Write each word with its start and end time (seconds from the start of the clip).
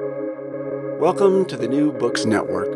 Welcome 0.00 1.44
to 1.44 1.56
the 1.56 1.68
New 1.68 1.92
Books 1.92 2.24
Network. 2.24 2.72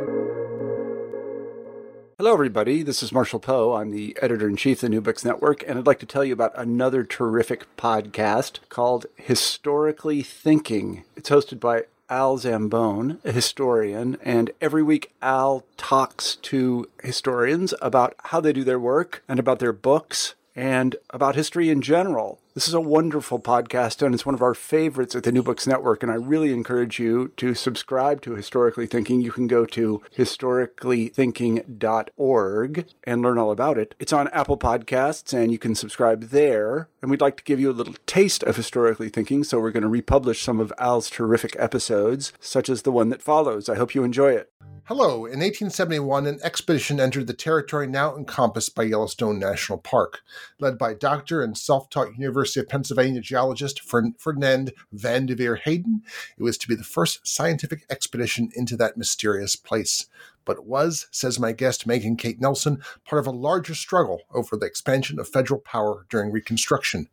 Hello, 2.16 2.32
everybody. 2.32 2.84
This 2.84 3.02
is 3.02 3.10
Marshall 3.10 3.40
Poe. 3.40 3.74
I'm 3.74 3.90
the 3.90 4.16
editor 4.22 4.48
in 4.48 4.54
chief 4.54 4.78
of 4.78 4.82
the 4.82 4.88
New 4.90 5.00
Books 5.00 5.24
Network, 5.24 5.64
and 5.66 5.76
I'd 5.76 5.86
like 5.86 5.98
to 5.98 6.06
tell 6.06 6.24
you 6.24 6.32
about 6.32 6.52
another 6.54 7.02
terrific 7.02 7.64
podcast 7.76 8.60
called 8.68 9.06
Historically 9.16 10.22
Thinking. 10.22 11.02
It's 11.16 11.30
hosted 11.30 11.58
by 11.58 11.86
Al 12.08 12.38
Zambone, 12.38 13.18
a 13.24 13.32
historian, 13.32 14.16
and 14.22 14.52
every 14.60 14.84
week 14.84 15.12
Al 15.20 15.64
talks 15.76 16.36
to 16.36 16.88
historians 17.02 17.74
about 17.82 18.14
how 18.26 18.40
they 18.40 18.52
do 18.52 18.62
their 18.62 18.78
work 18.78 19.24
and 19.26 19.40
about 19.40 19.58
their 19.58 19.72
books 19.72 20.36
and 20.54 20.94
about 21.10 21.34
history 21.34 21.68
in 21.68 21.82
general. 21.82 22.38
This 22.54 22.66
is 22.66 22.72
a 22.74 22.80
wonderful 22.80 23.38
podcast, 23.38 24.00
and 24.04 24.14
it's 24.14 24.24
one 24.24 24.34
of 24.34 24.40
our 24.40 24.54
favorites 24.54 25.14
at 25.14 25.22
the 25.22 25.30
New 25.30 25.42
Books 25.42 25.66
Network. 25.66 26.02
And 26.02 26.10
I 26.10 26.14
really 26.14 26.50
encourage 26.52 26.98
you 26.98 27.30
to 27.36 27.52
subscribe 27.54 28.22
to 28.22 28.34
Historically 28.34 28.86
Thinking. 28.86 29.20
You 29.20 29.32
can 29.32 29.46
go 29.46 29.66
to 29.66 30.00
historicallythinking.org 30.16 32.86
and 33.04 33.22
learn 33.22 33.36
all 33.38 33.50
about 33.50 33.76
it. 33.76 33.94
It's 34.00 34.14
on 34.14 34.28
Apple 34.28 34.56
Podcasts, 34.56 35.34
and 35.34 35.52
you 35.52 35.58
can 35.58 35.74
subscribe 35.74 36.30
there. 36.30 36.88
And 37.02 37.10
we'd 37.10 37.20
like 37.20 37.36
to 37.36 37.44
give 37.44 37.60
you 37.60 37.70
a 37.70 37.72
little 37.72 37.96
taste 38.06 38.42
of 38.42 38.56
Historically 38.56 39.10
Thinking, 39.10 39.44
so 39.44 39.60
we're 39.60 39.70
going 39.70 39.82
to 39.82 39.88
republish 39.88 40.40
some 40.42 40.58
of 40.58 40.72
Al's 40.78 41.10
terrific 41.10 41.54
episodes, 41.58 42.32
such 42.40 42.70
as 42.70 42.80
the 42.82 42.90
one 42.90 43.10
that 43.10 43.22
follows. 43.22 43.68
I 43.68 43.76
hope 43.76 43.94
you 43.94 44.04
enjoy 44.04 44.32
it. 44.32 44.50
Hello. 44.84 45.26
In 45.26 45.40
1871, 45.40 46.26
an 46.26 46.38
expedition 46.42 46.98
entered 46.98 47.26
the 47.26 47.34
territory 47.34 47.86
now 47.86 48.16
encompassed 48.16 48.74
by 48.74 48.84
Yellowstone 48.84 49.38
National 49.38 49.76
Park. 49.76 50.22
Led 50.58 50.78
by 50.78 50.94
doctor 50.94 51.42
and 51.42 51.58
self 51.58 51.90
taught 51.90 52.16
University 52.16 52.37
of 52.60 52.68
Pennsylvania 52.68 53.20
geologist 53.20 53.80
Ferdinand 53.80 54.72
Vanderveer 54.92 55.56
Hayden, 55.56 56.02
it 56.36 56.42
was 56.42 56.58
to 56.58 56.68
be 56.68 56.74
the 56.74 56.84
first 56.84 57.26
scientific 57.26 57.84
expedition 57.90 58.50
into 58.54 58.76
that 58.76 58.96
mysterious 58.96 59.56
place. 59.56 60.06
But 60.48 60.64
was, 60.64 61.08
says 61.10 61.38
my 61.38 61.52
guest 61.52 61.86
Megan 61.86 62.16
Kate 62.16 62.40
Nelson, 62.40 62.82
part 63.04 63.20
of 63.20 63.26
a 63.26 63.30
larger 63.30 63.74
struggle 63.74 64.22
over 64.32 64.56
the 64.56 64.64
expansion 64.64 65.20
of 65.20 65.28
federal 65.28 65.60
power 65.60 66.06
during 66.08 66.32
Reconstruction. 66.32 67.10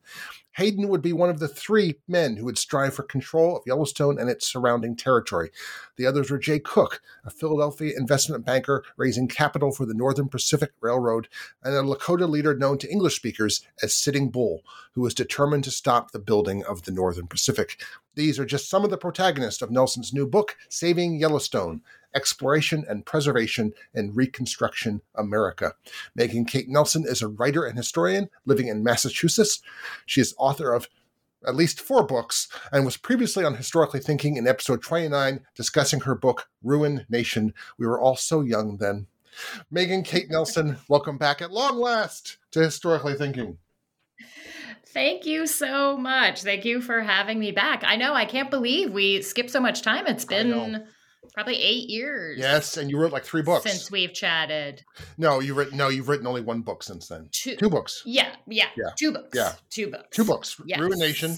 Hayden 0.54 0.88
would 0.88 1.02
be 1.02 1.12
one 1.12 1.30
of 1.30 1.40
the 1.40 1.50
three 1.50 2.00
men 2.08 2.38
who 2.38 2.46
would 2.46 2.58
strive 2.58 2.94
for 2.94 3.04
control 3.04 3.58
of 3.58 3.64
Yellowstone 3.68 4.18
and 4.18 4.30
its 4.30 4.48
surrounding 4.48 4.96
territory. 4.96 5.52
The 5.98 6.06
others 6.06 6.32
were 6.32 6.38
Jay 6.38 6.60
Cooke, 6.60 7.02
a 7.26 7.30
Philadelphia 7.30 7.94
investment 7.98 8.46
banker 8.46 8.86
raising 8.96 9.28
capital 9.28 9.74
for 9.74 9.86
the 9.86 9.94
Northern 9.94 10.30
Pacific 10.30 10.72
Railroad, 10.80 11.28
and 11.62 11.76
a 11.76 11.82
Lakota 11.82 12.30
leader 12.30 12.56
known 12.56 12.78
to 12.78 12.90
English 12.90 13.18
speakers 13.18 13.68
as 13.84 13.94
Sitting 13.94 14.30
Bull, 14.30 14.62
who 14.94 15.02
was 15.02 15.14
determined 15.14 15.66
to 15.66 15.72
stop 15.72 16.12
the 16.12 16.20
building 16.20 16.64
of 16.64 16.84
the 16.84 16.92
Northern 16.94 17.28
Pacific. 17.28 17.84
These 18.14 18.40
are 18.40 18.46
just 18.46 18.70
some 18.70 18.86
of 18.86 18.92
the 18.92 18.98
protagonists 18.98 19.62
of 19.62 19.72
Nelson's 19.72 20.14
new 20.14 20.26
book, 20.26 20.56
Saving 20.70 21.20
Yellowstone 21.20 21.82
Exploration 22.16 22.86
and 22.88 23.06
Preservation 23.06 23.74
in 23.94 24.14
Reconstruction 24.14 25.02
America. 25.14 25.74
Megan 26.16 26.46
Kate 26.46 26.70
Nelson 26.70 27.06
is 27.06 27.22
a 27.22 27.28
writer 27.28 27.66
and 27.66 27.78
historian 27.78 28.30
living 28.46 28.68
in 28.68 28.84
Massachusetts. 28.84 29.62
She 30.06 30.22
is 30.22 30.34
author 30.38 30.74
of 30.74 30.88
at 31.46 31.56
least 31.56 31.80
four 31.80 32.04
books 32.04 32.48
and 32.72 32.86
was 32.86 32.98
previously 32.98 33.44
on 33.44 33.56
Historically 33.56 34.00
Thinking 34.00 34.38
in 34.38 34.48
episode 34.48 34.82
29 34.82 35.42
discussing 35.56 36.02
her 36.02 36.16
book, 36.16 36.48
Ruin 36.64 37.06
Nation. 37.10 37.54
We 37.78 37.86
were 37.86 38.00
all 38.00 38.16
so 38.16 38.42
young 38.42 38.78
then. 38.78 39.08
Megan 39.70 40.04
Kate 40.04 40.30
Nelson, 40.30 40.78
welcome 40.88 41.18
back 41.18 41.42
at 41.42 41.52
long 41.52 41.78
last 41.78 42.38
to 42.52 42.62
Historically 42.62 43.16
Thinking. 43.16 43.58
Thank 44.88 45.26
you 45.26 45.46
so 45.46 45.98
much. 45.98 46.42
Thank 46.42 46.64
you 46.64 46.82
for 46.82 47.02
having 47.02 47.38
me 47.38 47.52
back. 47.52 47.84
I 47.86 47.98
know 47.98 48.14
I 48.14 48.24
can't 48.24 48.50
believe 48.50 48.92
we 48.92 49.22
skipped 49.22 49.50
so 49.50 49.60
much 49.60 49.82
time. 49.82 50.08
It's 50.08 50.24
been 50.24 50.86
probably 51.36 51.62
eight 51.62 51.90
years. 51.90 52.40
Yes, 52.40 52.78
and 52.78 52.90
you 52.90 52.98
wrote 52.98 53.12
like 53.12 53.26
three 53.26 53.44
books 53.44 53.70
since 53.70 53.92
we've 53.92 54.14
chatted. 54.14 54.84
No, 55.18 55.40
you've 55.40 55.58
written 55.58 55.78
no, 55.78 55.90
you've 55.90 56.08
written 56.08 56.26
only 56.26 56.42
one 56.42 56.62
book 56.62 56.82
since 56.82 57.08
then. 57.08 57.30
Two, 57.32 57.58
two 57.58 57.70
books. 57.70 58.02
Yeah, 58.06 58.34
yeah, 58.48 58.70
yeah, 58.78 58.92
two 58.98 59.12
books. 59.12 59.30
Yeah, 59.36 59.54
two 59.70 59.92
books. 59.92 60.16
Two 60.16 60.24
books. 60.24 60.60
Yes. 60.66 60.80
Ruination. 60.80 61.36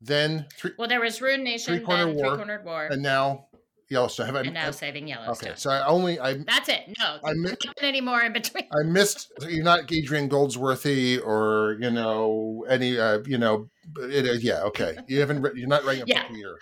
Then 0.00 0.46
three. 0.56 0.70
Well, 0.78 0.88
there 0.88 1.00
was 1.00 1.20
Ruination, 1.20 1.76
three 1.76 1.84
corner 1.84 2.06
war, 2.06 2.28
three 2.28 2.36
cornered 2.36 2.64
war, 2.64 2.86
and 2.86 3.02
now 3.02 3.48
Yellowstone. 3.88 4.26
Have 4.26 4.36
I, 4.36 4.40
and 4.42 4.54
now 4.54 4.68
I, 4.68 4.70
saving 4.70 5.08
Yellowstone. 5.08 5.50
Okay, 5.50 5.58
so 5.58 5.70
I 5.70 5.84
only 5.86 6.20
I. 6.20 6.34
That's 6.34 6.68
it. 6.68 6.94
No, 6.98 7.18
I 7.24 7.32
missed 7.34 7.66
anymore 7.82 8.22
in 8.22 8.32
between. 8.32 8.64
I 8.72 8.84
missed. 8.84 9.32
You're 9.48 9.64
not 9.64 9.90
Adrian 9.92 10.28
Goldsworthy 10.28 11.18
or 11.18 11.76
you 11.80 11.90
know 11.90 12.64
any 12.68 12.98
uh, 12.98 13.20
you 13.26 13.38
know. 13.38 13.68
It, 13.98 14.42
yeah. 14.42 14.62
Okay. 14.64 14.96
You 15.08 15.20
haven't. 15.20 15.44
You're 15.56 15.68
not 15.68 15.84
writing 15.84 16.02
a 16.02 16.06
yeah. 16.06 16.22
book 16.22 16.32
a 16.32 16.38
year. 16.38 16.56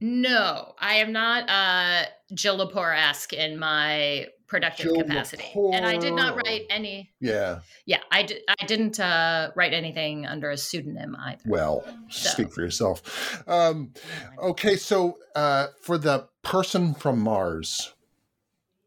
No, 0.00 0.74
I 0.78 0.94
am 0.94 1.12
not 1.12 1.48
uh, 1.50 2.04
Jill 2.32 2.58
Lepore 2.58 2.96
esque 2.96 3.34
in 3.34 3.58
my 3.58 4.28
productive 4.46 4.86
Jill 4.86 5.02
capacity, 5.02 5.44
Lepore. 5.54 5.74
and 5.74 5.84
I 5.84 5.98
did 5.98 6.14
not 6.14 6.36
write 6.36 6.62
any. 6.70 7.10
Yeah, 7.20 7.60
yeah, 7.84 8.00
I 8.10 8.22
did. 8.22 8.40
I 8.48 8.64
didn't 8.64 8.98
uh, 8.98 9.50
write 9.54 9.74
anything 9.74 10.24
under 10.26 10.50
a 10.50 10.56
pseudonym 10.56 11.16
either. 11.20 11.42
Well, 11.46 11.84
so. 12.08 12.30
speak 12.30 12.52
for 12.52 12.62
yourself. 12.62 13.42
Um, 13.46 13.92
okay, 14.38 14.76
so 14.76 15.18
uh, 15.36 15.68
for 15.82 15.98
the 15.98 16.28
person 16.42 16.94
from 16.94 17.20
Mars, 17.20 17.92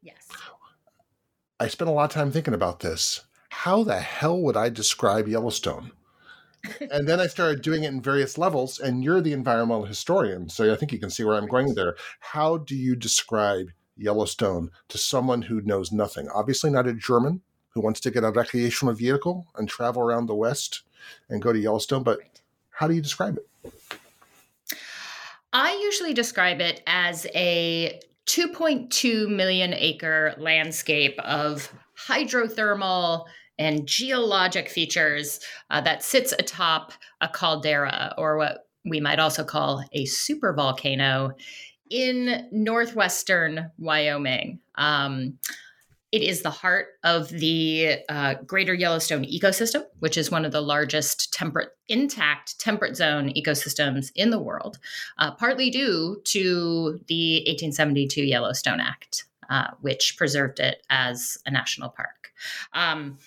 yes, 0.02 0.28
I 1.60 1.68
spent 1.68 1.90
a 1.90 1.94
lot 1.94 2.06
of 2.06 2.12
time 2.12 2.32
thinking 2.32 2.56
about 2.56 2.80
this. 2.80 3.22
How 3.50 3.84
the 3.84 4.00
hell 4.00 4.42
would 4.42 4.58
I 4.58 4.70
describe 4.70 5.28
Yellowstone? 5.28 5.92
And 6.92 7.08
then 7.08 7.20
I 7.20 7.28
started 7.28 7.62
doing 7.62 7.84
it 7.84 7.90
in 7.90 8.02
various 8.02 8.38
levels. 8.38 8.80
And 8.80 9.04
you're 9.04 9.22
the 9.22 9.34
environmental 9.34 9.86
historian, 9.86 10.50
so 10.50 10.72
I 10.72 10.76
think 10.76 10.92
you 10.92 11.00
can 11.00 11.10
see 11.10 11.24
where 11.24 11.36
I'm 11.36 11.48
going 11.48 11.76
there. 11.76 11.96
How 12.20 12.58
do 12.58 12.76
you 12.76 12.96
describe 12.96 13.72
Yellowstone 13.96 14.70
to 14.90 14.98
someone 14.98 15.44
who 15.44 15.62
knows 15.62 15.92
nothing? 15.92 16.28
Obviously, 16.30 16.70
not 16.72 16.88
a 16.88 16.94
German 16.94 17.42
who 17.70 17.82
wants 17.82 18.00
to 18.02 18.12
get 18.12 18.24
a 18.24 18.32
recreational 18.32 18.94
vehicle 18.94 19.48
and 19.56 19.68
travel 19.68 20.02
around 20.02 20.28
the 20.28 20.36
West 20.36 20.84
and 21.30 21.42
go 21.42 21.52
to 21.52 21.60
Yellowstone, 21.60 22.04
but 22.04 22.20
how 22.70 22.88
do 22.88 22.94
you 22.94 23.02
describe 23.02 23.38
it? 23.38 23.48
I 25.52 25.80
usually 25.84 26.14
describe 26.14 26.62
it 26.62 26.82
as 26.88 27.28
a 27.36 28.00
2.2 28.26 29.28
million 29.30 29.74
acre 29.74 30.34
landscape 30.38 31.20
of 31.20 31.72
hydrothermal 32.08 33.26
and 33.58 33.88
geologic 33.88 34.70
features 34.70 35.40
uh, 35.70 35.82
that 35.82 36.04
sits 36.04 36.34
atop 36.34 36.94
a 37.22 37.28
caldera, 37.28 38.14
or 38.18 38.38
what 38.38 38.68
we 38.86 39.00
might 39.00 39.20
also 39.20 39.44
call 39.44 39.84
a 39.94 40.06
supervolcano, 40.06 41.34
in 41.90 42.48
northwestern 42.52 43.72
Wyoming. 43.78 44.60
Um, 44.76 45.38
it 46.12 46.22
is 46.22 46.44
the 46.44 46.52
heart 46.52 46.88
of 47.04 47.30
the 47.30 47.98
uh, 48.08 48.36
Greater 48.46 48.74
Yellowstone 48.74 49.26
ecosystem, 49.26 49.84
which 49.98 50.16
is 50.16 50.30
one 50.30 50.46
of 50.46 50.52
the 50.52 50.62
largest 50.62 51.34
temperate, 51.34 51.70
intact 51.88 52.60
temperate 52.60 52.96
zone 52.96 53.34
ecosystems 53.36 54.12
in 54.16 54.30
the 54.30 54.40
world, 54.40 54.78
uh, 55.18 55.32
partly 55.32 55.72
due 55.72 56.22
to 56.26 57.00
the 57.08 57.38
1872 57.48 58.24
Yellowstone 58.24 58.80
Act, 58.80 59.26
uh, 59.50 59.70
which 59.82 60.16
preserved 60.16 60.60
it 60.60 60.86
as 60.92 61.40
a 61.48 61.52
national 61.52 61.90
park. 61.90 62.32
Um, 62.74 63.18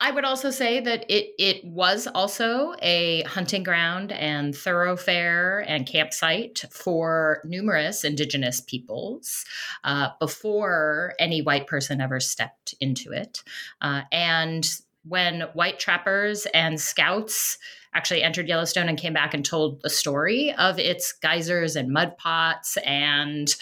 I 0.00 0.12
would 0.12 0.24
also 0.24 0.50
say 0.50 0.78
that 0.80 1.04
it 1.08 1.34
it 1.38 1.64
was 1.64 2.06
also 2.06 2.74
a 2.80 3.22
hunting 3.22 3.64
ground 3.64 4.12
and 4.12 4.54
thoroughfare 4.56 5.64
and 5.66 5.86
campsite 5.86 6.64
for 6.70 7.42
numerous 7.44 8.04
indigenous 8.04 8.60
peoples 8.60 9.44
uh, 9.82 10.10
before 10.20 11.14
any 11.18 11.42
white 11.42 11.66
person 11.66 12.00
ever 12.00 12.20
stepped 12.20 12.74
into 12.80 13.10
it. 13.10 13.42
Uh, 13.80 14.02
and 14.12 14.70
when 15.04 15.42
white 15.54 15.80
trappers 15.80 16.46
and 16.54 16.80
scouts 16.80 17.58
actually 17.92 18.22
entered 18.22 18.46
Yellowstone 18.46 18.88
and 18.88 18.98
came 18.98 19.14
back 19.14 19.34
and 19.34 19.44
told 19.44 19.82
the 19.82 19.90
story 19.90 20.54
of 20.54 20.78
its 20.78 21.12
geysers 21.12 21.74
and 21.74 21.90
mud 21.92 22.16
pots 22.18 22.76
and 22.84 23.56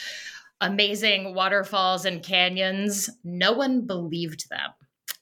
amazing 0.61 1.35
waterfalls 1.35 2.05
and 2.05 2.23
canyons, 2.23 3.09
no 3.25 3.53
one 3.53 3.87
believed 3.87 4.51
them. 4.51 4.71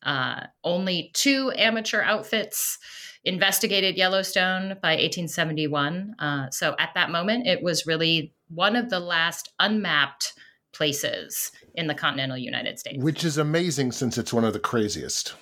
Uh, 0.04 0.46
only 0.62 1.10
two 1.14 1.52
amateur 1.56 2.02
outfits 2.02 2.78
investigated 3.24 3.96
Yellowstone 3.96 4.76
by 4.82 4.92
1871. 4.92 6.14
Uh, 6.18 6.50
so 6.50 6.74
at 6.78 6.90
that 6.94 7.10
moment, 7.10 7.46
it 7.46 7.62
was 7.62 7.86
really 7.86 8.34
one 8.48 8.76
of 8.76 8.90
the 8.90 9.00
last 9.00 9.52
unmapped 9.58 10.34
places 10.72 11.50
in 11.74 11.86
the 11.86 11.94
continental 11.94 12.36
United 12.36 12.78
States. 12.78 13.02
Which 13.02 13.24
is 13.24 13.38
amazing 13.38 13.92
since 13.92 14.18
it's 14.18 14.32
one 14.32 14.44
of 14.44 14.52
the 14.52 14.60
craziest. 14.60 15.34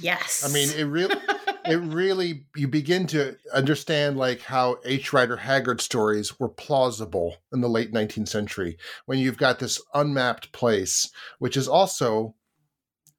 Yes. 0.00 0.44
I 0.44 0.52
mean, 0.52 0.70
it 0.76 0.84
really. 0.84 1.14
it 1.64 1.76
really 1.76 2.44
you 2.56 2.66
begin 2.66 3.06
to 3.06 3.36
understand 3.52 4.16
like 4.16 4.40
how 4.42 4.78
H. 4.84 5.12
Rider 5.12 5.36
Haggard 5.36 5.80
stories 5.80 6.38
were 6.38 6.48
plausible 6.48 7.36
in 7.52 7.60
the 7.60 7.68
late 7.68 7.92
19th 7.92 8.28
century 8.28 8.76
when 9.06 9.18
you've 9.18 9.36
got 9.36 9.58
this 9.58 9.80
unmapped 9.94 10.52
place, 10.52 11.10
which 11.38 11.56
is 11.56 11.68
also 11.68 12.34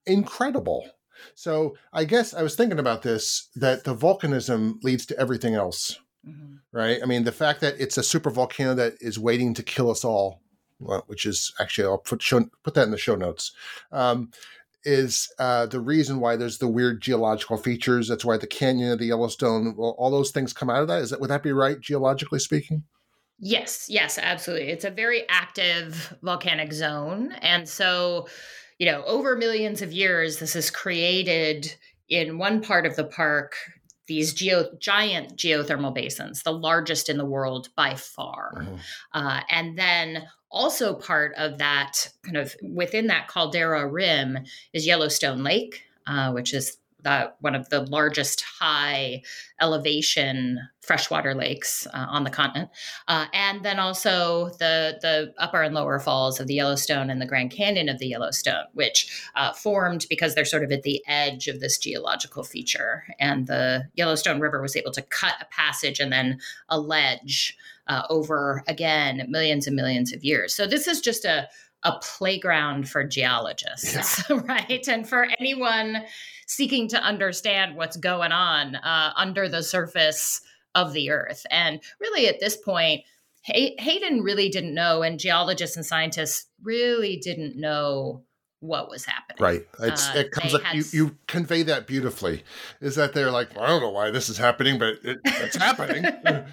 incredible. 0.06 0.90
So 1.36 1.76
I 1.94 2.04
guess 2.04 2.34
I 2.34 2.44
was 2.44 2.56
thinking 2.56 2.80
about 2.80 3.02
this 3.02 3.50
that 3.56 3.84
the 3.84 3.96
volcanism 3.96 4.84
leads 4.84 5.06
to 5.08 5.20
everything 5.20 5.56
else. 5.56 6.00
mm-hmm. 6.28 6.56
right? 6.72 7.00
I 7.02 7.06
mean, 7.06 7.24
the 7.24 7.32
fact 7.32 7.62
that 7.62 7.80
it's 7.80 7.98
a 7.98 8.04
super 8.04 8.30
volcano 8.30 8.74
that 8.76 8.96
is 9.00 9.20
waiting 9.20 9.54
to 9.56 9.64
kill 9.64 9.90
us 9.90 10.04
all, 10.04 10.42
which 11.08 11.26
is 11.26 11.54
actually 11.60 11.88
I'll 11.88 11.98
put 11.98 12.22
show, 12.22 12.46
put 12.64 12.74
that 12.76 12.84
in 12.84 12.92
the 12.92 12.98
show 12.98 13.16
notes. 13.16 13.52
Um, 13.92 14.32
is 14.86 15.32
uh, 15.40 15.66
the 15.66 15.80
reason 15.80 16.20
why 16.20 16.36
there's 16.36 16.58
the 16.58 16.68
weird 16.68 17.02
geological 17.02 17.56
features. 17.56 18.10
That's 18.10 18.26
why 18.26 18.36
the 18.36 18.48
canyon 18.48 18.92
of 18.92 19.00
the 19.00 19.06
Yellowstone, 19.06 19.76
well, 19.78 19.96
all 19.98 20.12
those 20.12 20.32
things 20.32 20.52
come 20.52 20.70
out 20.70 20.82
of 20.82 20.90
that. 20.90 21.02
Is 21.02 21.10
that 21.12 21.22
would 21.22 21.30
that 21.30 21.42
be 21.44 21.54
right, 21.54 21.80
geologically 21.80 22.40
speaking? 22.40 22.84
Yes, 23.40 23.88
yes, 23.90 24.18
absolutely. 24.18 24.70
It's 24.70 24.86
a 24.86 24.92
very 24.92 25.28
active 25.30 26.18
volcanic 26.22 26.74
zone, 26.74 27.32
and 27.42 27.68
so 27.68 28.28
you 28.80 28.86
know, 28.86 29.04
over 29.06 29.36
millions 29.36 29.82
of 29.82 29.92
years, 29.92 30.40
this 30.40 30.54
has 30.54 30.70
created 30.70 31.76
in 32.10 32.38
one 32.38 32.62
part 32.62 32.86
of 32.86 32.96
the 32.96 33.06
park 33.06 33.56
these 34.08 34.34
geo 34.34 34.66
giant 34.80 35.38
geothermal 35.38 35.94
basins, 35.94 36.44
the 36.44 36.52
largest 36.52 37.10
in 37.10 37.18
the 37.18 37.26
world 37.26 37.70
by 37.76 37.96
far. 37.96 38.52
Mm-hmm. 38.58 38.76
Uh, 39.14 39.42
and 39.50 39.78
then 39.78 40.24
also 40.52 40.94
part 40.94 41.34
of 41.38 41.58
that 41.58 42.10
kind 42.24 42.38
of 42.38 42.56
within 42.62 43.08
that 43.08 43.28
caldera 43.28 43.88
rim 43.88 44.40
is 44.74 44.86
Yellowstone 44.86 45.44
Lake, 45.44 45.84
uh, 46.06 46.32
which 46.32 46.54
is 46.54 46.78
the, 47.04 47.32
one 47.42 47.56
of 47.56 47.70
the 47.70 47.82
largest 47.82 48.42
high 48.42 49.22
elevation 49.62 50.60
freshwater 50.82 51.34
lakes 51.34 51.88
uh, 51.94 52.06
on 52.10 52.24
the 52.24 52.30
continent, 52.30 52.70
uh, 53.08 53.26
and 53.34 53.64
then 53.64 53.80
also 53.80 54.50
the 54.60 54.98
the 55.02 55.34
upper 55.38 55.62
and 55.62 55.74
lower 55.74 56.00
falls 56.00 56.40
of 56.40 56.48
the 56.48 56.56
Yellowstone 56.56 57.10
and 57.10 57.22
the 57.22 57.26
Grand 57.26 57.52
Canyon 57.52 57.88
of 57.90 58.00
the 58.00 58.08
Yellowstone, 58.08 58.66
which 58.74 59.30
uh, 59.36 59.54
formed 59.54 60.06
because 60.10 60.36
they're 60.36 60.46
sort 60.46 60.64
of 60.64 60.72
at 60.72 60.84
the 60.84 61.02
edge 61.08 61.48
of 61.48 61.60
this 61.60 61.78
geological 61.78 62.44
feature, 62.44 63.04
and 63.20 63.48
the 63.48 63.84
Yellowstone 63.96 64.40
River 64.40 64.62
was 64.62 64.76
able 64.76 64.92
to 64.92 65.02
cut 65.02 65.36
a 65.42 65.46
passage 65.46 66.00
and 66.00 66.12
then 66.12 66.40
a 66.70 66.80
ledge 66.80 67.58
uh, 67.88 68.04
over 68.10 68.64
again 68.68 69.26
millions 69.30 69.68
and 69.68 69.76
millions 69.76 70.14
of 70.14 70.24
years. 70.24 70.56
So 70.56 70.68
this 70.68 70.88
is 70.88 71.02
just 71.02 71.26
a 71.26 71.48
a 71.84 72.00
playground 72.02 72.90
for 72.90 73.04
geologists, 73.04 74.24
yeah. 74.30 74.42
right? 74.46 74.88
And 74.88 75.08
for 75.08 75.28
anyone 75.40 76.04
seeking 76.48 76.88
to 76.90 77.02
understand 77.02 77.76
what's 77.76 77.98
going 77.98 78.32
on 78.32 78.76
uh, 78.76 79.14
under 79.16 79.50
the 79.50 79.64
surface 79.64 80.42
of 80.76 80.94
the 80.94 81.10
earth. 81.10 81.46
And 81.52 81.82
really, 82.00 82.28
at 82.28 82.40
this 82.40 82.58
point, 82.58 83.02
Hay- 83.44 83.76
Hayden 83.80 84.22
really 84.22 84.50
didn't 84.50 84.74
know, 84.74 85.02
and 85.02 85.20
geologists 85.20 85.76
and 85.76 85.86
scientists 85.86 86.48
really 86.62 87.18
didn't 87.18 87.60
know 87.60 88.24
what 88.64 88.90
was 88.90 89.04
happening. 89.04 89.38
Right. 89.40 89.68
It's, 89.82 90.08
uh, 90.10 90.20
it 90.20 90.32
comes 90.32 90.56
up, 90.56 90.62
you, 90.74 90.84
you 90.94 91.18
convey 91.28 91.64
that 91.64 91.86
beautifully. 91.86 92.44
Is 92.80 92.96
that 92.96 93.14
they're 93.14 93.30
like, 93.30 93.54
well, 93.54 93.66
I 93.66 93.68
don't 93.68 93.82
know 93.82 93.90
why 93.90 94.10
this 94.10 94.30
is 94.30 94.38
happening, 94.38 94.80
but 94.80 94.96
it, 95.04 95.20
it's 95.26 95.58
happening. 95.58 96.04
yeah. 96.26 96.46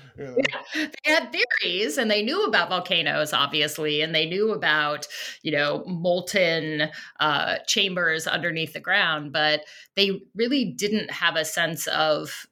They 0.75 0.91
had 1.05 1.33
theories 1.33 1.99
and 1.99 2.11
they 2.11 2.23
knew 2.23 2.45
about 2.45 2.69
volcanoes, 2.69 3.33
obviously, 3.33 4.03
and 4.03 4.13
they 4.13 4.27
knew 4.27 4.53
about, 4.53 5.07
you 5.43 5.53
know, 5.53 5.85
molten 5.87 6.89
uh, 7.21 7.59
chambers 7.67 8.27
underneath 8.27 8.73
the 8.73 8.81
ground, 8.81 9.33
but 9.33 9.65
they 9.95 10.21
really 10.35 10.65
didn't 10.65 11.13
have 11.13 11.37
a 11.37 11.45
sense 11.45 11.87
of 11.87 12.47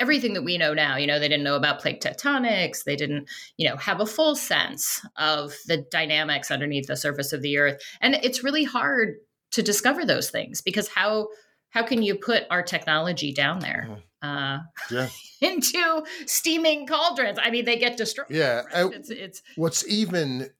everything 0.00 0.34
that 0.34 0.44
we 0.44 0.58
know 0.58 0.74
now. 0.74 0.96
You 0.96 1.06
know, 1.06 1.18
they 1.18 1.28
didn't 1.28 1.44
know 1.44 1.56
about 1.56 1.80
plate 1.80 2.00
tectonics. 2.00 2.84
They 2.84 2.96
didn't, 2.96 3.28
you 3.56 3.68
know, 3.68 3.76
have 3.76 4.00
a 4.00 4.06
full 4.06 4.36
sense 4.36 5.04
of 5.16 5.54
the 5.66 5.78
dynamics 5.90 6.50
underneath 6.50 6.86
the 6.86 6.96
surface 6.96 7.32
of 7.32 7.42
the 7.42 7.58
earth. 7.58 7.82
And 8.00 8.14
it's 8.22 8.44
really 8.44 8.64
hard 8.64 9.16
to 9.52 9.62
discover 9.62 10.04
those 10.04 10.30
things 10.30 10.60
because 10.60 10.88
how 10.88 11.28
how 11.70 11.82
can 11.82 12.02
you 12.02 12.14
put 12.14 12.44
our 12.50 12.62
technology 12.62 13.32
down 13.32 13.60
there? 13.60 13.88
Mm-hmm. 13.90 14.00
Uh, 14.20 14.58
yeah. 14.90 15.08
into 15.40 16.02
steaming 16.26 16.86
cauldrons. 16.86 17.38
I 17.40 17.50
mean, 17.50 17.64
they 17.64 17.78
get 17.78 17.96
destroyed. 17.96 18.28
Yeah, 18.30 18.62
right? 18.74 18.92
it's, 18.92 19.10
it's 19.10 19.42
what's 19.56 19.86
even 19.86 20.50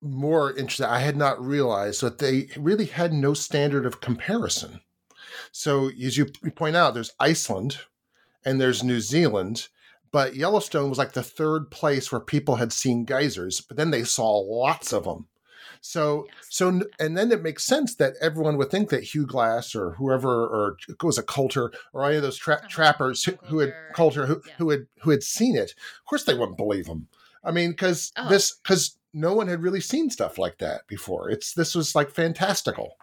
more 0.00 0.50
interesting. 0.52 0.86
I 0.86 1.00
had 1.00 1.16
not 1.16 1.42
realized 1.44 2.02
that 2.02 2.18
they 2.18 2.48
really 2.56 2.86
had 2.86 3.12
no 3.12 3.34
standard 3.34 3.86
of 3.86 4.00
comparison. 4.00 4.80
So, 5.50 5.88
as 5.88 6.16
you 6.16 6.26
point 6.54 6.76
out, 6.76 6.94
there's 6.94 7.12
Iceland, 7.18 7.78
and 8.44 8.60
there's 8.60 8.84
New 8.84 9.00
Zealand. 9.00 9.68
But 10.12 10.36
Yellowstone 10.36 10.88
was 10.88 10.98
like 10.98 11.12
the 11.12 11.24
third 11.24 11.70
place 11.72 12.12
where 12.12 12.20
people 12.20 12.56
had 12.56 12.72
seen 12.72 13.04
geysers, 13.04 13.60
but 13.60 13.76
then 13.76 13.90
they 13.90 14.04
saw 14.04 14.38
lots 14.38 14.92
of 14.92 15.04
them. 15.04 15.26
So, 15.80 16.24
yes. 16.26 16.46
so, 16.48 16.80
and 16.98 17.16
then 17.16 17.30
it 17.30 17.42
makes 17.42 17.62
sense 17.62 17.96
that 17.96 18.14
everyone 18.18 18.56
would 18.56 18.70
think 18.70 18.88
that 18.88 19.02
Hugh 19.02 19.26
Glass 19.26 19.74
or 19.74 19.92
whoever, 19.94 20.46
or 20.46 20.78
it 20.88 21.02
was 21.02 21.18
a 21.18 21.22
Colter 21.22 21.72
or 21.92 22.06
any 22.06 22.16
of 22.16 22.22
those 22.22 22.38
tra- 22.38 22.54
uh-huh. 22.54 22.68
trappers 22.70 23.22
who, 23.24 23.32
who, 23.44 23.58
had 23.58 23.74
Colter, 23.92 24.24
who, 24.24 24.40
yeah. 24.46 24.54
who 24.56 24.70
had 24.70 24.86
who 25.00 25.10
had 25.10 25.22
seen 25.22 25.56
it. 25.56 25.72
Of 25.72 26.04
course, 26.06 26.24
they 26.24 26.32
wouldn't 26.32 26.56
believe 26.56 26.86
him. 26.86 27.08
I 27.44 27.50
mean, 27.50 27.72
because 27.72 28.12
oh. 28.16 28.30
this, 28.30 28.52
because 28.62 28.96
no 29.12 29.34
one 29.34 29.48
had 29.48 29.62
really 29.62 29.80
seen 29.80 30.08
stuff 30.08 30.38
like 30.38 30.56
that 30.58 30.86
before. 30.86 31.28
It's 31.28 31.52
this 31.52 31.74
was 31.74 31.94
like 31.94 32.10
fantastical. 32.10 32.96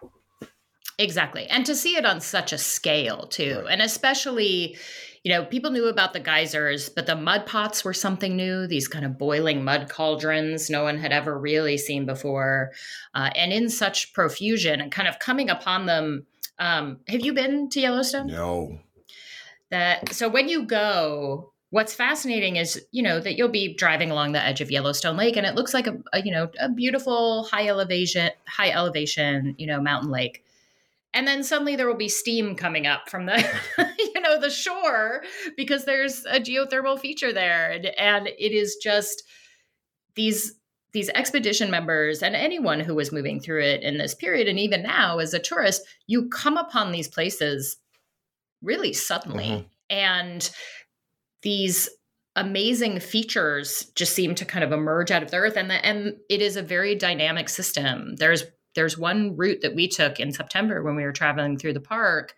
Exactly, 0.98 1.46
and 1.46 1.64
to 1.66 1.76
see 1.76 1.96
it 1.96 2.04
on 2.04 2.20
such 2.20 2.52
a 2.52 2.58
scale 2.58 3.28
too, 3.28 3.60
right. 3.60 3.72
and 3.74 3.82
especially 3.82 4.76
you 5.24 5.32
know, 5.32 5.44
people 5.44 5.70
knew 5.70 5.86
about 5.86 6.12
the 6.12 6.20
geysers, 6.20 6.88
but 6.88 7.06
the 7.06 7.14
mud 7.14 7.46
pots 7.46 7.84
were 7.84 7.94
something 7.94 8.34
new, 8.36 8.66
these 8.66 8.88
kind 8.88 9.04
of 9.04 9.18
boiling 9.18 9.64
mud 9.64 9.88
cauldrons 9.88 10.68
no 10.68 10.82
one 10.82 10.98
had 10.98 11.12
ever 11.12 11.38
really 11.38 11.78
seen 11.78 12.06
before. 12.06 12.72
Uh, 13.14 13.30
and 13.36 13.52
in 13.52 13.68
such 13.68 14.12
profusion 14.14 14.80
and 14.80 14.90
kind 14.90 15.06
of 15.06 15.18
coming 15.20 15.48
upon 15.48 15.86
them. 15.86 16.26
Um, 16.58 16.98
have 17.08 17.20
you 17.20 17.32
been 17.32 17.68
to 17.70 17.80
Yellowstone? 17.80 18.26
No. 18.26 18.80
That 19.70 20.12
so 20.12 20.28
when 20.28 20.48
you 20.48 20.64
go, 20.64 21.52
what's 21.70 21.94
fascinating 21.94 22.56
is 22.56 22.84
you 22.90 23.02
know 23.02 23.18
that 23.18 23.36
you'll 23.36 23.48
be 23.48 23.74
driving 23.74 24.10
along 24.10 24.32
the 24.32 24.44
edge 24.44 24.60
of 24.60 24.70
Yellowstone 24.70 25.16
Lake, 25.16 25.36
and 25.36 25.46
it 25.46 25.54
looks 25.54 25.72
like 25.72 25.86
a, 25.86 25.96
a 26.12 26.20
you 26.22 26.30
know 26.30 26.50
a 26.60 26.68
beautiful 26.68 27.44
high 27.44 27.66
elevation 27.66 28.30
high 28.46 28.70
elevation 28.70 29.54
you 29.56 29.66
know 29.66 29.80
mountain 29.80 30.10
lake 30.10 30.44
and 31.14 31.26
then 31.26 31.42
suddenly 31.42 31.76
there 31.76 31.86
will 31.86 31.94
be 31.94 32.08
steam 32.08 32.56
coming 32.56 32.86
up 32.86 33.08
from 33.08 33.26
the 33.26 33.44
you 33.98 34.20
know 34.20 34.40
the 34.40 34.50
shore 34.50 35.22
because 35.56 35.84
there's 35.84 36.24
a 36.26 36.40
geothermal 36.40 36.98
feature 36.98 37.32
there. 37.32 37.70
And, 37.70 37.86
and 37.98 38.28
it 38.28 38.52
is 38.52 38.76
just 38.76 39.22
these 40.14 40.54
these 40.92 41.08
expedition 41.10 41.70
members 41.70 42.22
and 42.22 42.36
anyone 42.36 42.80
who 42.80 42.94
was 42.94 43.12
moving 43.12 43.40
through 43.40 43.62
it 43.62 43.82
in 43.82 43.96
this 43.96 44.14
period 44.14 44.46
and 44.46 44.58
even 44.58 44.82
now 44.82 45.18
as 45.18 45.32
a 45.32 45.38
tourist 45.38 45.80
you 46.06 46.28
come 46.28 46.58
upon 46.58 46.92
these 46.92 47.08
places 47.08 47.78
really 48.60 48.92
suddenly 48.92 49.46
mm-hmm. 49.46 49.66
and 49.88 50.50
these 51.40 51.88
amazing 52.36 52.98
features 53.00 53.90
just 53.94 54.14
seem 54.14 54.34
to 54.34 54.44
kind 54.44 54.64
of 54.64 54.72
emerge 54.72 55.10
out 55.10 55.22
of 55.22 55.30
the 55.30 55.36
earth. 55.36 55.56
And 55.56 55.70
the, 55.70 55.84
and 55.84 56.16
it 56.28 56.40
is 56.40 56.56
a 56.56 56.62
very 56.62 56.94
dynamic 56.94 57.48
system. 57.48 58.16
There's 58.16 58.44
there's 58.74 58.98
one 58.98 59.36
route 59.36 59.60
that 59.62 59.74
we 59.74 59.88
took 59.88 60.20
in 60.20 60.32
September 60.32 60.82
when 60.82 60.96
we 60.96 61.04
were 61.04 61.12
traveling 61.12 61.58
through 61.58 61.74
the 61.74 61.80
park. 61.80 62.34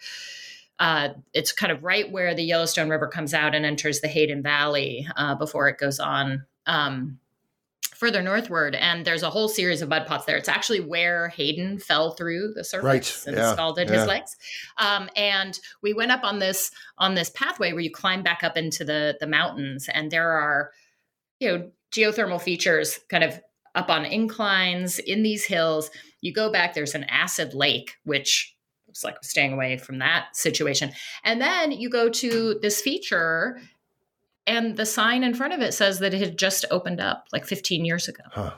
Uh, 0.78 1.10
it's 1.32 1.52
kind 1.52 1.70
of 1.70 1.84
right 1.84 2.10
where 2.10 2.34
the 2.34 2.42
Yellowstone 2.42 2.88
River 2.88 3.06
comes 3.06 3.32
out 3.32 3.54
and 3.54 3.64
enters 3.64 4.00
the 4.00 4.08
Hayden 4.08 4.42
Valley 4.42 5.06
uh, 5.16 5.34
before 5.36 5.68
it 5.68 5.78
goes 5.78 6.00
on 6.00 6.44
um, 6.66 7.18
further 7.94 8.22
northward. 8.22 8.74
And 8.74 9.04
there's 9.04 9.22
a 9.22 9.30
whole 9.30 9.48
series 9.48 9.82
of 9.82 9.88
mud 9.88 10.06
pots 10.06 10.24
there. 10.24 10.36
It's 10.36 10.48
actually 10.48 10.80
where 10.80 11.28
Hayden 11.28 11.78
fell 11.78 12.10
through 12.10 12.54
the 12.54 12.64
surface 12.64 12.84
right. 12.84 13.22
and 13.26 13.36
yeah. 13.36 13.52
scalded 13.52 13.88
yeah. 13.88 13.98
his 13.98 14.06
legs. 14.06 14.36
Um, 14.78 15.08
and 15.14 15.58
we 15.80 15.94
went 15.94 16.10
up 16.10 16.24
on 16.24 16.40
this 16.40 16.72
on 16.98 17.14
this 17.14 17.30
pathway 17.30 17.72
where 17.72 17.80
you 17.80 17.90
climb 17.90 18.22
back 18.22 18.42
up 18.42 18.56
into 18.56 18.84
the 18.84 19.16
the 19.20 19.26
mountains, 19.28 19.88
and 19.88 20.10
there 20.10 20.30
are 20.30 20.72
you 21.38 21.48
know 21.48 21.70
geothermal 21.92 22.42
features 22.42 22.98
kind 23.08 23.22
of 23.22 23.40
up 23.74 23.90
on 23.90 24.04
inclines 24.04 24.98
in 24.98 25.22
these 25.22 25.44
hills 25.44 25.90
you 26.24 26.32
go 26.32 26.50
back, 26.50 26.72
there's 26.72 26.94
an 26.94 27.04
acid 27.04 27.52
lake, 27.52 27.96
which 28.04 28.56
looks 28.88 29.04
like 29.04 29.22
staying 29.22 29.52
away 29.52 29.76
from 29.76 29.98
that 29.98 30.34
situation. 30.34 30.90
And 31.22 31.38
then 31.38 31.70
you 31.70 31.90
go 31.90 32.08
to 32.08 32.58
this 32.62 32.80
feature, 32.80 33.60
and 34.46 34.74
the 34.74 34.86
sign 34.86 35.22
in 35.22 35.34
front 35.34 35.52
of 35.52 35.60
it 35.60 35.74
says 35.74 35.98
that 35.98 36.14
it 36.14 36.20
had 36.20 36.38
just 36.38 36.64
opened 36.70 36.98
up 36.98 37.26
like 37.30 37.44
15 37.44 37.84
years 37.84 38.08
ago. 38.08 38.24
Huh. 38.30 38.54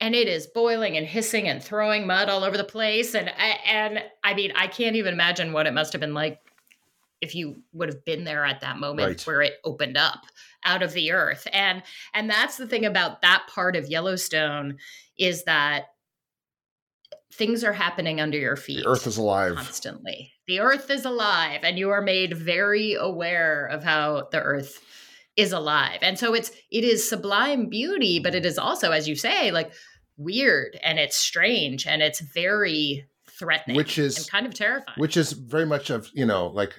And 0.00 0.14
it 0.14 0.28
is 0.28 0.46
boiling 0.46 0.96
and 0.96 1.04
hissing 1.04 1.48
and 1.48 1.60
throwing 1.60 2.06
mud 2.06 2.28
all 2.28 2.44
over 2.44 2.56
the 2.56 2.62
place. 2.62 3.16
And 3.16 3.28
and 3.66 4.00
I 4.22 4.34
mean, 4.34 4.52
I 4.54 4.68
can't 4.68 4.94
even 4.94 5.12
imagine 5.12 5.52
what 5.52 5.66
it 5.66 5.74
must 5.74 5.92
have 5.92 6.00
been 6.00 6.14
like 6.14 6.38
if 7.20 7.34
you 7.34 7.60
would 7.72 7.88
have 7.88 8.04
been 8.04 8.22
there 8.22 8.44
at 8.44 8.60
that 8.60 8.78
moment 8.78 9.08
right. 9.08 9.26
where 9.26 9.42
it 9.42 9.54
opened 9.64 9.96
up 9.96 10.26
out 10.64 10.84
of 10.84 10.92
the 10.92 11.10
earth 11.10 11.48
and 11.52 11.82
and 12.14 12.30
that's 12.30 12.56
the 12.56 12.66
thing 12.66 12.84
about 12.84 13.22
that 13.22 13.44
part 13.52 13.74
of 13.74 13.88
yellowstone 13.88 14.76
is 15.18 15.42
that 15.42 15.86
things 17.32 17.64
are 17.64 17.72
happening 17.72 18.20
under 18.20 18.38
your 18.38 18.56
feet. 18.56 18.84
The 18.84 18.90
earth 18.90 19.06
is 19.06 19.16
alive 19.16 19.56
constantly. 19.56 20.32
The 20.46 20.60
earth 20.60 20.90
is 20.90 21.04
alive, 21.04 21.60
and 21.62 21.78
you 21.78 21.90
are 21.90 22.02
made 22.02 22.36
very 22.36 22.94
aware 22.94 23.66
of 23.66 23.84
how 23.84 24.28
the 24.32 24.40
earth 24.40 24.78
is 25.36 25.52
alive. 25.52 25.98
And 26.02 26.18
so 26.18 26.34
it's 26.34 26.50
it 26.70 26.84
is 26.84 27.08
sublime 27.08 27.68
beauty, 27.68 28.18
but 28.18 28.34
it 28.34 28.44
is 28.44 28.58
also, 28.58 28.90
as 28.90 29.08
you 29.08 29.14
say, 29.14 29.50
like 29.50 29.72
weird 30.16 30.78
and 30.82 30.98
it's 30.98 31.16
strange 31.16 31.86
and 31.86 32.02
it's 32.02 32.20
very 32.20 33.06
threatening, 33.38 33.76
which 33.76 33.98
is 33.98 34.28
kind 34.28 34.46
of 34.46 34.54
terrifying. 34.54 34.98
Which 34.98 35.16
is 35.16 35.32
very 35.32 35.66
much 35.66 35.90
of 35.90 36.08
you 36.12 36.26
know 36.26 36.48
like 36.48 36.74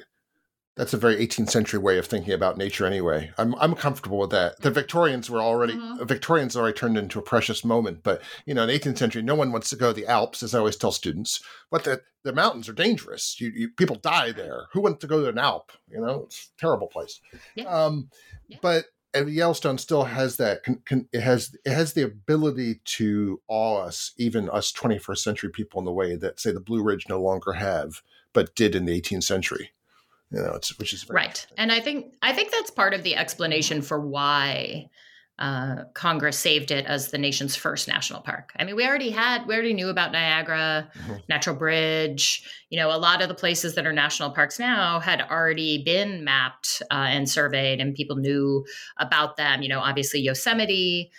that's 0.76 0.94
a 0.94 0.98
very 0.98 1.16
18th 1.18 1.50
century 1.50 1.78
way 1.78 1.98
of 1.98 2.06
thinking 2.06 2.32
about 2.32 2.58
nature 2.58 2.86
anyway. 2.86 3.32
I'm 3.38 3.54
I'm 3.56 3.76
comfortable 3.76 4.20
with 4.20 4.30
that. 4.30 4.62
The 4.62 4.72
Victorians 4.72 5.30
were 5.30 5.42
already 5.42 5.74
mm-hmm. 5.74 6.06
Victorians 6.06 6.56
already 6.56 6.78
turned 6.78 6.98
into 6.98 7.20
a 7.20 7.24
precious 7.24 7.66
moment, 7.66 8.02
but 8.02 8.22
you 8.46 8.54
know, 8.54 8.64
in 8.64 8.70
18th 8.70 8.98
century, 8.98 9.22
no 9.22 9.36
one 9.36 9.52
wants 9.52 9.70
to 9.72 9.76
go 9.76 9.92
to 9.92 9.94
the 9.94 10.08
Alps, 10.08 10.42
as 10.42 10.56
I 10.56 10.60
always 10.60 10.78
tell 10.78 10.94
students. 10.94 11.44
But 11.70 11.84
the 11.84 12.02
the 12.24 12.34
mountains 12.34 12.70
are 12.70 12.74
dangerous. 12.74 13.40
You, 13.42 13.52
you 13.54 13.70
people 13.70 13.98
die 13.98 14.32
there. 14.32 14.68
Who 14.72 14.82
wants 14.82 15.02
to 15.02 15.08
go 15.08 15.22
to 15.22 15.30
an 15.30 15.38
Alp? 15.38 15.72
You 15.90 16.00
know, 16.00 16.24
it's 16.28 16.50
a 16.58 16.60
terrible 16.60 16.88
place. 16.88 17.20
Yeah. 17.56 17.66
Um, 17.66 18.10
yeah. 18.48 18.58
But 18.62 18.86
and 19.14 19.30
Yellowstone 19.30 19.80
still 19.80 20.04
has 20.04 20.38
that. 20.38 20.64
Can, 20.64 20.82
can, 20.86 21.10
it 21.12 21.22
has 21.22 21.56
it 21.66 21.74
has 21.74 21.92
the 21.92 22.04
ability 22.04 22.80
to 22.86 23.42
awe 23.50 23.82
us, 23.82 24.14
even 24.18 24.50
us 24.50 24.72
21st 24.72 25.18
century 25.18 25.50
people, 25.50 25.80
in 25.80 25.86
the 25.86 25.92
way 25.92 26.16
that 26.16 26.40
say 26.40 26.54
the 26.54 26.62
Blue 26.62 26.84
Ridge 26.84 27.08
no 27.10 27.22
longer 27.22 27.54
have, 27.54 28.02
but 28.32 28.56
did 28.56 28.76
in 28.76 28.86
the 28.86 29.02
18th 29.02 29.24
century 29.24 29.72
you 30.32 30.40
know, 30.40 30.54
it's 30.54 30.78
which 30.78 30.94
is 30.94 31.10
right. 31.10 31.46
And 31.58 31.72
I 31.72 31.80
think 31.80 32.14
I 32.22 32.34
think 32.34 32.52
that's 32.52 32.72
part 32.72 32.94
of 32.94 33.04
the 33.04 33.16
explanation 33.16 33.82
for 33.82 34.00
why 34.00 34.90
uh, 35.40 35.86
Congress 35.94 36.38
saved 36.38 36.70
it 36.70 36.86
as 36.86 37.12
the 37.12 37.18
nation's 37.18 37.56
first 37.56 37.88
national 37.88 38.22
park. 38.22 38.52
I 38.60 38.66
mean, 38.66 38.76
we 38.76 38.86
already 38.86 39.10
had, 39.10 39.48
we 39.48 39.54
already 39.54 39.74
knew 39.74 39.88
about 39.88 40.12
Niagara, 40.12 40.92
mm-hmm. 40.94 41.16
Natural 41.30 41.56
Bridge. 41.56 42.46
You 42.70 42.78
know, 42.78 42.94
a 42.94 43.00
lot 43.00 43.22
of 43.22 43.30
the 43.30 43.36
places 43.36 43.74
that 43.76 43.88
are 43.88 43.94
national 43.94 44.32
parks 44.32 44.60
now 44.60 45.00
had 45.00 45.22
already 45.22 45.82
been 45.82 46.26
mapped 46.26 46.82
uh, 46.92 47.08
and 47.08 47.30
surveyed, 47.30 47.80
and 47.80 47.96
people 47.96 48.18
knew 48.18 48.66
about 48.98 49.38
them. 49.38 49.62
You 49.62 49.70
know, 49.70 49.80
obviously 49.80 50.20
Yosemite 50.20 51.10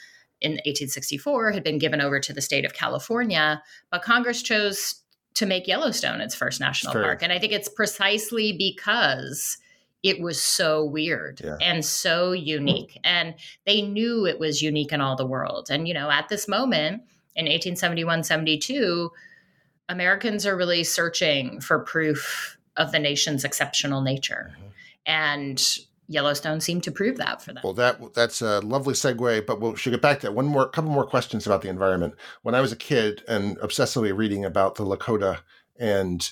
in 0.42 0.52
1864 0.52 1.52
had 1.52 1.64
been 1.64 1.78
given 1.78 2.02
over 2.02 2.20
to 2.20 2.32
the 2.34 2.42
state 2.42 2.66
of 2.66 2.74
California, 2.74 3.62
but 3.90 4.02
Congress 4.02 4.42
chose 4.42 4.99
to 5.34 5.46
make 5.46 5.66
Yellowstone 5.66 6.20
its 6.20 6.34
first 6.34 6.60
national 6.60 6.92
park. 6.92 7.22
And 7.22 7.32
I 7.32 7.38
think 7.38 7.52
it's 7.52 7.68
precisely 7.68 8.52
because 8.52 9.58
it 10.02 10.20
was 10.20 10.40
so 10.40 10.84
weird 10.84 11.40
yeah. 11.44 11.56
and 11.60 11.84
so 11.84 12.32
unique. 12.32 12.98
And 13.04 13.34
they 13.66 13.82
knew 13.82 14.26
it 14.26 14.38
was 14.38 14.62
unique 14.62 14.92
in 14.92 15.00
all 15.00 15.16
the 15.16 15.26
world. 15.26 15.68
And, 15.70 15.86
you 15.86 15.94
know, 15.94 16.10
at 16.10 16.28
this 16.28 16.48
moment 16.48 17.02
in 17.36 17.44
1871 17.44 18.24
72, 18.24 19.10
Americans 19.88 20.46
are 20.46 20.56
really 20.56 20.84
searching 20.84 21.60
for 21.60 21.80
proof 21.80 22.56
of 22.76 22.92
the 22.92 22.98
nation's 22.98 23.44
exceptional 23.44 24.00
nature. 24.00 24.52
Mm-hmm. 24.52 24.66
And 25.06 25.78
Yellowstone 26.10 26.60
seemed 26.60 26.82
to 26.82 26.90
prove 26.90 27.18
that 27.18 27.40
for 27.40 27.52
them. 27.52 27.62
Well, 27.62 27.72
that 27.74 28.14
that's 28.14 28.42
a 28.42 28.58
lovely 28.60 28.94
segue, 28.94 29.46
but 29.46 29.60
we'll 29.60 29.76
should 29.76 29.92
get 29.92 30.02
back 30.02 30.18
to 30.20 30.26
that. 30.26 30.32
One 30.32 30.46
more, 30.46 30.68
couple 30.68 30.90
more 30.90 31.06
questions 31.06 31.46
about 31.46 31.62
the 31.62 31.68
environment. 31.68 32.14
When 32.42 32.56
I 32.56 32.60
was 32.60 32.72
a 32.72 32.76
kid 32.76 33.22
and 33.28 33.56
obsessively 33.60 34.14
reading 34.14 34.44
about 34.44 34.74
the 34.74 34.84
Lakota 34.84 35.38
and 35.78 36.28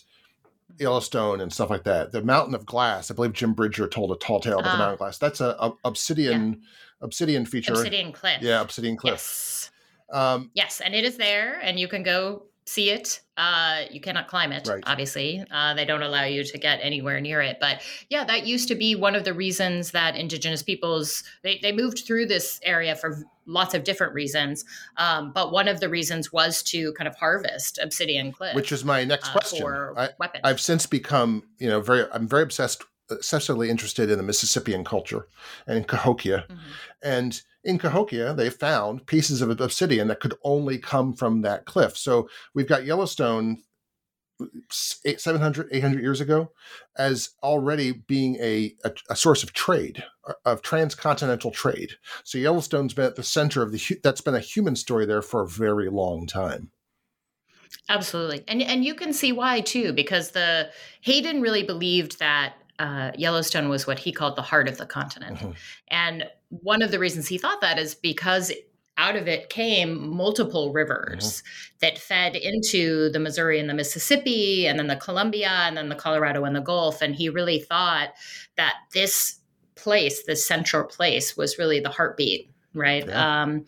Yellowstone 0.81 1.41
and 1.41 1.53
stuff 1.53 1.71
like 1.71 1.85
that, 1.85 2.11
the 2.11 2.23
Mountain 2.23 2.57
of 2.57 2.67
Glass. 2.67 3.09
I 3.09 3.15
believe 3.15 3.35
Jim 3.35 3.53
Bridger 3.53 3.87
told 3.87 4.11
a 4.11 4.17
tall 4.17 4.41
tale 4.41 4.59
about 4.59 4.71
uh, 4.71 4.73
the 4.73 4.79
Mountain 4.79 4.93
of 4.95 4.99
Glass. 4.99 5.19
That's 5.19 5.41
a, 5.41 5.55
a 5.61 5.73
obsidian 5.85 6.55
yeah. 6.55 6.67
obsidian 7.03 7.47
feature. 7.47 7.73
Obsidian 7.75 8.11
cliff. 8.11 8.43
Yeah, 8.43 8.61
obsidian 8.61 8.97
cliff. 8.97 9.13
Yes. 9.13 9.71
Um, 10.13 10.51
yes, 10.55 10.81
and 10.81 10.93
it 10.93 11.05
is 11.05 11.19
there, 11.19 11.61
and 11.63 11.79
you 11.79 11.87
can 11.87 12.03
go 12.03 12.48
see 12.69 12.91
it. 12.91 13.21
Uh, 13.37 13.85
you 13.91 14.01
cannot 14.01 14.29
climb 14.29 14.53
it, 14.53 14.67
right. 14.69 14.83
obviously. 14.87 15.43
Uh, 15.51 15.73
they 15.73 15.85
don't 15.85 16.03
allow 16.03 16.25
you 16.25 16.45
to 16.45 16.59
get 16.59 16.81
anywhere 16.83 17.21
near 17.21 17.41
it. 17.41 17.57
But 17.61 17.81
yeah, 18.11 18.25
that 18.25 18.47
used 18.47 18.69
to 18.69 18.75
be 18.75 18.95
one 18.95 19.15
of 19.15 19.25
the 19.25 19.33
reasons 19.33 19.93
that 19.93 20.17
Indigenous 20.17 20.63
peoples 20.63 21.25
they, 21.43 21.59
they 21.63 21.73
moved 21.73 22.01
through 22.01 22.27
this 22.27 22.61
area 22.63 22.95
for 22.95 23.25
lots 23.47 23.73
of 23.73 23.85
different 23.85 24.13
reasons. 24.13 24.65
Um, 24.99 25.33
but 25.33 25.51
one 25.51 25.67
of 25.67 25.81
the 25.81 25.89
reasons 25.89 26.33
was 26.33 26.63
to 26.65 26.93
kind 26.93 27.09
of 27.09 27.15
harvest 27.15 27.79
obsidian 27.83 28.33
cliff, 28.33 28.55
which 28.55 28.71
is 28.71 28.85
my 28.85 29.05
next 29.05 29.31
uh, 29.31 29.33
question. 29.33 29.67
I, 29.97 30.11
I've 30.45 30.61
since 30.61 30.85
become, 30.85 31.45
you 31.59 31.69
know, 31.69 31.81
very. 31.81 32.05
I'm 32.13 32.29
very 32.29 32.43
obsessed 32.43 32.85
obsessively 33.11 33.69
interested 33.69 34.11
in 34.11 34.19
the 34.19 34.23
Mississippian 34.23 34.85
culture 34.85 35.27
and 35.67 35.79
in 35.79 35.85
Cahokia. 35.85 36.47
Mm-hmm. 36.49 36.59
And 37.03 37.43
in 37.65 37.79
Cahokia, 37.79 38.35
they 38.35 38.51
found 38.51 39.07
pieces 39.07 39.43
of 39.43 39.51
obsidian 39.61 40.09
that 40.09 40.21
could 40.21 40.35
only 40.45 40.79
come 40.79 41.13
from 41.13 41.43
that 41.43 41.65
cliff. 41.65 41.97
So 41.97 42.29
we've 42.55 42.69
got 42.69 42.85
Yellowstone 42.85 43.59
eight, 45.05 45.21
700, 45.21 45.69
800 45.73 46.01
years 46.01 46.21
ago 46.21 46.53
as 46.97 47.31
already 47.43 47.93
being 47.93 48.37
a, 48.37 48.75
a, 48.85 48.93
a, 49.11 49.17
source 49.17 49.43
of 49.43 49.53
trade, 49.53 50.05
of 50.45 50.63
transcontinental 50.63 51.51
trade. 51.51 51.93
So 52.25 52.39
Yellowstone's 52.39 52.95
been 52.95 53.07
at 53.07 53.17
the 53.17 53.23
center 53.23 53.63
of 53.63 53.73
the, 53.73 54.01
that's 54.03 54.21
been 54.21 54.35
a 54.35 54.41
human 54.41 54.77
story 54.77 55.07
there 55.07 55.23
for 55.23 55.43
a 55.43 55.49
very 55.49 55.89
long 55.89 56.27
time. 56.27 56.71
Absolutely. 57.89 58.45
And, 58.49 58.63
and 58.63 58.85
you 58.85 58.95
can 58.95 59.13
see 59.13 59.33
why 59.33 59.61
too, 59.61 59.93
because 59.93 60.31
the 60.31 60.71
Hayden 61.01 61.41
really 61.41 61.63
believed 61.63 62.19
that 62.19 62.55
uh, 62.79 63.13
Yellowstone 63.17 63.69
was 63.69 63.87
what 63.87 63.99
he 63.99 64.13
called 64.13 64.37
the 64.37 64.43
heart 64.43 64.69
of 64.69 64.79
the 64.79 64.87
continent. 64.87 65.39
Mm-hmm. 65.39 65.51
And 65.89 66.25
one 66.49 66.83
of 66.83 66.91
the 66.91 66.99
reasons 66.99 67.29
he 67.29 67.39
thought 67.39 67.61
that 67.61 67.79
is 67.79 67.95
because 67.95 68.53
out 68.97 69.15
of 69.15 69.29
it 69.29 69.49
came 69.49 70.09
multiple 70.09 70.73
rivers 70.73 71.43
mm-hmm. 71.43 71.77
that 71.81 71.99
fed 71.99 72.35
into 72.35 73.11
the 73.11 73.19
Missouri 73.21 73.61
and 73.61 73.71
the 73.71 73.75
Mississippi, 73.75 74.67
and 74.67 74.79
then 74.79 74.89
the 74.89 74.97
Columbia, 74.97 75.51
and 75.51 75.77
then 75.77 75.89
the 75.89 75.95
Colorado 75.95 76.45
and 76.45 76.55
the 76.55 76.61
Gulf. 76.61 77.01
And 77.01 77.15
he 77.15 77.29
really 77.29 77.61
thought 77.61 78.11
that 78.57 78.75
this 78.93 79.39
place, 79.77 80.25
this 80.25 80.47
central 80.47 80.85
place, 80.85 81.37
was 81.37 81.59
really 81.59 81.79
the 81.81 81.91
heartbeat, 81.91 82.51
right? 82.75 83.07
Yeah. 83.07 83.43
Um, 83.43 83.65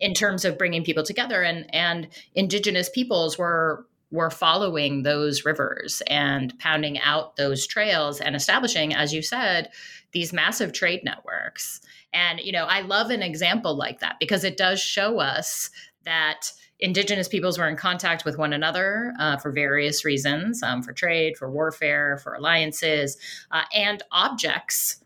in 0.00 0.14
terms 0.14 0.44
of 0.44 0.58
bringing 0.58 0.82
people 0.82 1.04
together, 1.04 1.42
and 1.42 1.72
and 1.72 2.08
indigenous 2.34 2.88
peoples 2.88 3.38
were 3.38 3.86
were 4.12 4.30
following 4.30 5.02
those 5.02 5.44
rivers 5.44 6.02
and 6.06 6.56
pounding 6.58 7.00
out 7.00 7.36
those 7.36 7.66
trails 7.66 8.20
and 8.20 8.36
establishing, 8.36 8.94
as 8.94 9.12
you 9.12 9.22
said, 9.22 9.70
these 10.12 10.32
massive 10.32 10.72
trade 10.72 11.02
networks. 11.02 11.80
And, 12.12 12.38
you 12.38 12.52
know, 12.52 12.66
I 12.66 12.82
love 12.82 13.10
an 13.10 13.22
example 13.22 13.74
like 13.74 14.00
that 14.00 14.16
because 14.20 14.44
it 14.44 14.58
does 14.58 14.80
show 14.80 15.18
us 15.18 15.70
that 16.04 16.52
indigenous 16.78 17.26
peoples 17.26 17.58
were 17.58 17.68
in 17.68 17.76
contact 17.76 18.24
with 18.24 18.36
one 18.36 18.52
another 18.52 19.14
uh, 19.18 19.38
for 19.38 19.50
various 19.50 20.04
reasons 20.04 20.62
um, 20.62 20.82
for 20.82 20.92
trade, 20.92 21.36
for 21.38 21.50
warfare, 21.50 22.18
for 22.18 22.34
alliances, 22.34 23.16
uh, 23.50 23.62
and 23.74 24.02
objects 24.12 25.02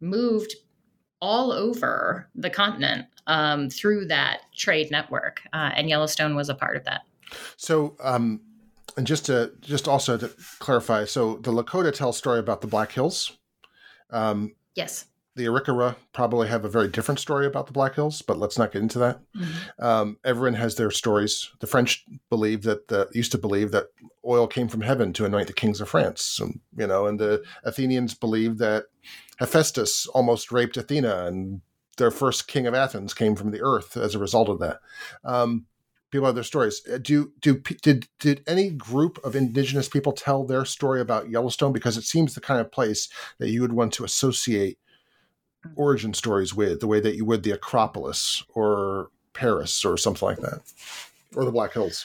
moved 0.00 0.54
all 1.22 1.52
over 1.52 2.28
the 2.34 2.50
continent 2.50 3.06
um, 3.26 3.70
through 3.70 4.06
that 4.06 4.40
trade 4.54 4.90
network. 4.90 5.40
Uh, 5.52 5.70
and 5.74 5.88
Yellowstone 5.88 6.34
was 6.34 6.48
a 6.48 6.54
part 6.54 6.76
of 6.76 6.84
that. 6.84 7.02
So, 7.56 7.96
um, 8.00 8.40
and 9.00 9.06
just 9.06 9.24
to 9.24 9.52
just 9.62 9.88
also 9.88 10.18
to 10.18 10.30
clarify, 10.58 11.06
so 11.06 11.36
the 11.36 11.50
Lakota 11.50 11.90
tell 11.90 12.10
a 12.10 12.14
story 12.14 12.38
about 12.38 12.60
the 12.60 12.66
Black 12.66 12.92
Hills. 12.92 13.38
Um, 14.10 14.54
yes. 14.74 15.06
The 15.36 15.46
Arikara 15.46 15.96
probably 16.12 16.48
have 16.48 16.66
a 16.66 16.68
very 16.68 16.88
different 16.88 17.18
story 17.18 17.46
about 17.46 17.66
the 17.66 17.72
Black 17.72 17.94
Hills, 17.94 18.20
but 18.20 18.36
let's 18.36 18.58
not 18.58 18.72
get 18.72 18.82
into 18.82 18.98
that. 18.98 19.20
Mm-hmm. 19.34 19.82
Um, 19.82 20.18
everyone 20.22 20.52
has 20.52 20.74
their 20.74 20.90
stories. 20.90 21.50
The 21.60 21.66
French 21.66 22.04
believe 22.28 22.60
that 22.64 22.88
the 22.88 23.08
used 23.14 23.32
to 23.32 23.38
believe 23.38 23.70
that 23.70 23.86
oil 24.26 24.46
came 24.46 24.68
from 24.68 24.82
heaven 24.82 25.14
to 25.14 25.24
anoint 25.24 25.46
the 25.46 25.54
kings 25.54 25.80
of 25.80 25.88
France, 25.88 26.38
and, 26.38 26.60
you 26.76 26.86
know, 26.86 27.06
and 27.06 27.18
the 27.18 27.42
Athenians 27.64 28.12
believe 28.12 28.58
that 28.58 28.84
Hephaestus 29.38 30.08
almost 30.08 30.52
raped 30.52 30.76
Athena, 30.76 31.24
and 31.24 31.62
their 31.96 32.10
first 32.10 32.48
king 32.48 32.66
of 32.66 32.74
Athens 32.74 33.14
came 33.14 33.34
from 33.34 33.50
the 33.50 33.62
earth 33.62 33.96
as 33.96 34.14
a 34.14 34.18
result 34.18 34.50
of 34.50 34.58
that. 34.58 34.80
Um, 35.24 35.64
people 36.10 36.26
have 36.26 36.34
their 36.34 36.44
stories. 36.44 36.82
Uh, 36.92 36.98
do 36.98 37.32
do 37.40 37.58
did 37.58 38.08
did 38.18 38.42
any 38.46 38.70
group 38.70 39.18
of 39.24 39.36
indigenous 39.36 39.88
people 39.88 40.12
tell 40.12 40.44
their 40.44 40.64
story 40.64 41.00
about 41.00 41.30
Yellowstone? 41.30 41.72
Because 41.72 41.96
it 41.96 42.04
seems 42.04 42.34
the 42.34 42.40
kind 42.40 42.60
of 42.60 42.72
place 42.72 43.08
that 43.38 43.50
you 43.50 43.60
would 43.62 43.72
want 43.72 43.92
to 43.94 44.04
associate 44.04 44.78
origin 45.76 46.14
stories 46.14 46.54
with, 46.54 46.80
the 46.80 46.86
way 46.86 47.00
that 47.00 47.16
you 47.16 47.24
would 47.24 47.42
the 47.42 47.50
Acropolis 47.50 48.42
or 48.54 49.10
Paris 49.32 49.84
or 49.84 49.96
something 49.96 50.26
like 50.26 50.38
that, 50.38 50.60
or 51.34 51.44
the 51.44 51.52
Black 51.52 51.72
Hills. 51.72 52.04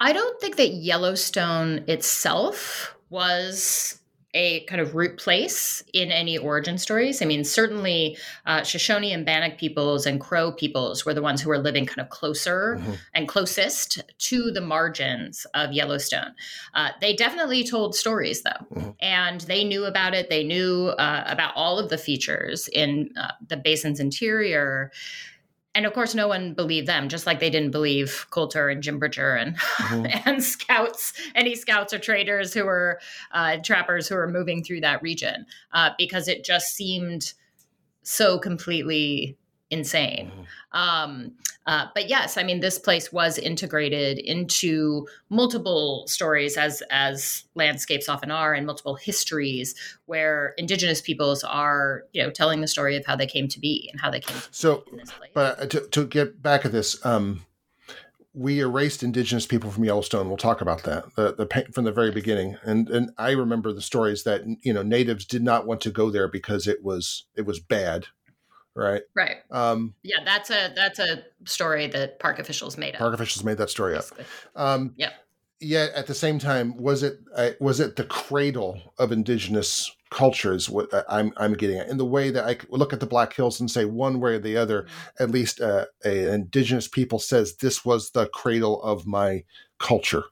I 0.00 0.12
don't 0.12 0.40
think 0.40 0.56
that 0.56 0.74
Yellowstone 0.74 1.84
itself 1.86 2.96
was 3.10 4.00
a 4.34 4.64
kind 4.64 4.80
of 4.80 4.94
root 4.94 5.16
place 5.16 5.82
in 5.92 6.10
any 6.10 6.36
origin 6.36 6.76
stories. 6.76 7.22
I 7.22 7.24
mean, 7.24 7.44
certainly 7.44 8.18
uh, 8.46 8.62
Shoshone 8.62 9.12
and 9.12 9.24
Bannock 9.24 9.56
peoples 9.58 10.06
and 10.06 10.20
Crow 10.20 10.52
peoples 10.52 11.06
were 11.06 11.14
the 11.14 11.22
ones 11.22 11.40
who 11.40 11.48
were 11.48 11.58
living 11.58 11.86
kind 11.86 12.00
of 12.00 12.10
closer 12.10 12.76
mm-hmm. 12.78 12.92
and 13.14 13.28
closest 13.28 14.02
to 14.18 14.50
the 14.50 14.60
margins 14.60 15.46
of 15.54 15.72
Yellowstone. 15.72 16.34
Uh, 16.74 16.90
they 17.00 17.14
definitely 17.14 17.64
told 17.64 17.94
stories, 17.94 18.42
though, 18.42 18.50
mm-hmm. 18.74 18.90
and 19.00 19.42
they 19.42 19.64
knew 19.64 19.84
about 19.84 20.14
it. 20.14 20.28
They 20.28 20.44
knew 20.44 20.88
uh, 20.98 21.24
about 21.26 21.52
all 21.54 21.78
of 21.78 21.88
the 21.88 21.98
features 21.98 22.68
in 22.68 23.10
uh, 23.16 23.32
the 23.48 23.56
basin's 23.56 24.00
interior 24.00 24.90
and 25.74 25.86
of 25.86 25.92
course, 25.92 26.14
no 26.14 26.28
one 26.28 26.54
believed 26.54 26.86
them, 26.86 27.08
just 27.08 27.26
like 27.26 27.40
they 27.40 27.50
didn't 27.50 27.72
believe 27.72 28.26
Colter 28.30 28.68
and 28.68 28.82
Jim 28.82 28.98
Bridger 28.98 29.34
and 29.34 29.56
mm-hmm. 29.58 30.06
and 30.28 30.42
scouts, 30.42 31.12
any 31.34 31.54
scouts 31.54 31.92
or 31.92 31.98
traders 31.98 32.54
who 32.54 32.64
were 32.64 33.00
uh, 33.32 33.56
trappers 33.62 34.08
who 34.08 34.14
were 34.14 34.28
moving 34.28 34.62
through 34.62 34.80
that 34.80 35.02
region, 35.02 35.46
uh, 35.72 35.90
because 35.98 36.28
it 36.28 36.44
just 36.44 36.74
seemed 36.74 37.34
so 38.02 38.38
completely 38.38 39.36
insane. 39.74 40.30
Mm-hmm. 40.30 40.78
Um, 40.78 41.32
uh, 41.66 41.86
but 41.94 42.08
yes, 42.08 42.36
I 42.36 42.42
mean, 42.42 42.60
this 42.60 42.78
place 42.78 43.12
was 43.12 43.38
integrated 43.38 44.18
into 44.18 45.06
multiple 45.30 46.06
stories, 46.06 46.56
as 46.56 46.82
as 46.90 47.44
landscapes 47.54 48.08
often 48.08 48.30
are, 48.30 48.54
and 48.54 48.66
multiple 48.66 48.94
histories 48.94 49.74
where 50.06 50.54
indigenous 50.58 51.00
peoples 51.00 51.42
are, 51.42 52.04
you 52.12 52.22
know, 52.22 52.30
telling 52.30 52.60
the 52.60 52.68
story 52.68 52.96
of 52.96 53.04
how 53.06 53.16
they 53.16 53.26
came 53.26 53.48
to 53.48 53.60
be 53.60 53.88
and 53.90 54.00
how 54.00 54.10
they 54.10 54.20
came. 54.20 54.36
so, 54.50 54.84
but 55.32 55.60
uh, 55.60 55.66
to, 55.66 55.80
to 55.88 56.06
get 56.06 56.42
back 56.42 56.64
at 56.64 56.72
this. 56.72 57.04
Um, 57.04 57.44
we 58.36 58.58
erased 58.58 59.04
indigenous 59.04 59.46
people 59.46 59.70
from 59.70 59.84
Yellowstone. 59.84 60.26
We'll 60.26 60.36
talk 60.36 60.60
about 60.60 60.82
that 60.82 61.04
the, 61.14 61.34
the 61.34 61.66
from 61.72 61.84
the 61.84 61.92
very 61.92 62.10
beginning. 62.10 62.56
And 62.64 62.88
and 62.90 63.10
I 63.16 63.30
remember 63.30 63.72
the 63.72 63.80
stories 63.80 64.24
that 64.24 64.42
you 64.62 64.72
know 64.72 64.82
natives 64.82 65.24
did 65.24 65.42
not 65.42 65.66
want 65.66 65.80
to 65.82 65.90
go 65.90 66.10
there 66.10 66.28
because 66.28 66.66
it 66.66 66.82
was 66.82 67.26
it 67.36 67.46
was 67.46 67.60
bad, 67.60 68.06
right? 68.74 69.02
Right. 69.14 69.36
Um, 69.50 69.94
yeah, 70.02 70.24
that's 70.24 70.50
a 70.50 70.72
that's 70.74 70.98
a 70.98 71.24
story 71.44 71.86
that 71.88 72.18
park 72.18 72.38
officials 72.38 72.76
made 72.76 72.94
up. 72.94 73.00
Park 73.00 73.14
officials 73.14 73.44
made 73.44 73.58
that 73.58 73.70
story 73.70 73.96
up. 73.96 74.04
Um, 74.56 74.94
yeah. 74.96 75.10
Yet 75.60 75.92
at 75.94 76.06
the 76.06 76.14
same 76.14 76.38
time, 76.38 76.76
was 76.76 77.02
it 77.02 77.20
uh, 77.34 77.50
was 77.60 77.80
it 77.80 77.96
the 77.96 78.04
cradle 78.04 78.94
of 78.98 79.12
indigenous 79.12 79.94
cultures 80.10 80.70
what 80.70 80.88
I'm 81.08 81.32
I'm 81.36 81.54
getting 81.54 81.78
at 81.78 81.88
in 81.88 81.96
the 81.96 82.04
way 82.04 82.30
that 82.30 82.44
I 82.44 82.56
look 82.68 82.92
at 82.92 83.00
the 83.00 83.06
Black 83.06 83.32
Hills 83.32 83.58
and 83.58 83.70
say 83.70 83.84
one 83.84 84.20
way 84.20 84.34
or 84.34 84.38
the 84.38 84.56
other, 84.56 84.82
mm-hmm. 84.82 85.22
at 85.22 85.30
least 85.30 85.60
uh, 85.60 85.86
a 86.04 86.32
indigenous 86.32 86.86
people 86.86 87.18
says 87.18 87.56
this 87.56 87.84
was 87.84 88.10
the 88.10 88.26
cradle 88.28 88.82
of 88.82 89.06
my 89.06 89.44
culture. 89.78 90.24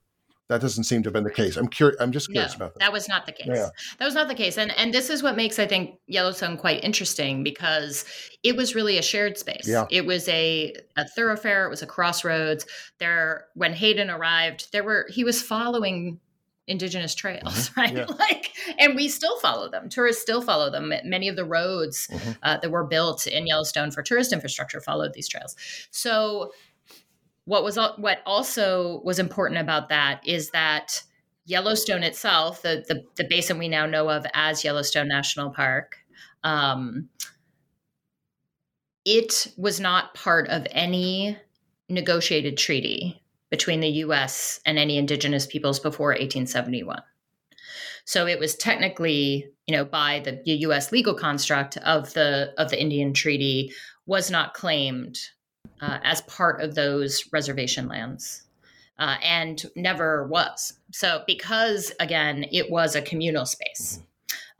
That 0.52 0.60
doesn't 0.60 0.84
seem 0.84 1.02
to 1.04 1.06
have 1.06 1.14
been 1.14 1.24
the 1.24 1.30
case. 1.30 1.56
I'm 1.56 1.66
curious. 1.66 1.98
I'm 1.98 2.12
just 2.12 2.30
curious 2.30 2.52
no, 2.52 2.66
about 2.66 2.74
that. 2.74 2.80
That 2.80 2.92
was 2.92 3.08
not 3.08 3.24
the 3.24 3.32
case. 3.32 3.46
Yeah. 3.46 3.70
That 3.98 4.04
was 4.04 4.14
not 4.14 4.28
the 4.28 4.34
case. 4.34 4.58
And 4.58 4.70
and 4.76 4.92
this 4.92 5.08
is 5.08 5.22
what 5.22 5.34
makes 5.34 5.58
I 5.58 5.66
think 5.66 5.98
Yellowstone 6.06 6.58
quite 6.58 6.84
interesting 6.84 7.42
because 7.42 8.04
it 8.42 8.54
was 8.54 8.74
really 8.74 8.98
a 8.98 9.02
shared 9.02 9.38
space. 9.38 9.66
Yeah. 9.66 9.86
It 9.90 10.04
was 10.04 10.28
a 10.28 10.74
a 10.94 11.08
thoroughfare. 11.08 11.64
It 11.64 11.70
was 11.70 11.80
a 11.80 11.86
crossroads. 11.86 12.66
There, 12.98 13.46
when 13.54 13.72
Hayden 13.72 14.10
arrived, 14.10 14.72
there 14.72 14.84
were 14.84 15.06
he 15.10 15.24
was 15.24 15.40
following 15.40 16.20
indigenous 16.68 17.14
trails 17.14 17.70
mm-hmm. 17.70 17.80
right 17.80 17.96
yeah. 17.96 18.04
like 18.04 18.52
and 18.78 18.94
we 18.94 19.08
still 19.08 19.36
follow 19.40 19.68
them 19.68 19.88
tourists 19.88 20.22
still 20.22 20.40
follow 20.40 20.70
them 20.70 20.92
many 21.02 21.28
of 21.28 21.34
the 21.34 21.44
roads 21.44 22.06
mm-hmm. 22.06 22.30
uh, 22.44 22.56
that 22.58 22.70
were 22.70 22.84
built 22.84 23.26
in 23.26 23.48
yellowstone 23.48 23.90
for 23.90 24.00
tourist 24.00 24.32
infrastructure 24.32 24.80
followed 24.80 25.12
these 25.12 25.28
trails 25.28 25.56
so 25.90 26.52
what 27.44 27.64
was 27.64 27.76
what 27.96 28.22
also 28.24 29.00
was 29.04 29.18
important 29.18 29.60
about 29.60 29.88
that 29.88 30.20
is 30.26 30.50
that 30.50 31.02
yellowstone 31.44 32.02
itself 32.02 32.62
the 32.62 32.84
the, 32.88 33.04
the 33.16 33.26
basin 33.28 33.58
we 33.58 33.68
now 33.68 33.86
know 33.86 34.08
of 34.08 34.24
as 34.34 34.64
yellowstone 34.64 35.08
national 35.08 35.50
park 35.50 35.96
um, 36.44 37.08
it 39.04 39.52
was 39.56 39.80
not 39.80 40.14
part 40.14 40.48
of 40.48 40.66
any 40.70 41.36
negotiated 41.88 42.56
treaty 42.56 43.22
between 43.50 43.80
the 43.80 43.88
US 43.88 44.60
and 44.64 44.78
any 44.78 44.96
indigenous 44.96 45.46
peoples 45.46 45.78
before 45.78 46.08
1871. 46.08 47.02
So 48.04 48.26
it 48.26 48.38
was 48.38 48.54
technically, 48.56 49.46
you 49.66 49.76
know, 49.76 49.84
by 49.84 50.20
the 50.20 50.40
US 50.44 50.90
legal 50.90 51.14
construct 51.14 51.76
of 51.78 52.12
the 52.14 52.54
of 52.58 52.70
the 52.70 52.80
Indian 52.80 53.12
Treaty 53.12 53.72
was 54.06 54.30
not 54.30 54.54
claimed 54.54 55.18
uh, 55.82 55.98
as 56.02 56.22
part 56.22 56.62
of 56.62 56.74
those 56.74 57.28
reservation 57.32 57.88
lands. 57.88 58.44
Uh, 58.98 59.16
and 59.22 59.64
never 59.74 60.26
was. 60.28 60.74
So, 60.92 61.22
because 61.26 61.92
again, 61.98 62.46
it 62.52 62.70
was 62.70 62.94
a 62.94 63.02
communal 63.02 63.46
space. 63.46 64.00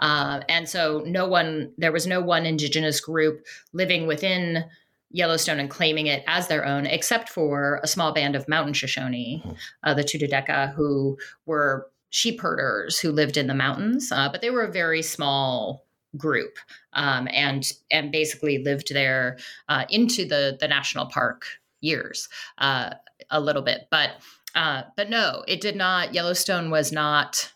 Uh, 0.00 0.40
and 0.48 0.68
so, 0.68 1.04
no 1.06 1.28
one, 1.28 1.72
there 1.78 1.92
was 1.92 2.06
no 2.06 2.20
one 2.20 2.44
indigenous 2.44 3.00
group 3.00 3.44
living 3.72 4.06
within 4.06 4.64
Yellowstone 5.12 5.60
and 5.60 5.70
claiming 5.70 6.06
it 6.06 6.24
as 6.26 6.48
their 6.48 6.64
own, 6.66 6.86
except 6.86 7.28
for 7.28 7.78
a 7.84 7.86
small 7.86 8.12
band 8.12 8.34
of 8.34 8.48
mountain 8.48 8.72
Shoshone, 8.72 9.42
mm-hmm. 9.44 9.52
uh, 9.84 9.94
the 9.94 10.02
Tukudika, 10.02 10.74
who 10.74 11.18
were 11.46 11.86
sheep 12.10 12.40
herders 12.40 12.98
who 12.98 13.12
lived 13.12 13.36
in 13.36 13.46
the 13.46 13.54
mountains, 13.54 14.10
uh, 14.10 14.28
but 14.30 14.40
they 14.40 14.50
were 14.50 14.64
a 14.64 14.72
very 14.72 15.02
small 15.02 15.84
group 16.16 16.58
um, 16.92 17.28
and 17.32 17.72
and 17.90 18.12
basically 18.12 18.58
lived 18.58 18.92
there 18.92 19.38
uh, 19.68 19.84
into 19.88 20.26
the 20.26 20.56
the 20.60 20.68
national 20.68 21.06
park 21.06 21.44
years 21.80 22.28
uh, 22.58 22.90
a 23.30 23.40
little 23.40 23.62
bit, 23.62 23.88
but 23.90 24.10
uh, 24.54 24.82
but 24.96 25.08
no, 25.08 25.44
it 25.48 25.60
did 25.60 25.76
not. 25.76 26.14
Yellowstone 26.14 26.70
was 26.70 26.92
not 26.92 27.52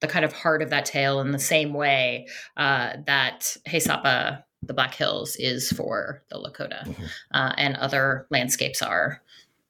the 0.00 0.06
kind 0.06 0.24
of 0.24 0.32
heart 0.32 0.62
of 0.62 0.70
that 0.70 0.86
tale 0.86 1.20
in 1.20 1.32
the 1.32 1.38
same 1.38 1.74
way 1.74 2.26
uh, 2.56 2.94
that 3.06 3.56
Haisapa 3.68 4.44
the 4.62 4.74
Black 4.74 4.94
Hills 4.94 5.36
is 5.36 5.70
for 5.70 6.22
the 6.28 6.36
Lakota, 6.36 6.84
mm-hmm. 6.84 7.04
uh, 7.32 7.54
and 7.56 7.76
other 7.76 8.26
landscapes 8.30 8.82
are 8.82 9.22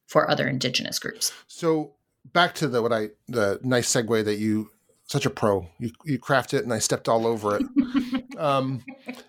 for 0.06 0.28
other 0.28 0.48
indigenous 0.48 0.98
groups. 0.98 1.32
So 1.46 1.92
back 2.32 2.54
to 2.56 2.68
the 2.68 2.82
what 2.82 2.92
I 2.92 3.10
the 3.28 3.60
nice 3.62 3.92
segue 3.92 4.24
that 4.24 4.36
you 4.36 4.70
such 5.10 5.26
a 5.26 5.30
pro 5.30 5.66
you 5.80 5.90
you 6.04 6.20
crafted 6.20 6.54
it 6.54 6.64
and 6.64 6.72
I 6.72 6.78
stepped 6.78 7.08
all 7.08 7.26
over 7.26 7.56
it. 7.58 8.36
um, 8.38 8.84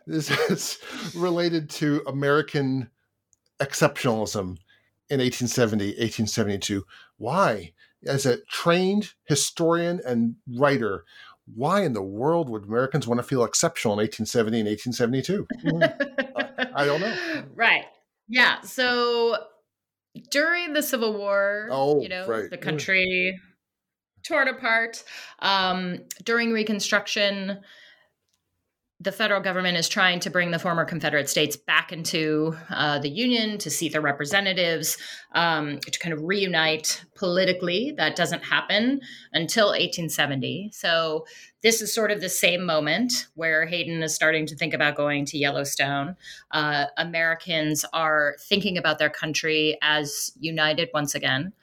this 0.06 0.30
is 0.30 0.78
related 1.16 1.72
to 1.72 2.04
American 2.06 2.92
exceptionalism 3.60 4.58
in 5.10 5.20
1870 5.20 5.86
1872. 5.86 6.86
Why? 7.18 7.74
As 8.06 8.28
a 8.28 8.38
trained 8.46 9.14
historian 9.26 10.02
and 10.06 10.36
writer, 10.48 11.04
why 11.56 11.82
in 11.82 11.94
the 11.94 12.04
world 12.04 12.48
would 12.50 12.66
Americans 12.66 13.08
want 13.08 13.18
to 13.18 13.24
feel 13.24 13.44
exceptional 13.44 13.94
in 13.94 14.06
1870 14.06 14.60
and 14.60 14.70
1872? 14.70 15.48
Mm-hmm. 15.66 16.76
I 16.76 16.86
don't 16.86 17.02
know. 17.02 17.16
Right. 17.56 17.86
Yeah. 18.28 18.62
So 18.62 19.36
during 20.30 20.74
the 20.74 20.84
Civil 20.84 21.18
War, 21.18 21.70
oh, 21.72 22.02
you 22.02 22.10
know, 22.10 22.28
right. 22.28 22.50
the 22.50 22.58
country 22.58 23.40
torn 24.24 24.48
apart. 24.48 25.04
Um, 25.40 26.00
during 26.24 26.52
Reconstruction, 26.52 27.60
the 29.02 29.12
federal 29.12 29.42
government 29.42 29.78
is 29.78 29.90
trying 29.90 30.20
to 30.20 30.30
bring 30.30 30.52
the 30.52 30.60
former 30.60 30.86
Confederate 30.86 31.28
states 31.28 31.56
back 31.56 31.92
into 31.92 32.56
uh, 32.70 33.00
the 33.00 33.10
Union 33.10 33.58
to 33.58 33.70
seat 33.72 33.94
their 33.94 34.02
representatives, 34.02 34.96
um, 35.34 35.80
to 35.80 36.00
kind 36.00 36.14
of 36.14 36.22
reunite 36.22 37.04
politically. 37.16 37.94
That 37.98 38.16
doesn't 38.16 38.44
happen 38.44 39.02
until 39.34 39.68
1870. 39.70 40.70
So, 40.72 41.26
this 41.64 41.82
is 41.82 41.94
sort 41.94 42.12
of 42.12 42.22
the 42.22 42.30
same 42.30 42.66
moment 42.66 43.28
where 43.36 43.68
Hayden 43.68 44.02
is 44.02 44.16
starting 44.16 44.48
to 44.48 44.56
think 44.56 44.74
about 44.74 44.96
going 44.96 45.26
to 45.26 45.38
Yellowstone. 45.38 46.16
Uh, 46.50 46.86
Americans 46.98 47.86
are 47.94 48.36
thinking 48.40 48.78
about 48.78 48.98
their 48.98 49.12
country 49.12 49.78
as 49.82 50.32
united 50.40 50.90
once 50.92 51.14
again. 51.14 51.54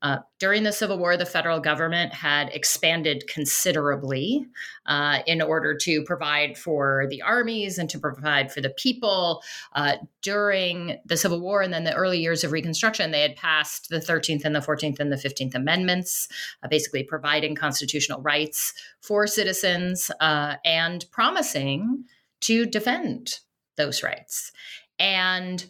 Uh, 0.00 0.18
during 0.38 0.62
the 0.62 0.72
Civil 0.72 0.98
War, 0.98 1.16
the 1.16 1.26
federal 1.26 1.58
government 1.58 2.12
had 2.12 2.50
expanded 2.50 3.26
considerably 3.26 4.46
uh, 4.86 5.18
in 5.26 5.42
order 5.42 5.76
to 5.76 6.04
provide 6.04 6.56
for 6.56 7.06
the 7.10 7.20
armies 7.22 7.78
and 7.78 7.90
to 7.90 7.98
provide 7.98 8.52
for 8.52 8.60
the 8.60 8.70
people. 8.70 9.42
Uh, 9.72 9.96
during 10.22 10.98
the 11.04 11.16
Civil 11.16 11.40
War 11.40 11.62
and 11.62 11.72
then 11.72 11.84
the 11.84 11.94
early 11.94 12.20
years 12.20 12.44
of 12.44 12.52
Reconstruction, 12.52 13.10
they 13.10 13.22
had 13.22 13.34
passed 13.34 13.88
the 13.88 13.98
13th 13.98 14.44
and 14.44 14.54
the 14.54 14.60
14th 14.60 15.00
and 15.00 15.10
the 15.10 15.16
15th 15.16 15.56
Amendments, 15.56 16.28
uh, 16.62 16.68
basically 16.68 17.02
providing 17.02 17.56
constitutional 17.56 18.22
rights 18.22 18.74
for 19.00 19.26
citizens 19.26 20.10
uh, 20.20 20.56
and 20.64 21.06
promising 21.10 22.04
to 22.40 22.66
defend 22.66 23.40
those 23.76 24.02
rights. 24.04 24.52
And 25.00 25.64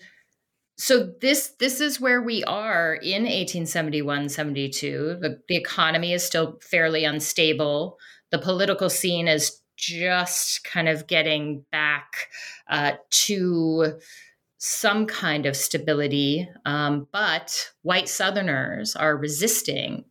so 0.78 1.12
this 1.20 1.54
this 1.58 1.80
is 1.80 2.00
where 2.00 2.22
we 2.22 2.44
are 2.44 2.94
in 2.94 3.22
1871 3.22 4.28
72 4.28 5.18
the, 5.20 5.40
the 5.48 5.56
economy 5.56 6.12
is 6.12 6.24
still 6.24 6.58
fairly 6.62 7.04
unstable. 7.04 7.98
The 8.30 8.38
political 8.38 8.88
scene 8.88 9.26
is 9.26 9.60
just 9.76 10.64
kind 10.64 10.88
of 10.88 11.06
getting 11.06 11.64
back 11.72 12.28
uh, 12.68 12.92
to 13.10 13.98
some 14.58 15.06
kind 15.06 15.46
of 15.46 15.56
stability 15.56 16.48
um, 16.64 17.06
but 17.12 17.70
white 17.82 18.08
southerners 18.08 18.94
are 18.96 19.16
resisting 19.16 20.04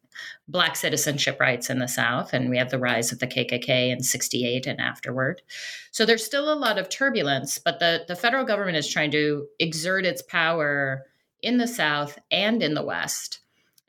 black 0.47 0.75
citizenship 0.75 1.39
rights 1.39 1.69
in 1.69 1.79
the 1.79 1.87
South, 1.87 2.33
and 2.33 2.49
we 2.49 2.57
have 2.57 2.69
the 2.69 2.79
rise 2.79 3.11
of 3.11 3.19
the 3.19 3.27
KKK 3.27 3.91
in 3.91 4.01
68 4.01 4.65
and 4.65 4.79
afterward. 4.79 5.41
So 5.91 6.05
there's 6.05 6.25
still 6.25 6.51
a 6.51 6.55
lot 6.55 6.77
of 6.77 6.89
turbulence, 6.89 7.57
but 7.57 7.79
the, 7.79 8.05
the 8.07 8.15
federal 8.15 8.45
government 8.45 8.77
is 8.77 8.87
trying 8.87 9.11
to 9.11 9.47
exert 9.59 10.05
its 10.05 10.21
power 10.21 11.03
in 11.41 11.57
the 11.57 11.67
South 11.67 12.17
and 12.31 12.63
in 12.63 12.73
the 12.73 12.85
West. 12.85 13.39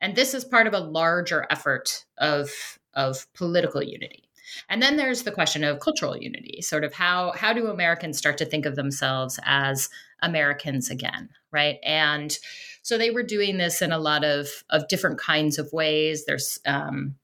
And 0.01 0.15
this 0.15 0.35
is 0.35 0.45
part 0.45 0.67
of 0.67 0.75
a 0.75 0.81
larger 0.81 1.47
effort 1.51 2.05
of, 2.19 2.51
of 2.95 3.33
political 3.35 3.83
unity. 3.83 4.29
And 4.69 4.83
then 4.83 4.97
there's 4.97 5.23
the 5.23 5.33
question 5.33 5.65
of 5.65 5.81
cultural 5.81 6.17
unity, 6.17 6.63
sort 6.63 6.85
of 6.85 6.95
how 6.95 7.33
how 7.33 7.53
do 7.53 7.69
Americans 7.69 8.17
start 8.17 8.39
to 8.39 8.47
think 8.47 8.65
of 8.65 8.77
themselves 8.77 9.39
as 9.45 9.91
Americans 10.23 10.91
again, 10.91 11.29
right? 11.53 11.79
And 11.83 12.37
so 12.89 12.97
they 12.97 13.11
were 13.11 13.23
doing 13.23 13.59
this 13.59 13.83
in 13.83 13.93
a 13.93 13.99
lot 13.99 14.25
of 14.25 14.49
of 14.71 14.89
different 14.89 15.21
kinds 15.21 15.59
of 15.59 15.71
ways. 15.75 16.25
There's 16.25 16.59
um, 16.65 17.17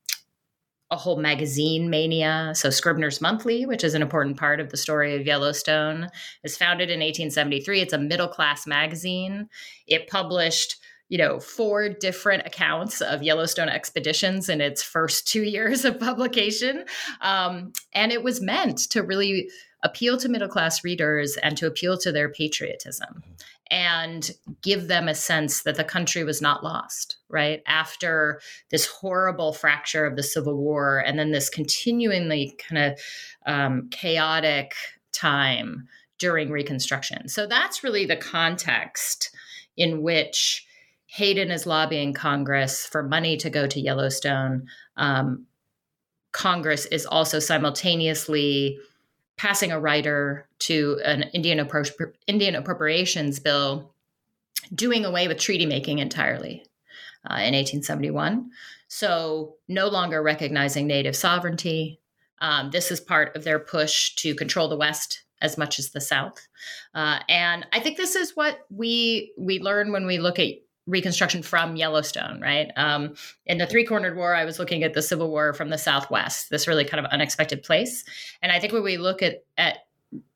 a 0.91 0.97
whole 0.99 1.17
magazine 1.17 1.89
mania. 1.89 2.53
So, 2.55 2.69
Scribner's 2.69 3.23
Monthly, 3.23 3.65
which 3.65 3.83
is 3.83 3.95
an 3.95 4.03
important 4.03 4.37
part 4.37 4.61
of 4.61 4.69
the 4.69 4.77
story 4.77 5.17
of 5.17 5.25
Yellowstone, 5.25 6.11
is 6.43 6.59
founded 6.59 6.91
in 6.91 7.01
1873. 7.01 7.81
It's 7.81 7.95
a 7.95 7.99
middle 7.99 8.29
class 8.29 8.67
magazine. 8.67 9.49
It 9.87 10.07
published 10.07 10.77
you 11.09 11.19
know, 11.19 11.39
four 11.39 11.89
different 11.89 12.47
accounts 12.47 13.01
of 13.01 13.23
Yellowstone 13.23 13.69
expeditions 13.69 14.49
in 14.49 14.61
its 14.61 14.83
first 14.83 15.29
two 15.29 15.43
years 15.57 15.87
of 15.87 15.99
publication. 15.99 16.85
Um, 17.23 17.73
and 17.95 18.13
it 18.13 18.23
was 18.23 18.43
meant 18.43 18.79
to 18.91 19.03
really 19.03 19.49
appeal 19.83 20.17
to 20.19 20.29
middle 20.29 20.49
class 20.49 20.83
readers 20.83 21.37
and 21.43 21.57
to 21.59 21.67
appeal 21.67 21.97
to 21.99 22.11
their 22.11 22.31
patriotism 22.31 23.23
and 23.71 24.31
give 24.63 24.89
them 24.89 25.09
a 25.09 25.15
sense 25.15 25.63
that 25.63 25.77
the 25.77 25.85
country 25.85 26.23
was 26.23 26.43
not 26.43 26.63
lost, 26.63 27.17
right? 27.29 27.63
After 27.67 28.41
this 28.71 28.87
horrible 28.87 29.53
fracture 29.53 30.05
of 30.05 30.17
the 30.17 30.23
Civil 30.23 30.57
War 30.57 30.99
and 30.99 31.19
then 31.19 31.33
this 31.33 31.49
continuingly 31.49 32.59
kind 32.59 32.93
of 32.93 33.01
um, 33.47 33.89
chaotic 33.91 34.75
time 35.13 35.89
during 36.19 36.51
Reconstruction. 36.51 37.29
So 37.29 37.47
that's 37.47 37.83
really 37.83 38.07
the 38.07 38.17
context 38.17 39.35
in 39.77 40.03
which 40.03 40.67
Hayden 41.07 41.51
is 41.51 41.67
lobbying 41.67 42.13
Congress 42.13 42.87
for 42.87 43.03
money 43.03 43.37
to 43.39 43.51
go 43.51 43.67
to 43.67 43.81
Yellowstone. 43.81 44.67
Um, 44.97 45.47
Congress 46.33 46.87
is 46.87 47.07
also 47.07 47.39
simultaneously 47.39 48.79
passing 49.37 49.73
a 49.73 49.81
rider 49.81 50.49
to 50.61 51.01
an 51.05 51.25
Indian, 51.35 51.59
appro- 51.59 52.13
Indian 52.27 52.55
appropriations 52.55 53.41
bill 53.41 53.95
doing 54.75 55.05
away 55.05 55.29
with 55.29 55.39
treaty 55.39 55.67
making 55.67 55.99
entirely 55.99 56.65
uh, 57.31 57.35
in 57.35 57.55
1871. 57.55 58.51
So, 58.89 59.57
no 59.67 59.89
longer 59.89 60.23
recognizing 60.23 60.87
native 60.87 61.17
sovereignty. 61.17 62.01
Um, 62.41 62.71
this 62.71 62.91
is 62.91 63.01
part 63.01 63.35
of 63.35 63.45
their 63.45 63.59
push 63.59 64.15
to 64.17 64.35
control 64.35 64.69
the 64.69 64.77
West 64.77 65.25
as 65.41 65.59
much 65.59 65.79
as 65.79 65.91
the 65.91 66.01
South. 66.01 66.47
Uh, 66.95 67.21
and 67.29 67.67
I 67.73 67.81
think 67.81 67.97
this 67.97 68.15
is 68.17 68.37
what 68.37 68.61
we 68.71 69.33
we 69.39 69.59
learn 69.59 69.93
when 69.93 70.07
we 70.07 70.19
look 70.19 70.39
at 70.39 70.55
reconstruction 70.87 71.43
from 71.43 71.77
Yellowstone, 71.77 72.41
right? 72.41 72.71
Um, 72.77 73.15
in 73.47 73.59
the 73.59 73.67
Three 73.67 73.85
Cornered 73.85 74.17
War, 74.17 74.35
I 74.35 74.45
was 74.45 74.59
looking 74.59 74.83
at 74.83 74.95
the 74.95 75.03
Civil 75.03 75.31
War 75.31 75.53
from 75.55 75.71
the 75.71 75.79
Southwest, 75.79 76.51
this 76.51 76.69
really 76.69 76.85
kind 76.85 77.05
of 77.05 77.11
unexpected 77.11 77.63
place. 77.63 78.05
And 78.43 78.53
I 78.53 78.61
think 78.61 78.73
when 78.73 78.83
we 78.83 78.99
look 78.99 79.23
at, 79.23 79.45
at 79.57 79.79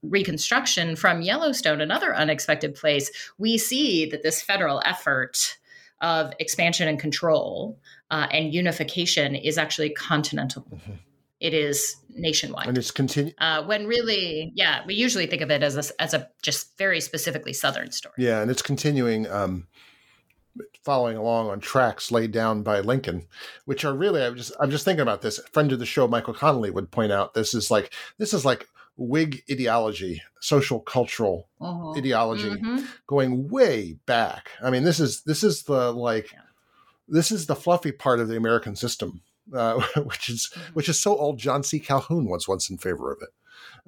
reconstruction 0.02 0.96
from 0.96 1.20
Yellowstone, 1.20 1.80
another 1.80 2.14
unexpected 2.14 2.74
place, 2.74 3.10
we 3.36 3.58
see 3.58 4.06
that 4.06 4.22
this 4.22 4.40
federal 4.40 4.82
effort 4.84 5.58
of 6.00 6.32
expansion 6.38 6.88
and 6.88 6.98
control 6.98 7.78
uh, 8.10 8.26
and 8.30 8.54
unification 8.54 9.34
is 9.34 9.58
actually 9.58 9.90
continental. 9.90 10.64
Mm-hmm. 10.72 10.92
It 11.40 11.54
is 11.54 11.94
nationwide, 12.10 12.66
and 12.66 12.76
it's 12.76 12.90
continue. 12.90 13.32
Uh, 13.38 13.62
when 13.62 13.86
really, 13.86 14.52
yeah, 14.56 14.80
we 14.86 14.94
usually 14.94 15.26
think 15.26 15.40
of 15.40 15.52
it 15.52 15.62
as 15.62 15.76
a, 15.76 16.02
as 16.02 16.12
a 16.12 16.28
just 16.42 16.76
very 16.78 17.00
specifically 17.00 17.52
Southern 17.52 17.92
story. 17.92 18.14
Yeah, 18.18 18.40
and 18.40 18.50
it's 18.50 18.62
continuing. 18.62 19.30
Um, 19.30 19.68
following 20.82 21.16
along 21.16 21.50
on 21.50 21.60
tracks 21.60 22.10
laid 22.10 22.32
down 22.32 22.62
by 22.62 22.80
Lincoln, 22.80 23.26
which 23.64 23.84
are 23.84 23.94
really 23.94 24.22
I'm 24.22 24.36
just 24.36 24.52
I'm 24.60 24.70
just 24.70 24.84
thinking 24.84 25.02
about 25.02 25.22
this. 25.22 25.38
A 25.38 25.42
friend 25.48 25.72
of 25.72 25.78
the 25.78 25.86
show, 25.86 26.08
Michael 26.08 26.34
Connolly, 26.34 26.70
would 26.70 26.90
point 26.90 27.12
out 27.12 27.34
this 27.34 27.54
is 27.54 27.70
like 27.70 27.92
this 28.18 28.32
is 28.32 28.44
like 28.44 28.68
Whig 28.98 29.44
ideology, 29.48 30.20
social 30.40 30.80
cultural 30.80 31.48
uh-huh. 31.60 31.92
ideology, 31.92 32.50
mm-hmm. 32.50 32.84
going 33.06 33.48
way 33.48 33.96
back. 34.06 34.50
I 34.60 34.70
mean, 34.70 34.82
this 34.82 34.98
is 34.98 35.22
this 35.22 35.44
is 35.44 35.62
the 35.62 35.92
like 35.92 36.34
this 37.06 37.30
is 37.30 37.46
the 37.46 37.54
fluffy 37.54 37.92
part 37.92 38.18
of 38.18 38.26
the 38.26 38.36
American 38.36 38.74
system, 38.74 39.22
uh, 39.54 39.80
which 40.02 40.28
is 40.28 40.50
mm-hmm. 40.52 40.74
which 40.74 40.88
is 40.88 41.00
so 41.00 41.16
old. 41.16 41.38
John 41.38 41.62
C. 41.62 41.78
Calhoun 41.78 42.28
was 42.28 42.48
once 42.48 42.68
in 42.68 42.76
favor 42.76 43.12
of 43.12 43.22
it, 43.22 43.28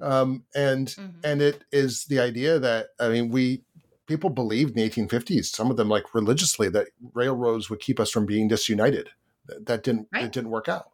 um, 0.01 0.45
and 0.55 0.87
mm-hmm. 0.87 1.19
and 1.25 1.41
it 1.41 1.65
is 1.73 2.05
the 2.05 2.19
idea 2.19 2.57
that 2.59 2.87
I 2.97 3.09
mean 3.09 3.31
we 3.31 3.63
people 4.07 4.29
believed 4.29 4.77
in 4.77 4.83
the 4.83 4.89
1850s, 4.89 5.45
some 5.45 5.71
of 5.71 5.77
them 5.77 5.89
like 5.89 6.13
religiously, 6.13 6.69
that 6.69 6.87
railroads 7.13 7.69
would 7.69 7.79
keep 7.79 7.99
us 7.99 8.11
from 8.11 8.25
being 8.25 8.47
disunited. 8.47 9.09
That, 9.47 9.65
that 9.65 9.83
didn't 9.83 10.07
right. 10.13 10.25
it 10.25 10.31
didn't 10.31 10.51
work 10.51 10.69
out. 10.69 10.91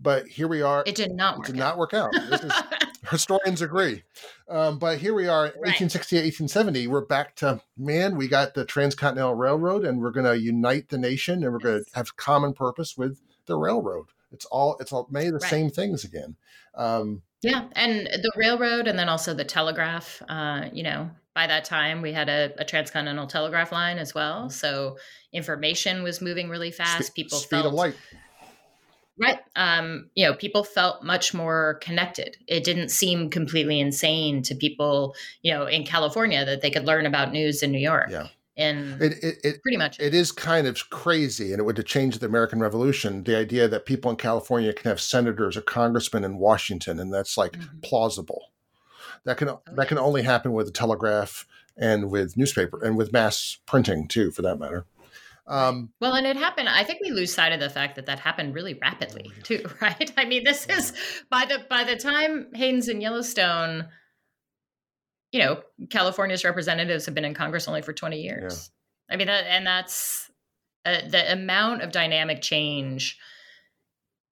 But 0.00 0.28
here 0.28 0.48
we 0.48 0.62
are. 0.62 0.82
It 0.86 0.94
did 0.94 1.12
not. 1.12 1.38
It 1.40 1.52
did 1.52 1.56
out. 1.56 1.58
not 1.58 1.78
work 1.78 1.94
out. 1.94 2.14
Is, 2.14 2.52
historians 3.10 3.62
agree. 3.62 4.02
Um, 4.48 4.78
but 4.78 4.98
here 4.98 5.14
we 5.14 5.26
are, 5.26 5.44
right. 5.44 5.78
1868, 5.78 6.18
1870. 6.18 6.86
We're 6.86 7.04
back 7.04 7.34
to 7.36 7.60
man. 7.76 8.16
We 8.16 8.28
got 8.28 8.54
the 8.54 8.64
Transcontinental 8.64 9.34
Railroad, 9.34 9.84
and 9.84 10.00
we're 10.00 10.10
going 10.10 10.26
to 10.26 10.38
unite 10.38 10.88
the 10.88 10.98
nation, 10.98 11.42
and 11.42 11.52
we're 11.52 11.58
going 11.58 11.84
to 11.84 11.90
have 11.94 12.16
common 12.16 12.54
purpose 12.54 12.96
with 12.96 13.20
the 13.46 13.56
railroad. 13.56 14.06
It's 14.30 14.44
all 14.46 14.76
it's 14.78 14.92
all 14.92 15.08
many 15.10 15.26
of 15.26 15.32
the 15.32 15.40
right. 15.40 15.50
same 15.50 15.70
things 15.70 16.04
again. 16.04 16.36
Um, 16.74 17.22
yeah, 17.40 17.68
and 17.72 18.06
the 18.06 18.32
railroad, 18.36 18.86
and 18.86 18.98
then 18.98 19.08
also 19.08 19.32
the 19.32 19.44
telegraph. 19.44 20.22
Uh, 20.28 20.68
you 20.72 20.82
know, 20.82 21.10
by 21.38 21.46
that 21.46 21.64
time 21.64 22.02
we 22.02 22.12
had 22.12 22.28
a, 22.28 22.52
a, 22.58 22.64
transcontinental 22.64 23.28
telegraph 23.28 23.70
line 23.70 23.96
as 23.96 24.12
well. 24.12 24.40
Mm-hmm. 24.40 24.50
so 24.50 24.98
information 25.32 26.02
was 26.02 26.20
moving 26.20 26.48
really 26.48 26.72
fast. 26.72 27.06
Spe- 27.06 27.14
people 27.14 27.38
speed 27.38 27.62
felt 27.62 27.66
of 27.66 27.74
light. 27.74 27.94
Right. 29.20 29.38
Um, 29.54 30.10
you 30.16 30.26
know 30.26 30.34
people 30.34 30.64
felt 30.64 31.04
much 31.04 31.32
more 31.32 31.78
connected. 31.80 32.36
It 32.48 32.64
didn't 32.64 32.88
seem 32.88 33.30
completely 33.30 33.78
insane 33.78 34.42
to 34.42 34.56
people 34.56 35.14
you 35.42 35.52
know 35.52 35.66
in 35.66 35.84
california 35.84 36.44
that 36.44 36.60
they 36.60 36.72
could 36.72 36.86
learn 36.86 37.06
about 37.06 37.30
news 37.30 37.62
in 37.62 37.70
new 37.70 37.84
york. 37.92 38.08
Yeah. 38.10 38.26
And 38.56 39.00
it, 39.00 39.22
it, 39.22 39.38
it, 39.44 39.62
pretty 39.62 39.76
much. 39.76 40.00
it 40.00 40.14
is 40.14 40.32
kind 40.32 40.66
of 40.66 40.90
crazy 40.90 41.52
and 41.52 41.60
it 41.60 41.62
would 41.62 41.76
have 41.76 41.86
changed 41.86 42.18
the 42.18 42.26
american 42.26 42.58
revolution 42.58 43.22
the 43.22 43.36
idea 43.38 43.68
that 43.68 43.86
people 43.86 44.10
in 44.10 44.16
california 44.16 44.72
can 44.72 44.88
have 44.88 45.00
senators 45.00 45.56
or 45.56 45.60
congressmen 45.60 46.24
in 46.24 46.38
washington 46.38 46.98
and 46.98 47.14
that's 47.14 47.38
like 47.38 47.52
mm-hmm. 47.52 47.78
plausible 47.84 48.50
that 49.24 49.36
can 49.36 49.48
oh, 49.48 49.62
that 49.72 49.88
can 49.88 49.98
only 49.98 50.22
happen 50.22 50.52
with 50.52 50.66
the 50.66 50.72
telegraph 50.72 51.46
and 51.76 52.10
with 52.10 52.36
newspaper 52.36 52.82
and 52.82 52.96
with 52.96 53.12
mass 53.12 53.58
printing 53.66 54.08
too, 54.08 54.30
for 54.30 54.42
that 54.42 54.58
matter. 54.58 54.86
Um, 55.46 55.90
well, 56.00 56.14
and 56.14 56.26
it 56.26 56.36
happened. 56.36 56.68
I 56.68 56.84
think 56.84 57.00
we 57.02 57.10
lose 57.10 57.32
sight 57.32 57.52
of 57.52 57.60
the 57.60 57.70
fact 57.70 57.96
that 57.96 58.06
that 58.06 58.18
happened 58.20 58.54
really 58.54 58.74
rapidly 58.74 59.30
oh, 59.30 59.40
too, 59.42 59.64
right? 59.80 60.12
I 60.16 60.26
mean, 60.26 60.44
this 60.44 60.66
is 60.66 60.92
by 61.30 61.46
the 61.46 61.64
by 61.70 61.84
the 61.84 61.96
time 61.96 62.48
Hayden's 62.54 62.88
in 62.88 63.00
Yellowstone, 63.00 63.88
you 65.32 65.40
know, 65.40 65.62
California's 65.90 66.44
representatives 66.44 67.06
have 67.06 67.14
been 67.14 67.24
in 67.24 67.34
Congress 67.34 67.66
only 67.66 67.82
for 67.82 67.92
twenty 67.92 68.20
years. 68.20 68.70
Yeah. 69.08 69.14
I 69.14 69.16
mean, 69.16 69.26
that, 69.28 69.46
and 69.46 69.66
that's 69.66 70.30
uh, 70.84 71.08
the 71.08 71.32
amount 71.32 71.82
of 71.82 71.92
dynamic 71.92 72.42
change 72.42 73.18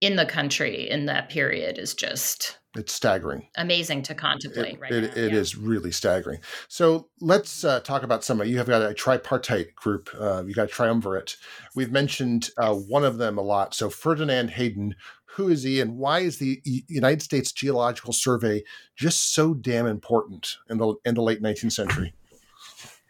in 0.00 0.16
the 0.16 0.26
country 0.26 0.88
in 0.88 1.06
that 1.06 1.30
period 1.30 1.78
is 1.78 1.94
just 1.94 2.58
it's 2.78 2.92
staggering. 2.92 3.48
Amazing 3.56 4.02
to 4.02 4.14
contemplate 4.14 4.74
it, 4.74 4.80
right 4.80 4.92
it. 4.92 5.16
It 5.16 5.32
yeah. 5.32 5.38
is 5.38 5.56
really 5.56 5.92
staggering. 5.92 6.40
So 6.68 7.08
let's 7.20 7.64
uh, 7.64 7.80
talk 7.80 8.02
about 8.02 8.24
some. 8.24 8.42
You 8.44 8.58
have 8.58 8.68
got 8.68 8.82
a 8.82 8.94
tripartite 8.94 9.74
group. 9.74 10.10
Uh, 10.18 10.44
you 10.46 10.54
got 10.54 10.64
a 10.64 10.68
triumvirate. 10.68 11.36
We've 11.74 11.92
mentioned 11.92 12.50
uh, 12.58 12.74
one 12.74 13.04
of 13.04 13.18
them 13.18 13.38
a 13.38 13.42
lot. 13.42 13.74
So 13.74 13.90
Ferdinand 13.90 14.50
Hayden, 14.50 14.94
who 15.24 15.48
is 15.48 15.62
he, 15.62 15.80
and 15.80 15.96
why 15.96 16.20
is 16.20 16.38
the 16.38 16.60
United 16.88 17.22
States 17.22 17.52
Geological 17.52 18.12
Survey 18.12 18.62
just 18.96 19.34
so 19.34 19.54
damn 19.54 19.86
important 19.86 20.56
in 20.70 20.78
the 20.78 20.94
in 21.04 21.14
the 21.14 21.22
late 21.22 21.42
19th 21.42 21.72
century? 21.72 22.14
Yes. 22.30 23.00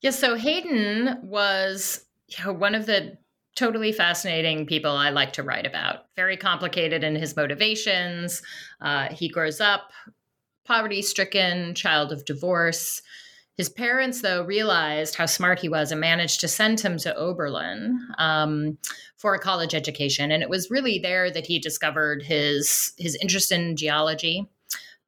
Yeah, 0.00 0.10
so 0.10 0.34
Hayden 0.34 1.18
was 1.22 2.06
you 2.28 2.44
know, 2.44 2.52
one 2.52 2.74
of 2.74 2.86
the 2.86 3.18
totally 3.56 3.92
fascinating 3.92 4.66
people 4.66 4.90
I 4.90 5.10
like 5.10 5.32
to 5.34 5.42
write 5.42 5.66
about. 5.66 6.06
Very 6.16 6.36
complicated 6.36 7.04
in 7.04 7.14
his 7.14 7.36
motivations. 7.36 8.42
Uh, 8.80 9.08
he 9.12 9.28
grows 9.28 9.60
up 9.60 9.90
poverty 10.64 11.02
stricken, 11.02 11.74
child 11.74 12.12
of 12.12 12.24
divorce. 12.24 13.02
His 13.56 13.68
parents, 13.68 14.22
though, 14.22 14.44
realized 14.44 15.16
how 15.16 15.26
smart 15.26 15.58
he 15.58 15.68
was 15.68 15.92
and 15.92 16.00
managed 16.00 16.40
to 16.40 16.48
send 16.48 16.80
him 16.80 16.96
to 16.98 17.14
Oberlin 17.14 18.00
um, 18.18 18.78
for 19.16 19.34
a 19.34 19.38
college 19.38 19.74
education. 19.74 20.30
And 20.30 20.42
it 20.42 20.48
was 20.48 20.70
really 20.70 20.98
there 20.98 21.30
that 21.30 21.46
he 21.46 21.58
discovered 21.58 22.22
his 22.22 22.92
his 22.96 23.16
interest 23.20 23.52
in 23.52 23.76
geology. 23.76 24.48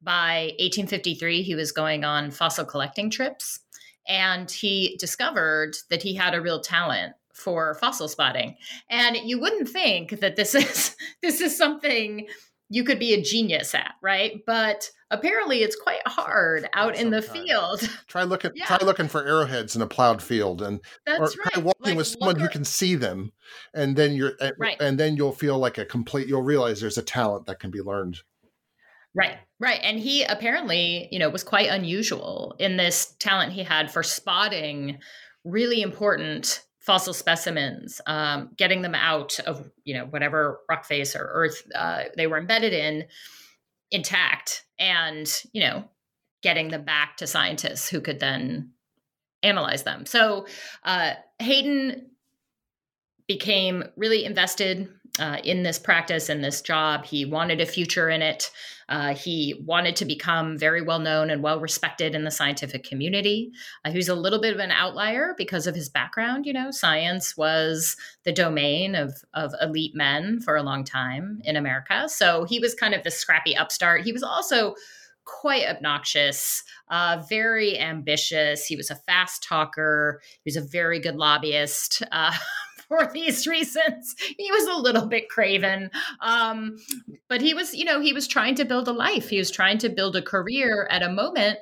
By 0.01 0.51
1853, 0.59 1.43
he 1.43 1.55
was 1.55 1.71
going 1.71 2.03
on 2.03 2.29
fossil 2.29 2.65
collecting 2.65 3.09
trips, 3.09 3.61
and 4.07 4.51
he 4.51 4.97
discovered 4.99 5.77
that 5.89 6.03
he 6.03 6.13
had 6.13 6.35
a 6.35 6.41
real 6.41 6.59
talent 6.59 7.15
for 7.33 7.75
fossil 7.75 8.07
spotting. 8.07 8.55
And 8.89 9.17
you 9.17 9.39
wouldn't 9.39 9.69
think 9.69 10.19
that 10.21 10.35
this 10.35 10.55
is 10.55 10.95
this 11.21 11.41
is 11.41 11.57
something 11.57 12.27
you 12.69 12.83
could 12.83 12.97
be 12.99 13.13
a 13.13 13.21
genius 13.21 13.75
at, 13.75 13.93
right? 14.01 14.41
But 14.47 14.89
apparently 15.11 15.59
it's 15.59 15.75
quite 15.75 16.01
hard 16.07 16.67
out 16.73 16.95
in 16.95 17.11
the 17.11 17.21
field. 17.21 17.87
Try 18.07 18.23
looking 18.23 18.51
yeah. 18.55 18.65
try 18.65 18.79
looking 18.81 19.07
for 19.07 19.23
arrowheads 19.23 19.75
in 19.75 19.81
a 19.81 19.87
plowed 19.87 20.21
field 20.21 20.61
and 20.61 20.79
That's 21.05 21.19
or 21.19 21.23
right. 21.23 21.53
try 21.53 21.61
walking 21.61 21.85
like, 21.85 21.97
with 21.97 22.07
someone 22.07 22.39
who 22.39 22.49
can 22.49 22.65
see 22.65 22.95
them 22.95 23.31
and 23.73 23.95
then 23.95 24.13
you're 24.13 24.33
eh, 24.39 24.51
right. 24.57 24.77
and 24.79 24.99
then 24.99 25.15
you'll 25.15 25.33
feel 25.33 25.59
like 25.59 25.77
a 25.77 25.85
complete 25.85 26.27
you'll 26.27 26.41
realize 26.41 26.81
there's 26.81 26.97
a 26.97 27.03
talent 27.03 27.45
that 27.45 27.59
can 27.59 27.69
be 27.69 27.81
learned. 27.81 28.19
Right, 29.15 29.37
right. 29.59 29.79
And 29.83 29.99
he 29.99 30.23
apparently, 30.23 31.07
you 31.11 31.19
know, 31.19 31.29
was 31.29 31.43
quite 31.43 31.69
unusual 31.69 32.55
in 32.57 32.77
this 32.77 33.15
talent 33.19 33.53
he 33.53 33.61
had 33.61 33.91
for 33.91 34.01
spotting 34.01 34.97
really 35.43 35.83
important 35.83 36.62
fossil 36.83 37.13
specimens, 37.13 38.01
um, 38.07 38.49
getting 38.57 38.81
them 38.81 38.93
out 38.93 39.39
of 39.39 39.71
you 39.83 39.93
know 39.95 40.05
whatever 40.05 40.59
rock 40.69 40.85
face 40.85 41.15
or 41.15 41.29
earth 41.33 41.63
uh, 41.75 42.03
they 42.15 42.27
were 42.27 42.37
embedded 42.37 42.73
in 42.73 43.05
intact, 43.91 44.65
and 44.77 45.43
you 45.53 45.61
know 45.61 45.85
getting 46.41 46.67
them 46.69 46.83
back 46.83 47.17
to 47.17 47.25
scientists 47.25 47.89
who 47.89 48.01
could 48.01 48.19
then 48.19 48.71
analyze 49.41 49.83
them. 49.83 50.05
So 50.05 50.45
uh, 50.83 51.13
Hayden 51.39 52.09
became 53.27 53.85
really 53.95 54.25
invested 54.25 54.89
uh, 55.19 55.37
in 55.43 55.63
this 55.63 55.77
practice 55.77 56.29
and 56.29 56.43
this 56.43 56.61
job. 56.61 57.05
He 57.05 57.25
wanted 57.25 57.61
a 57.61 57.65
future 57.65 58.09
in 58.09 58.21
it. 58.21 58.49
Uh, 58.89 59.13
he 59.13 59.61
wanted 59.65 59.95
to 59.95 60.05
become 60.05 60.57
very 60.57 60.81
well 60.81 60.99
known 60.99 61.29
and 61.29 61.41
well 61.41 61.59
respected 61.59 62.15
in 62.15 62.23
the 62.23 62.31
scientific 62.31 62.83
community. 62.83 63.51
Uh, 63.85 63.91
he 63.91 63.97
was 63.97 64.09
a 64.09 64.15
little 64.15 64.41
bit 64.41 64.53
of 64.53 64.59
an 64.59 64.71
outlier 64.71 65.35
because 65.37 65.67
of 65.67 65.75
his 65.75 65.87
background. 65.87 66.45
You 66.45 66.53
know, 66.53 66.71
science 66.71 67.37
was 67.37 67.95
the 68.23 68.33
domain 68.33 68.95
of, 68.95 69.23
of 69.33 69.53
elite 69.61 69.95
men 69.95 70.39
for 70.41 70.55
a 70.55 70.63
long 70.63 70.83
time 70.83 71.41
in 71.43 71.55
America. 71.55 72.09
So 72.09 72.45
he 72.45 72.59
was 72.59 72.73
kind 72.73 72.93
of 72.93 73.03
the 73.03 73.11
scrappy 73.11 73.55
upstart. 73.55 74.01
He 74.01 74.11
was 74.11 74.23
also 74.23 74.75
quite 75.25 75.65
obnoxious, 75.67 76.63
uh, 76.89 77.23
very 77.29 77.79
ambitious. 77.79 78.65
He 78.65 78.75
was 78.75 78.89
a 78.89 78.95
fast 78.95 79.43
talker. 79.43 80.21
He 80.43 80.49
was 80.49 80.57
a 80.57 80.67
very 80.67 80.99
good 80.99 81.15
lobbyist. 81.15 82.03
Uh, 82.11 82.35
for 82.93 83.11
these 83.11 83.47
reasons. 83.55 84.15
He 84.37 84.51
was 84.51 84.67
a 84.67 84.81
little 84.81 85.05
bit 85.05 85.29
craven. 85.29 85.89
Um, 86.21 86.77
but 87.29 87.41
he 87.41 87.53
was, 87.53 87.73
you 87.73 87.85
know, 87.85 87.99
he 87.99 88.13
was 88.13 88.27
trying 88.27 88.55
to 88.55 88.65
build 88.65 88.87
a 88.87 88.93
life. 88.93 89.29
He 89.29 89.37
was 89.37 89.51
trying 89.51 89.77
to 89.79 89.89
build 89.89 90.15
a 90.15 90.21
career 90.21 90.87
at 90.89 91.03
a 91.03 91.09
moment 91.09 91.59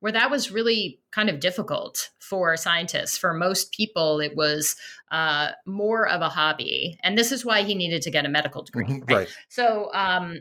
where 0.00 0.12
that 0.12 0.30
was 0.30 0.50
really 0.50 1.00
kind 1.12 1.30
of 1.30 1.40
difficult 1.40 2.10
for 2.18 2.56
scientists. 2.58 3.16
For 3.16 3.32
most 3.32 3.72
people, 3.72 4.20
it 4.20 4.36
was 4.36 4.76
uh, 5.10 5.52
more 5.64 6.06
of 6.06 6.20
a 6.20 6.28
hobby. 6.28 6.98
And 7.02 7.16
this 7.16 7.32
is 7.32 7.44
why 7.44 7.62
he 7.62 7.74
needed 7.74 8.02
to 8.02 8.10
get 8.10 8.26
a 8.26 8.28
medical 8.28 8.62
degree. 8.62 8.84
Mhm, 8.84 9.10
right. 9.10 9.28
So, 9.48 9.90
um, 9.94 10.40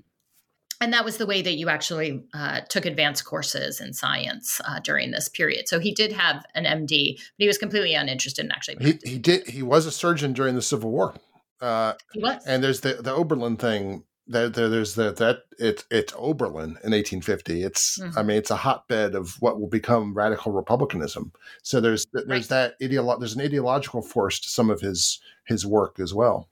and 0.82 0.92
that 0.94 1.06
was 1.06 1.18
the 1.18 1.26
way 1.26 1.42
that 1.42 1.54
you 1.56 1.70
actually 1.70 2.24
uh, 2.34 2.62
took 2.70 2.86
advanced 2.86 3.26
courses 3.26 3.80
in 3.82 3.94
science 3.94 4.60
uh, 4.68 4.80
during 4.80 5.12
this 5.12 5.30
period. 5.30 5.68
So 5.68 5.80
he 5.80 5.94
did 5.94 6.12
have 6.12 6.46
an 6.56 6.66
MD, 6.66 7.16
but 7.16 7.24
he 7.44 7.48
was 7.48 7.58
completely 7.58 7.94
uninterested 7.94 8.46
in 8.46 8.52
actually. 8.52 8.78
He 8.84 9.00
he 9.12 9.18
did 9.18 9.48
he 9.48 9.62
was 9.64 9.86
a 9.86 9.92
surgeon 9.92 10.34
during 10.34 10.56
the 10.56 10.62
Civil 10.62 10.92
War. 10.92 11.14
Uh, 11.62 11.94
He 12.14 12.22
was. 12.22 12.44
and 12.46 12.64
there's 12.64 12.82
the 12.82 12.96
the 12.96 13.14
Oberlin 13.14 13.58
thing. 13.58 14.04
There, 14.26 14.48
there 14.48 14.70
there's 14.70 14.96
the 14.96 15.12
that 15.14 15.40
it's 15.60 15.84
it's 15.92 16.14
Oberlin 16.18 16.78
in 16.84 16.94
1850. 16.94 17.64
It's 17.64 18.00
I 18.02 18.06
Mhm. 18.06 18.26
mean 18.26 18.38
it's 18.38 18.52
a 18.52 18.56
hotbed 18.56 19.16
of 19.16 19.36
what 19.42 19.60
will 19.60 19.68
become 19.68 20.14
radical 20.14 20.52
republicanism. 20.54 21.34
So 21.62 21.82
there's 21.82 22.06
there's 22.14 22.28
Right. 22.28 22.44
that 22.50 22.80
ideolo- 22.80 23.20
there's 23.20 23.36
an 23.36 23.42
ideological 23.42 24.02
force 24.02 24.40
to 24.40 24.50
some 24.50 24.70
of 24.70 24.80
his 24.82 25.20
his 25.46 25.66
work 25.66 26.00
as 26.00 26.14
well. 26.14 26.48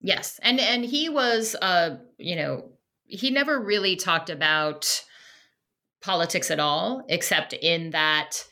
Yes, 0.00 0.40
and 0.42 0.58
and 0.60 0.84
he 0.84 1.08
was, 1.08 1.54
uh, 1.62 1.96
you 2.18 2.34
know, 2.36 2.64
he 3.12 3.30
never 3.30 3.60
really 3.60 3.96
talked 3.96 4.30
about 4.30 5.04
politics 6.02 6.50
at 6.50 6.58
all, 6.58 7.04
except 7.08 7.52
in 7.52 7.90
that 7.90 8.44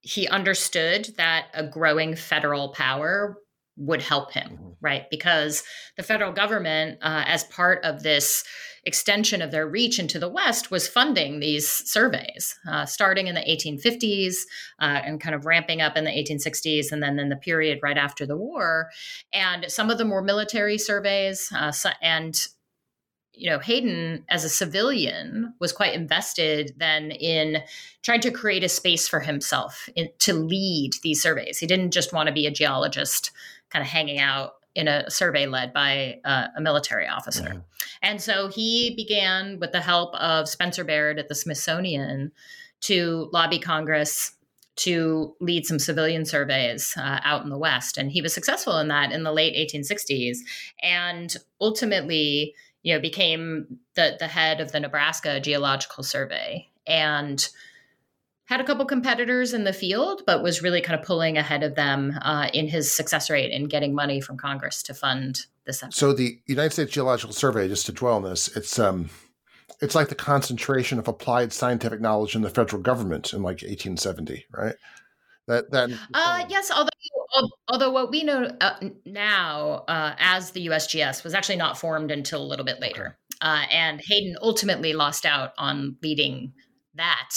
he 0.00 0.26
understood 0.28 1.08
that 1.16 1.46
a 1.54 1.66
growing 1.66 2.16
federal 2.16 2.70
power 2.72 3.36
would 3.76 4.02
help 4.02 4.32
him, 4.32 4.58
Mhm. 4.58 4.76
right? 4.80 5.04
Because 5.10 5.62
the 5.96 6.02
federal 6.02 6.32
government, 6.32 6.98
uh, 7.02 7.24
as 7.26 7.44
part 7.44 7.84
of 7.84 8.02
this 8.02 8.42
extension 8.84 9.42
of 9.42 9.50
their 9.50 9.68
reach 9.68 9.98
into 9.98 10.18
the 10.18 10.28
West, 10.28 10.70
was 10.70 10.88
funding 10.88 11.38
these 11.38 11.68
surveys, 11.68 12.54
uh, 12.68 12.86
starting 12.86 13.26
in 13.26 13.34
the 13.34 13.48
1850s 13.50 14.46
uh, 14.80 15.00
and 15.04 15.20
kind 15.20 15.34
of 15.34 15.44
ramping 15.44 15.80
up 15.82 15.96
in 15.96 16.04
the 16.04 16.10
1860s, 16.10 16.90
and 16.90 17.02
then 17.02 17.18
in 17.18 17.28
the 17.28 17.36
period 17.36 17.78
right 17.82 17.98
after 17.98 18.26
the 18.26 18.36
war. 18.36 18.88
And 19.32 19.70
some 19.70 19.90
of 19.90 19.98
them 19.98 20.08
were 20.10 20.22
military 20.22 20.78
surveys, 20.78 21.50
uh, 21.54 21.72
so, 21.72 21.90
and 22.02 22.34
you 23.40 23.48
know, 23.48 23.58
Hayden, 23.58 24.22
as 24.28 24.44
a 24.44 24.50
civilian, 24.50 25.54
was 25.60 25.72
quite 25.72 25.94
invested 25.94 26.74
then 26.76 27.10
in 27.10 27.62
trying 28.02 28.20
to 28.20 28.30
create 28.30 28.62
a 28.62 28.68
space 28.68 29.08
for 29.08 29.20
himself 29.20 29.88
in, 29.96 30.10
to 30.18 30.34
lead 30.34 30.92
these 31.02 31.22
surveys. 31.22 31.58
He 31.58 31.66
didn't 31.66 31.92
just 31.92 32.12
want 32.12 32.26
to 32.26 32.34
be 32.34 32.46
a 32.46 32.50
geologist, 32.50 33.30
kind 33.70 33.82
of 33.82 33.88
hanging 33.88 34.18
out 34.18 34.56
in 34.74 34.88
a 34.88 35.10
survey 35.10 35.46
led 35.46 35.72
by 35.72 36.20
uh, 36.22 36.48
a 36.54 36.60
military 36.60 37.08
officer. 37.08 37.44
Mhm. 37.44 37.64
And 38.02 38.20
so 38.20 38.48
he 38.48 38.94
began, 38.94 39.58
with 39.58 39.72
the 39.72 39.80
help 39.80 40.14
of 40.16 40.46
Spencer 40.46 40.84
Baird 40.84 41.18
at 41.18 41.28
the 41.28 41.34
Smithsonian, 41.34 42.32
to 42.82 43.30
lobby 43.32 43.58
Congress 43.58 44.32
to 44.76 45.34
lead 45.40 45.66
some 45.66 45.78
civilian 45.78 46.24
surveys 46.24 46.94
uh, 46.96 47.20
out 47.24 47.42
in 47.42 47.50
the 47.50 47.58
West. 47.58 47.96
And 47.96 48.12
he 48.12 48.22
was 48.22 48.32
successful 48.32 48.78
in 48.78 48.88
that 48.88 49.12
in 49.12 49.24
the 49.24 49.32
late 49.32 49.54
1860s. 49.54 50.38
And 50.82 51.34
ultimately, 51.60 52.54
you 52.82 52.94
know, 52.94 53.00
became 53.00 53.78
the, 53.94 54.16
the 54.18 54.26
head 54.26 54.60
of 54.60 54.72
the 54.72 54.80
Nebraska 54.80 55.40
Geological 55.40 56.02
Survey 56.02 56.68
and 56.86 57.48
had 58.46 58.60
a 58.60 58.64
couple 58.64 58.84
competitors 58.84 59.54
in 59.54 59.62
the 59.62 59.72
field, 59.72 60.22
but 60.26 60.42
was 60.42 60.60
really 60.60 60.80
kind 60.80 60.98
of 60.98 61.06
pulling 61.06 61.38
ahead 61.38 61.62
of 61.62 61.76
them 61.76 62.18
uh, 62.22 62.48
in 62.52 62.66
his 62.66 62.92
success 62.92 63.30
rate 63.30 63.52
in 63.52 63.66
getting 63.66 63.94
money 63.94 64.20
from 64.20 64.36
Congress 64.36 64.82
to 64.82 64.92
fund 64.92 65.46
this 65.66 65.82
effort. 65.82 65.94
So 65.94 66.12
the 66.12 66.40
United 66.46 66.72
States 66.72 66.90
Geological 66.90 67.32
Survey, 67.32 67.68
just 67.68 67.86
to 67.86 67.92
dwell 67.92 68.16
on 68.16 68.24
this, 68.24 68.48
it's 68.56 68.78
um 68.78 69.08
it's 69.80 69.94
like 69.94 70.08
the 70.08 70.14
concentration 70.14 70.98
of 70.98 71.08
applied 71.08 71.52
scientific 71.52 72.00
knowledge 72.00 72.34
in 72.34 72.42
the 72.42 72.50
federal 72.50 72.82
government 72.82 73.32
in 73.32 73.42
like 73.42 73.62
1870, 73.62 74.46
right? 74.50 74.74
That 75.46 75.70
that 75.70 75.90
Uh, 76.12 76.44
yes, 76.48 76.70
although 76.70 76.82
al- 76.82 76.99
although 77.68 77.90
what 77.90 78.10
we 78.10 78.24
know 78.24 78.50
uh, 78.60 78.76
now 79.04 79.84
uh, 79.88 80.14
as 80.18 80.50
the 80.52 80.66
USGS 80.66 81.24
was 81.24 81.34
actually 81.34 81.56
not 81.56 81.78
formed 81.78 82.10
until 82.10 82.42
a 82.42 82.46
little 82.46 82.64
bit 82.64 82.80
later, 82.80 83.18
uh, 83.40 83.64
and 83.70 84.00
Hayden 84.08 84.36
ultimately 84.42 84.92
lost 84.92 85.24
out 85.24 85.52
on 85.58 85.96
leading 86.02 86.52
that 86.94 87.30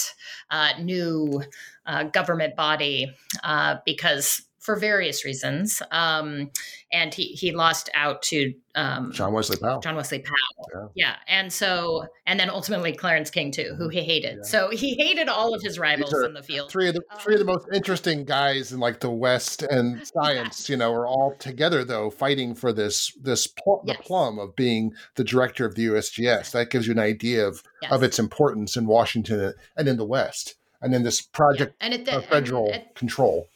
uh, 0.50 0.72
new 0.80 1.42
uh, 1.86 2.04
government 2.04 2.56
body 2.56 3.14
uh, 3.42 3.76
because 3.86 4.42
for 4.64 4.76
various 4.76 5.24
reasons, 5.26 5.82
um, 5.90 6.50
and 6.90 7.12
he 7.12 7.24
he 7.26 7.52
lost 7.52 7.90
out 7.94 8.22
to 8.22 8.54
um, 8.74 9.12
John 9.12 9.32
Wesley 9.34 9.58
Powell. 9.58 9.80
John 9.80 9.94
Wesley 9.94 10.20
Powell. 10.20 10.90
Yeah. 10.96 11.16
And 11.28 11.52
so, 11.52 12.06
and 12.26 12.40
then 12.40 12.48
ultimately 12.48 12.92
Clarence 12.92 13.30
King 13.30 13.52
too, 13.52 13.74
who 13.76 13.88
he 13.90 14.00
hated. 14.02 14.36
Yeah. 14.38 14.42
So 14.42 14.70
he 14.70 14.94
hated 14.94 15.28
all 15.28 15.54
of 15.54 15.62
his 15.62 15.78
rivals 15.78 16.14
in 16.24 16.32
the 16.32 16.42
field. 16.42 16.70
Three 16.70 16.88
of 16.88 16.94
the 16.94 17.02
three 17.20 17.34
of 17.34 17.40
the 17.40 17.44
most 17.44 17.66
interesting 17.74 18.24
guys 18.24 18.72
in 18.72 18.80
like 18.80 19.00
the 19.00 19.10
West 19.10 19.62
and 19.62 20.04
science, 20.14 20.68
you 20.70 20.76
know, 20.78 20.92
are 20.94 21.06
all 21.06 21.34
together 21.38 21.84
though 21.84 22.08
fighting 22.10 22.54
for 22.54 22.72
this 22.72 23.12
this 23.22 23.46
pl- 23.46 23.82
the 23.84 23.94
plum 24.00 24.38
of 24.38 24.56
being 24.56 24.92
the 25.16 25.24
director 25.24 25.66
of 25.66 25.74
the 25.74 25.86
USGS. 25.86 26.52
That 26.52 26.70
gives 26.70 26.86
you 26.86 26.92
an 26.94 26.98
idea 26.98 27.46
of 27.46 27.62
Yes. 27.82 27.92
of 27.92 28.02
its 28.02 28.18
importance 28.18 28.78
in 28.78 28.86
Washington 28.86 29.52
and 29.76 29.86
in 29.88 29.98
the 29.98 30.06
West, 30.06 30.54
and 30.80 30.90
then 30.94 31.02
this 31.02 31.20
project 31.20 31.76
and 31.82 31.92
at 31.92 32.06
the, 32.06 32.12
of 32.16 32.22
and 32.22 32.30
federal 32.30 32.72
at- 32.72 32.94
control. 32.94 33.46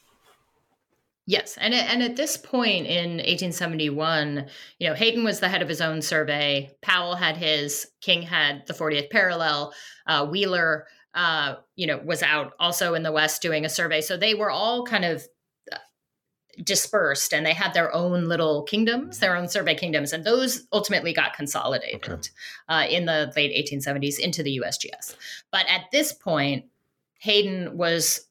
Yes, 1.28 1.56
and 1.60 1.72
at- 1.74 1.90
and 1.90 2.02
at 2.02 2.16
this 2.16 2.36
point 2.36 2.86
in 2.86 3.20
1871, 3.20 4.48
you 4.78 4.88
know, 4.88 4.94
Hayden 4.94 5.22
was 5.22 5.38
the 5.40 5.48
head 5.48 5.62
of 5.62 5.68
his 5.68 5.80
own 5.80 6.02
survey. 6.02 6.74
Powell 6.82 7.14
had 7.14 7.36
his. 7.36 7.86
King 8.00 8.22
had 8.22 8.66
the 8.66 8.74
40th 8.74 9.10
parallel. 9.10 9.72
Uh, 10.06 10.26
Wheeler, 10.26 10.86
uh, 11.14 11.56
you 11.76 11.86
know, 11.86 11.98
was 11.98 12.22
out 12.22 12.54
also 12.58 12.94
in 12.94 13.02
the 13.02 13.12
West 13.12 13.42
doing 13.42 13.64
a 13.64 13.68
survey. 13.68 14.00
So 14.00 14.16
they 14.16 14.34
were 14.34 14.50
all 14.50 14.84
kind 14.84 15.04
of 15.04 15.22
uh, 15.70 15.76
dispersed, 16.64 17.32
and 17.34 17.44
they 17.44 17.52
had 17.54 17.74
their 17.74 17.94
own 17.94 18.24
little 18.24 18.62
kingdoms, 18.64 19.18
their 19.18 19.36
own 19.36 19.48
survey 19.48 19.74
kingdoms, 19.74 20.12
and 20.12 20.24
those 20.24 20.66
ultimately 20.72 21.12
got 21.12 21.34
consolidated. 21.34 22.08
Okay. 22.08 22.28
uh, 22.68 22.86
in 22.88 23.04
the 23.04 23.30
late 23.36 23.52
1870s 23.70 24.18
into 24.18 24.42
the 24.42 24.60
USGS. 24.60 25.14
But 25.52 25.66
at 25.68 25.82
this 25.92 26.12
point, 26.12 26.64
Hayden 27.20 27.76
was 27.76 28.26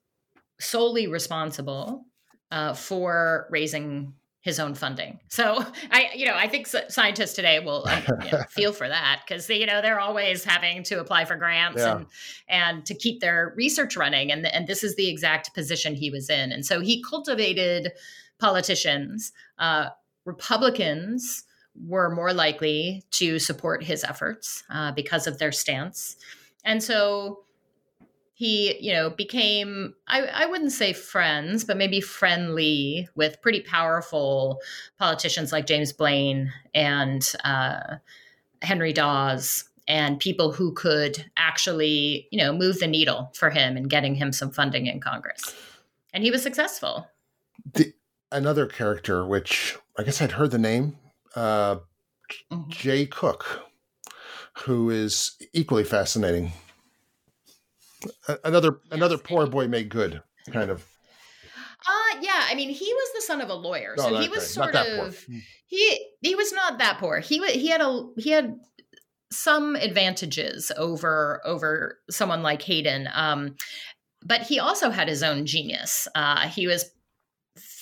solely 0.60 1.05
responsible 1.07 2.07
uh, 2.51 2.73
for 2.73 3.47
raising 3.49 4.13
his 4.41 4.60
own 4.60 4.73
funding. 4.73 5.19
So 5.27 5.63
I, 5.91 6.10
you 6.15 6.25
know, 6.25 6.33
I 6.36 6.47
think 6.47 6.67
scientists 6.67 7.33
today 7.33 7.60
will 7.60 7.86
you 8.23 8.31
know, 8.31 8.43
feel 8.49 8.71
for 8.71 8.88
that 8.88 9.21
because 9.27 9.49
you 9.49 9.65
know 9.65 9.81
they're 9.81 9.99
always 9.99 10.43
having 10.43 10.83
to 10.83 10.99
apply 10.99 11.25
for 11.25 11.36
grants 11.36 11.81
Yeah. 11.81 11.97
and 11.97 12.05
and 12.47 12.86
to 12.86 12.93
keep 12.95 13.19
their 13.19 13.53
research 13.57 13.97
running, 13.97 14.31
and 14.31 14.45
and 14.45 14.67
this 14.67 14.83
is 14.83 14.95
the 14.95 15.10
exact 15.10 15.53
position 15.53 15.95
he 15.95 16.10
was 16.10 16.29
in, 16.29 16.51
and 16.51 16.65
so 16.65 16.79
he 16.79 17.03
cultivated 17.03 17.91
politicians, 18.39 19.33
uh, 19.60 19.89
Republicans 20.25 21.43
were 21.88 22.10
more 22.13 22.33
likely 22.33 23.03
to 23.12 23.39
support 23.39 23.83
his 23.83 24.03
efforts 24.03 24.63
uh, 24.69 24.91
because 24.91 25.27
of 25.27 25.38
their 25.39 25.51
stance. 25.51 26.15
And 26.63 26.83
so 26.83 27.43
he, 28.38 28.78
you 28.80 28.93
know, 28.93 29.10
became, 29.10 29.95
I, 30.08 30.21
I 30.21 30.45
wouldn't 30.45 30.71
say 30.71 30.93
friends, 30.93 31.63
but 31.63 31.76
maybe 31.76 32.00
friendly 32.00 33.10
with 33.15 33.41
pretty 33.41 33.62
powerful 33.62 34.62
politicians 35.00 35.52
like 35.52 35.65
James 35.65 35.91
Blaine 35.91 36.54
and 36.76 37.28
uh, 37.43 37.95
Henry 38.62 38.93
Dawes 38.93 39.67
and 39.88 40.19
people 40.19 40.52
who 40.52 40.71
could 40.73 41.26
actually, 41.36 42.28
you 42.30 42.38
know, 42.38 42.54
move 42.54 42.78
the 42.78 42.86
needle 42.86 43.32
for 43.34 43.50
him 43.50 43.76
in 43.76 43.88
getting 43.88 44.13
him 44.13 44.32
some 44.32 44.52
funding 44.52 44.86
in 44.86 45.00
Congress. 45.00 45.56
And 46.13 46.23
he 46.23 46.30
was 46.30 46.43
successful. 46.43 47.08
another 48.32 48.67
character, 48.67 49.26
which 49.26 49.76
I 49.97 50.04
guess 50.04 50.21
I'd 50.21 50.34
heard 50.34 50.52
the 50.52 50.60
name, 50.60 50.95
uh, 51.36 51.78
Mhm. 52.52 52.69
Jay 52.69 53.08
Cooke, 53.08 53.62
who 54.65 54.91
is 54.91 55.32
equally 55.54 55.86
fascinating. 55.86 56.52
Another 58.43 58.79
another 58.91 59.17
poor 59.17 59.47
boy 59.47 59.67
made 59.67 59.89
good 59.89 60.21
kind 60.51 60.69
of. 60.69 60.86
Uh 61.88 62.19
yeah, 62.21 62.45
I 62.49 62.55
mean, 62.55 62.69
he 62.69 62.93
was 62.93 63.10
the 63.15 63.21
son 63.21 63.41
of 63.41 63.49
a 63.49 63.53
lawyer, 63.53 63.95
No, 63.97 64.10
so 64.10 64.17
he 64.19 64.29
was 64.29 64.51
sort 64.51 64.73
poor. 64.73 65.05
of 65.07 65.25
he 65.67 66.10
he 66.21 66.36
was 66.36 66.51
not 66.53 66.79
that 66.79 66.99
poor. 66.99 67.19
He 67.19 67.45
he 67.51 67.67
had 67.67 67.81
a 67.81 68.07
he 68.17 68.31
had 68.31 68.60
some 69.31 69.75
advantages 69.75 70.71
over 70.77 71.41
over 71.45 71.99
someone 72.10 72.41
like 72.43 72.62
Hayden. 72.62 73.10
Um, 73.13 73.55
but 74.25 74.41
he 74.41 74.60
also 74.60 74.89
had 74.89 75.07
his 75.07 75.23
own 75.23 75.45
genius. 75.45 76.07
Uh, 76.15 76.47
he 76.47 76.67
was 76.67 76.91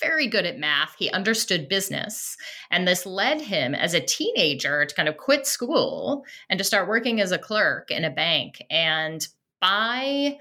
very 0.00 0.26
good 0.26 0.46
at 0.46 0.58
math. 0.58 0.94
He 0.98 1.10
understood 1.10 1.68
business, 1.68 2.36
and 2.70 2.86
this 2.86 3.06
led 3.06 3.40
him 3.40 3.74
as 3.74 3.94
a 3.94 4.00
teenager 4.00 4.84
to 4.84 4.94
kind 4.94 5.08
of 5.08 5.16
quit 5.16 5.46
school 5.46 6.24
and 6.48 6.58
to 6.58 6.64
start 6.64 6.88
working 6.88 7.20
as 7.20 7.32
a 7.32 7.38
clerk 7.38 7.90
in 7.90 8.04
a 8.04 8.10
bank. 8.10 8.62
And 8.70 9.26
by 9.66 10.38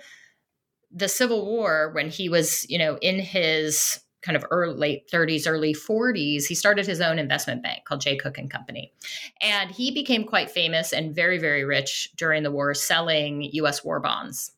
the 0.92 1.10
Civil 1.10 1.46
War, 1.46 1.92
when 1.94 2.10
he 2.10 2.30
was, 2.30 2.70
you 2.70 2.78
know, 2.78 2.98
in 3.02 3.20
his 3.20 4.00
kind 4.22 4.36
of 4.36 4.46
early 4.52 4.76
late 4.76 5.10
30s, 5.12 5.44
early 5.48 5.74
40s, 5.74 6.46
he 6.46 6.54
started 6.56 6.86
his 6.86 7.02
own 7.02 7.18
investment 7.18 7.64
bank 7.64 7.86
called 7.86 8.02
Jay 8.02 8.18
Cooke 8.18 8.38
and 8.38 8.52
Company. 8.52 8.94
And 9.42 9.72
he 9.72 9.92
became 9.92 10.26
quite 10.26 10.52
famous 10.52 10.94
and 10.94 11.16
very, 11.16 11.40
very 11.40 11.64
rich 11.64 12.10
during 12.16 12.44
the 12.44 12.52
war 12.52 12.74
selling 12.74 13.50
US 13.54 13.84
war 13.84 14.00
bonds 14.00 14.52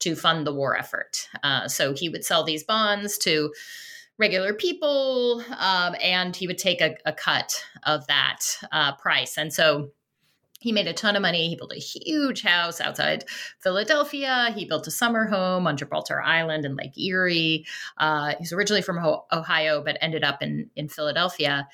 to 0.00 0.14
fund 0.14 0.46
the 0.46 0.54
war 0.54 0.76
effort. 0.76 1.28
Uh, 1.42 1.68
so 1.68 1.94
he 1.94 2.08
would 2.08 2.24
sell 2.24 2.42
these 2.42 2.64
bonds 2.64 3.18
to 3.18 3.52
regular 4.18 4.52
people 4.52 5.42
um, 5.58 5.94
and 6.02 6.34
he 6.34 6.48
would 6.48 6.58
take 6.58 6.80
a, 6.80 6.96
a 7.06 7.12
cut 7.12 7.64
of 7.84 8.06
that 8.08 8.40
uh, 8.72 8.96
price. 8.96 9.38
And 9.38 9.52
so 9.52 9.90
he 10.58 10.72
made 10.72 10.86
a 10.86 10.92
ton 10.92 11.16
of 11.16 11.22
money. 11.22 11.48
He 11.48 11.56
built 11.56 11.72
a 11.72 11.80
huge 11.80 12.42
house 12.42 12.80
outside 12.80 13.24
Philadelphia. 13.60 14.52
He 14.54 14.64
built 14.64 14.86
a 14.86 14.90
summer 14.90 15.26
home 15.26 15.66
on 15.66 15.76
Gibraltar 15.76 16.20
Island 16.20 16.64
in 16.64 16.76
Lake 16.76 16.98
Erie. 16.98 17.64
Uh, 17.96 18.34
he's 18.38 18.52
originally 18.52 18.82
from 18.82 18.98
Ohio, 19.32 19.82
but 19.82 19.98
ended 20.00 20.24
up 20.24 20.42
in, 20.42 20.70
in 20.74 20.88
Philadelphia. 20.88 21.68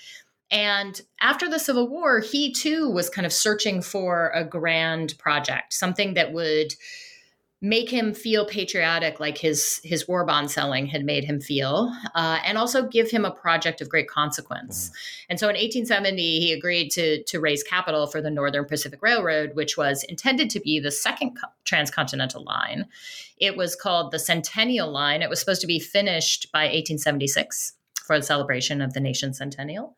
And 0.51 1.01
after 1.21 1.49
the 1.49 1.59
Civil 1.59 1.89
War, 1.89 2.21
he 2.21 2.53
too 2.53 2.91
was 2.91 3.09
kind 3.09 3.27
of 3.27 3.33
searching 3.33 3.83
for 3.83 4.31
a 4.35 4.45
grand 4.45 5.19
project, 5.19 5.73
something 5.73 6.15
that 6.15 6.33
would 6.33 6.75
make 7.65 7.89
him 7.89 8.13
feel 8.13 8.45
patriotic 8.45 9.19
like 9.21 9.39
his 9.39 9.81
his 9.85 10.07
war 10.07 10.27
bond 10.27 10.51
selling 10.51 10.85
had 10.85 11.03
made 11.03 11.25
him 11.25 11.41
feel 11.41 11.91
uh, 12.15 12.39
and 12.45 12.59
also 12.59 12.87
give 12.87 13.11
him 13.11 13.25
a 13.25 13.31
project 13.31 13.81
of 13.81 13.89
great 13.89 14.07
consequence. 14.07 14.91
And 15.31 15.41
so 15.41 15.47
in 15.47 15.55
1870 15.55 16.41
he 16.41 16.53
agreed 16.53 16.91
to 16.91 17.25
to 17.25 17.41
raise 17.41 17.63
capital 17.63 18.07
for 18.07 18.21
the 18.21 18.31
northern 18.31 18.67
pacific 18.67 19.01
railroad 19.01 19.53
which 19.55 19.79
was 19.79 20.05
intended 20.05 20.51
to 20.51 20.61
be 20.61 20.79
the 20.79 20.91
second 20.91 21.39
co- 21.41 21.49
transcontinental 21.65 22.45
line. 22.45 22.85
It 23.39 23.57
was 23.57 23.75
called 23.75 24.13
the 24.13 24.19
centennial 24.19 24.93
line. 24.93 25.23
It 25.23 25.31
was 25.31 25.41
supposed 25.41 25.63
to 25.63 25.67
be 25.67 25.81
finished 25.81 26.53
by 26.53 26.65
1876 26.65 27.73
for 28.07 28.19
the 28.19 28.27
celebration 28.27 28.83
of 28.83 28.93
the 28.93 29.01
nation's 29.01 29.39
centennial 29.39 29.97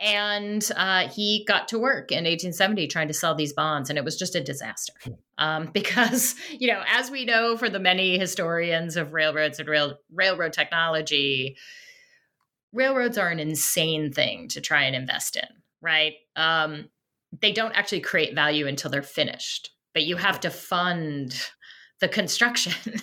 and 0.00 0.66
uh, 0.76 1.08
he 1.08 1.44
got 1.46 1.68
to 1.68 1.78
work 1.78 2.10
in 2.10 2.24
1870 2.24 2.86
trying 2.86 3.08
to 3.08 3.14
sell 3.14 3.34
these 3.34 3.52
bonds 3.52 3.90
and 3.90 3.98
it 3.98 4.04
was 4.04 4.16
just 4.16 4.34
a 4.34 4.42
disaster. 4.42 4.92
Um, 5.38 5.66
because 5.72 6.34
you 6.50 6.68
know 6.68 6.82
as 6.86 7.10
we 7.10 7.24
know 7.24 7.56
for 7.56 7.68
the 7.68 7.80
many 7.80 8.18
historians 8.18 8.96
of 8.96 9.12
railroads 9.12 9.58
and 9.58 9.68
rail, 9.68 9.98
railroad 10.12 10.52
technology 10.52 11.56
railroads 12.72 13.18
are 13.18 13.28
an 13.28 13.40
insane 13.40 14.12
thing 14.12 14.48
to 14.48 14.60
try 14.60 14.84
and 14.84 14.94
invest 14.96 15.36
in 15.36 15.48
right? 15.82 16.12
Um, 16.36 16.90
they 17.40 17.52
don't 17.52 17.72
actually 17.72 18.00
create 18.00 18.34
value 18.34 18.66
until 18.66 18.90
they're 18.90 19.02
finished 19.02 19.70
but 19.92 20.04
you 20.04 20.16
have 20.16 20.40
to 20.40 20.50
fund 20.50 21.50
the 22.00 22.08
construction. 22.08 22.72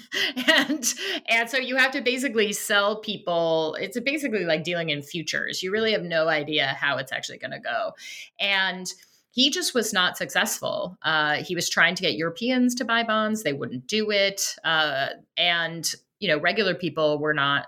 And 0.50 0.84
and 1.28 1.50
so 1.50 1.58
you 1.58 1.76
have 1.78 1.92
to 1.92 2.02
basically 2.02 2.54
sell 2.54 3.02
people 3.02 3.76
it's 3.80 4.00
basically 4.00 4.46
like 4.46 4.64
dealing 4.64 4.90
in 4.90 5.02
futures. 5.02 5.62
You 5.62 5.72
really 5.72 5.92
have 5.92 6.04
no 6.04 6.30
idea 6.30 6.68
how 6.80 6.98
it's 6.98 7.12
actually 7.12 7.38
going 7.38 7.52
to 7.52 7.60
go. 7.60 7.92
And 8.40 8.92
he 9.32 9.50
just 9.50 9.74
was 9.74 9.94
not 9.94 10.18
successful. 10.18 10.98
Uh, 11.04 11.36
he 11.36 11.54
was 11.54 11.70
trying 11.70 11.96
to 11.96 12.02
get 12.02 12.16
europeans 12.16 12.76
to 12.76 12.86
buy 12.86 13.04
bonds. 13.04 13.44
They 13.44 13.54
wouldn't 13.54 13.88
do 13.88 14.10
it. 14.10 14.56
Uh, 14.64 15.08
and 15.38 15.94
you 16.20 16.28
know 16.30 16.40
regular 16.40 16.74
people 16.74 17.20
were 17.20 17.34
not 17.34 17.68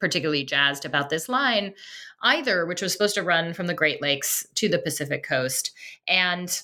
particularly 0.00 0.44
jazzed 0.44 0.84
about 0.84 1.10
this 1.10 1.28
line 1.28 1.74
either 2.22 2.64
which 2.64 2.80
was 2.82 2.92
supposed 2.92 3.14
to 3.14 3.22
run 3.22 3.52
from 3.52 3.66
the 3.66 3.74
great 3.74 4.00
lakes 4.00 4.46
to 4.54 4.68
the 4.68 4.78
pacific 4.78 5.22
coast. 5.22 5.72
And 6.08 6.60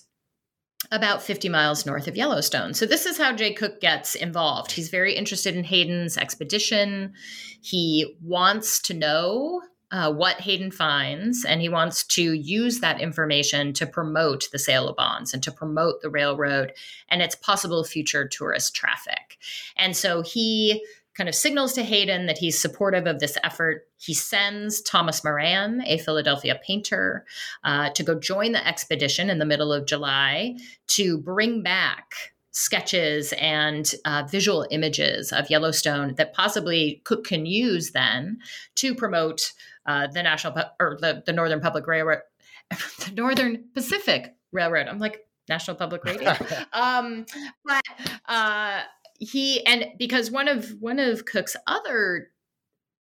about 0.93 1.23
50 1.23 1.49
miles 1.49 1.87
north 1.87 2.09
of 2.09 2.17
Yellowstone. 2.17 2.75
So, 2.75 2.87
this 2.87 3.07
is 3.07 3.17
how 3.17 3.33
Jay 3.33 3.53
Cooke 3.53 3.81
gets 3.81 4.15
involved. 4.15 4.73
He's 4.73 4.89
very 4.89 5.15
interested 5.15 5.55
in 5.55 5.65
Hayden's 5.65 6.19
expedition. 6.19 7.15
He 7.61 8.17
wants 8.23 8.81
to 8.83 8.95
know 8.95 9.63
uh, 9.93 10.13
what 10.13 10.41
Hayden 10.41 10.71
finds, 10.71 11.45
and 11.45 11.61
he 11.61 11.69
wants 11.69 12.05
to 12.05 12.33
use 12.33 12.81
that 12.81 13.01
information 13.01 13.73
to 13.75 13.87
promote 13.87 14.49
the 14.53 14.59
sale 14.59 14.89
of 14.89 14.97
bonds 14.97 15.35
and 15.35 15.43
to 15.43 15.53
promote 15.53 16.01
the 16.01 16.11
railroad 16.11 16.73
and 17.09 17.23
its 17.23 17.35
possible 17.35 17.85
future 17.85 18.27
tourist 18.27 18.75
traffic. 18.75 19.39
And 19.77 19.97
so, 19.97 20.23
he 20.23 20.85
kind 21.15 21.29
of 21.29 21.35
signals 21.35 21.73
to 21.75 21.83
Hayden 21.83 22.27
that 22.27 22.39
he's 22.39 22.61
supportive 22.61 23.07
of 23.07 23.19
this 23.19 23.37
effort. 23.43 23.89
He 23.99 24.15
sends 24.15 24.81
Thomas 24.81 25.25
Moran, 25.25 25.83
a 25.87 25.99
Philadelphia 25.99 26.59
painter, 26.65 27.25
uh, 27.65 27.91
to 27.91 28.03
go 28.03 28.19
join 28.19 28.53
the 28.53 28.67
expedition 28.67 29.29
in 29.29 29.39
the 29.39 29.45
middle 29.45 29.73
of 29.73 29.87
July 29.87 30.57
to 30.89 31.19
bring 31.19 31.63
back 31.63 32.15
sketches 32.53 33.33
and 33.39 33.95
uh, 34.05 34.25
visual 34.31 34.67
images 34.71 35.33
of 35.33 35.51
Yellowstone 35.51 36.15
that 36.17 36.35
possibly 36.35 37.01
Cooke 37.05 37.25
can 37.25 37.47
use 37.47 37.93
then 37.93 38.39
to 38.77 38.95
promote 38.95 39.53
uh, 39.87 40.09
the 40.09 40.23
National 40.23 40.53
Pu- 40.53 40.71
or 40.81 40.99
the, 41.01 41.23
the 41.27 41.33
Northern 41.33 41.61
Public 41.61 41.87
Railroad, 41.87 42.21
the 42.71 43.13
Northern 43.15 43.65
Pacific 43.75 44.35
Railroad. 44.53 44.89
I'm 44.89 44.99
like 44.99 45.27
National 45.49 45.77
Public 45.77 46.05
Radio. 46.05 46.35
um, 46.73 47.25
but 47.65 47.83
uh, 48.27 48.81
he 49.21 49.65
and 49.67 49.87
because 49.99 50.31
one 50.31 50.49
of 50.49 50.75
one 50.81 50.99
of 50.99 51.27
Cooke's 51.27 51.57
other 51.67 52.29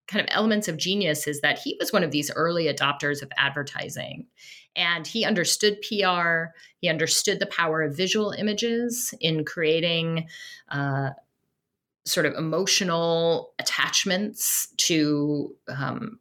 kind 0.07 0.21
of 0.21 0.35
elements 0.35 0.69
of 0.69 0.77
genius 0.77 1.27
is 1.27 1.41
that 1.41 1.59
he 1.59 1.77
was 1.81 1.93
one 1.93 2.05
of 2.05 2.11
these 2.11 2.31
early 2.33 2.65
adopters 2.65 3.23
of 3.23 3.31
advertising 3.37 4.27
and 4.77 5.07
he 5.07 5.25
understood 5.25 5.79
PR. 5.83 6.53
He 6.79 6.89
understood 6.89 7.41
the 7.41 7.47
power 7.47 7.83
of 7.83 7.97
visual 7.97 8.33
images 8.33 9.15
in 9.21 9.45
creating 9.45 10.29
uh, 10.69 11.11
sort 12.05 12.27
of 12.27 12.35
emotional 12.35 13.53
attachments 13.59 14.69
to 14.77 15.55
um, 15.69 16.19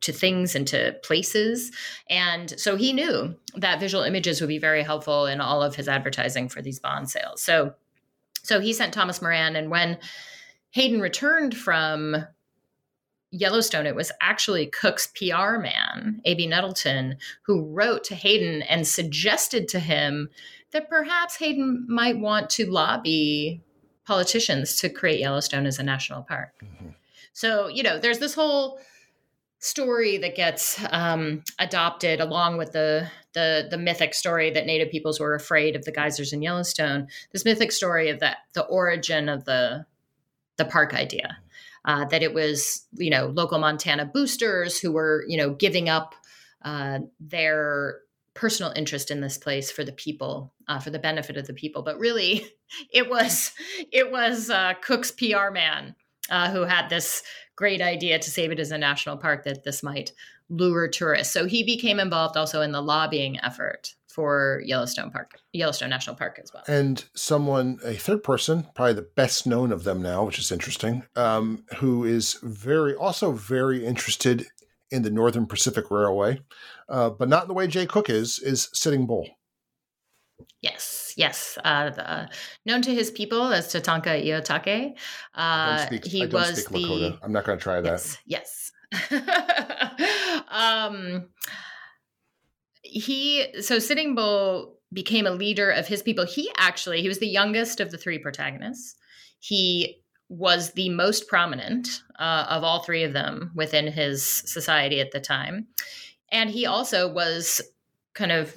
to 0.00 0.12
things 0.12 0.54
and 0.54 0.66
to 0.68 0.94
places. 1.02 1.72
And 2.10 2.58
so 2.60 2.76
he 2.76 2.92
knew 2.92 3.34
that 3.56 3.80
visual 3.80 4.04
images 4.04 4.40
would 4.40 4.48
be 4.48 4.58
very 4.58 4.82
helpful 4.82 5.24
in 5.26 5.40
all 5.40 5.62
of 5.62 5.74
his 5.76 5.88
advertising 5.88 6.50
for 6.50 6.60
these 6.60 6.78
bond 6.78 7.08
sales. 7.08 7.40
So 7.40 7.74
so 8.44 8.60
he 8.60 8.72
sent 8.72 8.94
Thomas 8.94 9.20
Moran, 9.20 9.56
and 9.56 9.70
when 9.70 9.98
Hayden 10.70 11.00
returned 11.00 11.56
from 11.56 12.26
Yellowstone, 13.30 13.86
it 13.86 13.96
was 13.96 14.12
actually 14.20 14.66
Cooke's 14.66 15.08
PR 15.08 15.58
man, 15.58 16.20
A.B. 16.24 16.46
Nettleton, 16.46 17.16
who 17.42 17.64
wrote 17.64 18.04
to 18.04 18.14
Hayden 18.14 18.62
and 18.62 18.86
suggested 18.86 19.66
to 19.68 19.80
him 19.80 20.28
that 20.72 20.88
perhaps 20.88 21.36
Hayden 21.36 21.86
might 21.88 22.18
want 22.18 22.50
to 22.50 22.70
lobby 22.70 23.62
politicians 24.04 24.76
to 24.76 24.90
create 24.90 25.20
Yellowstone 25.20 25.66
as 25.66 25.78
a 25.78 25.82
national 25.82 26.22
park. 26.22 26.52
Mm-hmm. 26.62 26.90
So, 27.32 27.68
you 27.68 27.82
know, 27.82 27.98
there's 27.98 28.18
this 28.18 28.34
whole 28.34 28.78
story 29.64 30.18
that 30.18 30.36
gets 30.36 30.78
um, 30.90 31.42
adopted 31.58 32.20
along 32.20 32.58
with 32.58 32.72
the, 32.72 33.10
the 33.32 33.66
the 33.70 33.78
mythic 33.78 34.12
story 34.12 34.50
that 34.50 34.66
Native 34.66 34.90
peoples 34.90 35.18
were 35.18 35.34
afraid 35.34 35.74
of 35.74 35.86
the 35.86 35.92
geysers 35.92 36.34
in 36.34 36.42
Yellowstone. 36.42 37.08
This 37.32 37.46
mythic 37.46 37.72
story 37.72 38.10
of 38.10 38.20
that 38.20 38.38
the 38.52 38.64
origin 38.66 39.28
of 39.28 39.44
the 39.44 39.86
the 40.58 40.66
park 40.66 40.94
idea. 40.94 41.38
Uh, 41.86 42.06
that 42.06 42.22
it 42.22 42.32
was, 42.32 42.86
you 42.94 43.10
know, 43.10 43.26
local 43.26 43.58
Montana 43.58 44.06
boosters 44.06 44.80
who 44.80 44.90
were, 44.90 45.22
you 45.28 45.36
know, 45.36 45.50
giving 45.50 45.90
up 45.90 46.14
uh, 46.64 47.00
their 47.20 47.98
personal 48.32 48.72
interest 48.74 49.10
in 49.10 49.20
this 49.20 49.36
place 49.36 49.70
for 49.70 49.84
the 49.84 49.92
people, 49.92 50.54
uh, 50.66 50.78
for 50.78 50.88
the 50.88 50.98
benefit 50.98 51.36
of 51.36 51.46
the 51.46 51.52
people. 51.52 51.82
But 51.82 51.98
really, 51.98 52.46
it 52.90 53.10
was 53.10 53.52
it 53.92 54.10
was 54.10 54.48
uh, 54.48 54.74
Cooke's 54.80 55.10
PR 55.10 55.50
man 55.52 55.94
uh, 56.30 56.50
who 56.50 56.62
had 56.62 56.88
this 56.88 57.22
great 57.56 57.80
idea 57.80 58.18
to 58.18 58.30
save 58.30 58.50
it 58.50 58.58
as 58.58 58.70
a 58.70 58.78
national 58.78 59.16
park 59.16 59.44
that 59.44 59.64
this 59.64 59.82
might 59.82 60.12
lure 60.48 60.88
tourists. 60.88 61.32
So 61.32 61.46
he 61.46 61.62
became 61.62 62.00
involved 62.00 62.36
also 62.36 62.60
in 62.60 62.72
the 62.72 62.82
lobbying 62.82 63.38
effort 63.40 63.94
for 64.08 64.62
Yellowstone 64.64 65.10
Park, 65.10 65.40
Yellowstone 65.52 65.90
National 65.90 66.14
Park 66.14 66.38
as 66.40 66.52
well. 66.54 66.62
And 66.68 67.04
someone, 67.16 67.80
a 67.84 67.94
third 67.94 68.22
person, 68.22 68.66
probably 68.74 68.92
the 68.94 69.08
best 69.16 69.44
known 69.44 69.72
of 69.72 69.82
them 69.82 70.00
now, 70.00 70.24
which 70.24 70.38
is 70.38 70.52
interesting, 70.52 71.02
um, 71.16 71.64
who 71.78 72.04
is 72.04 72.38
very, 72.42 72.94
also 72.94 73.32
very 73.32 73.84
interested 73.84 74.46
in 74.90 75.02
the 75.02 75.10
Northern 75.10 75.46
Pacific 75.46 75.90
Railway, 75.90 76.40
uh, 76.88 77.10
but 77.10 77.28
not 77.28 77.42
in 77.42 77.48
the 77.48 77.54
way 77.54 77.66
Jay 77.66 77.86
Cooke 77.86 78.10
is, 78.10 78.38
is 78.38 78.68
Sitting 78.72 79.06
Bull. 79.06 79.28
Yes, 80.64 81.12
yes. 81.18 81.58
Uh, 81.62 81.90
the, 81.90 82.30
known 82.64 82.80
to 82.80 82.94
his 82.94 83.10
people 83.10 83.52
as 83.52 83.68
Tatanka 83.68 84.24
Iyotake. 84.24 84.96
Uh, 85.34 85.76
speak, 85.76 86.06
he 86.06 86.26
was 86.26 86.64
the. 86.64 86.78
Lakota. 86.78 87.18
I'm 87.22 87.32
not 87.32 87.44
going 87.44 87.58
to 87.58 87.62
try 87.62 87.82
that. 87.82 88.18
Yes. 88.24 88.72
yes. 88.90 90.42
um, 90.48 91.28
he 92.82 93.60
so 93.60 93.78
Sitting 93.78 94.14
Bull 94.14 94.78
became 94.90 95.26
a 95.26 95.32
leader 95.32 95.70
of 95.70 95.86
his 95.86 96.02
people. 96.02 96.24
He 96.24 96.50
actually 96.56 97.02
he 97.02 97.08
was 97.08 97.18
the 97.18 97.28
youngest 97.28 97.78
of 97.78 97.90
the 97.90 97.98
three 97.98 98.18
protagonists. 98.18 98.96
He 99.40 100.02
was 100.30 100.72
the 100.72 100.88
most 100.88 101.28
prominent 101.28 101.88
uh, 102.18 102.46
of 102.48 102.64
all 102.64 102.82
three 102.82 103.02
of 103.02 103.12
them 103.12 103.52
within 103.54 103.86
his 103.86 104.24
society 104.24 104.98
at 105.00 105.12
the 105.12 105.20
time, 105.20 105.66
and 106.32 106.48
he 106.48 106.64
also 106.64 107.12
was 107.12 107.60
kind 108.14 108.32
of 108.32 108.56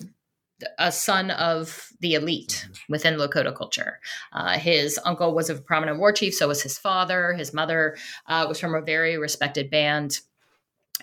a 0.77 0.91
son 0.91 1.31
of 1.31 1.91
the 1.99 2.13
elite 2.13 2.65
mm-hmm. 2.65 2.91
within 2.91 3.15
Lakota 3.15 3.55
culture. 3.55 3.99
Uh, 4.33 4.57
his 4.57 4.99
uncle 5.05 5.33
was 5.33 5.49
a 5.49 5.55
prominent 5.55 5.99
war 5.99 6.11
chief, 6.11 6.33
so 6.33 6.47
was 6.47 6.63
his 6.63 6.77
father. 6.77 7.33
His 7.33 7.53
mother 7.53 7.97
uh, 8.27 8.45
was 8.47 8.59
from 8.59 8.75
a 8.75 8.81
very 8.81 9.17
respected 9.17 9.69
band. 9.69 10.19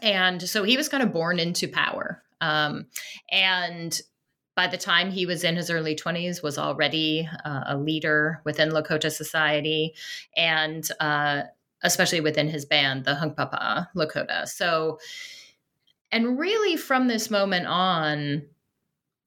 And 0.03 0.43
so 0.43 0.65
he 0.65 0.77
was 0.77 0.89
kind 0.89 1.03
of 1.03 1.13
born 1.13 1.39
into 1.39 1.69
power. 1.69 2.23
Um, 2.41 2.87
and 3.31 4.01
by 4.55 4.67
the 4.67 4.77
time 4.77 5.11
he 5.11 5.27
was 5.27 5.45
in 5.45 5.57
his 5.57 5.71
early 5.71 5.95
20s 5.95 6.43
was 6.43 6.59
already 6.59 7.29
uh, 7.45 7.65
a 7.67 7.77
leader 7.77 8.41
within 8.45 8.71
lakota 8.71 9.11
society 9.11 9.95
and 10.37 10.89
uh, 11.01 11.43
especially 11.83 12.21
within 12.21 12.49
his 12.49 12.65
band 12.65 13.05
the 13.05 13.15
hunkpapa 13.15 13.89
lakota 13.97 14.47
so 14.47 14.99
and 16.13 16.39
really 16.39 16.77
from 16.77 17.09
this 17.09 17.31
moment 17.31 17.67
on 17.67 18.43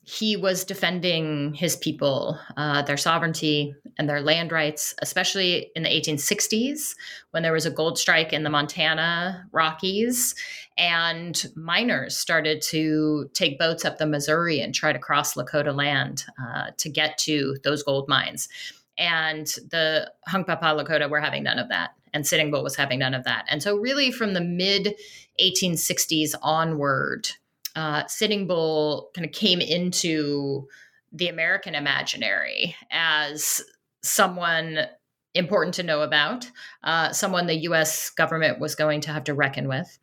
he 0.07 0.37
was 0.37 0.63
defending 0.63 1.53
his 1.53 1.75
people, 1.75 2.39
uh, 2.55 2.81
their 2.81 2.95
sovereignty, 2.95 3.75
and 3.97 4.07
their 4.07 4.21
land 4.21 4.53
rights, 4.53 4.95
especially 5.01 5.69
in 5.75 5.83
the 5.83 5.89
1860s 5.89 6.95
when 7.31 7.43
there 7.43 7.51
was 7.51 7.65
a 7.65 7.71
gold 7.71 7.99
strike 7.99 8.31
in 8.31 8.43
the 8.43 8.49
Montana 8.49 9.45
Rockies. 9.51 10.33
And 10.77 11.45
miners 11.57 12.15
started 12.15 12.61
to 12.69 13.29
take 13.33 13.59
boats 13.59 13.83
up 13.83 13.97
the 13.97 14.05
Missouri 14.05 14.61
and 14.61 14.73
try 14.73 14.93
to 14.93 14.99
cross 14.99 15.33
Lakota 15.33 15.75
land 15.75 16.23
uh, 16.41 16.67
to 16.77 16.87
get 16.87 17.17
to 17.19 17.57
those 17.65 17.83
gold 17.83 18.07
mines. 18.07 18.47
And 18.97 19.45
the 19.71 20.09
Hunkpapa 20.29 20.61
Lakota 20.61 21.09
were 21.09 21.19
having 21.19 21.43
none 21.43 21.59
of 21.59 21.67
that. 21.67 21.89
And 22.13 22.25
Sitting 22.25 22.49
Bull 22.49 22.63
was 22.63 22.77
having 22.77 22.99
none 22.99 23.13
of 23.13 23.25
that. 23.25 23.43
And 23.49 23.61
so, 23.61 23.75
really, 23.75 24.11
from 24.11 24.33
the 24.33 24.41
mid 24.41 24.95
1860s 25.41 26.33
onward, 26.41 27.29
uh, 27.77 28.07
Sitting 28.07 28.47
Bull 28.47 29.11
kind 29.13 29.23
of 29.23 29.31
came 29.31 29.61
into 29.61 30.67
the 31.11 31.29
American 31.29 31.75
imaginary 31.75 32.75
as 32.89 33.61
someone 34.01 34.79
important 35.35 35.75
to 35.75 35.83
know 35.83 36.01
about, 36.01 36.49
uh, 36.83 37.11
someone 37.11 37.45
the 37.45 37.67
US 37.69 38.09
government 38.09 38.59
was 38.59 38.73
going 38.73 38.99
to 39.01 39.11
have 39.11 39.23
to 39.25 39.35
reckon 39.35 39.67
with. 39.67 39.99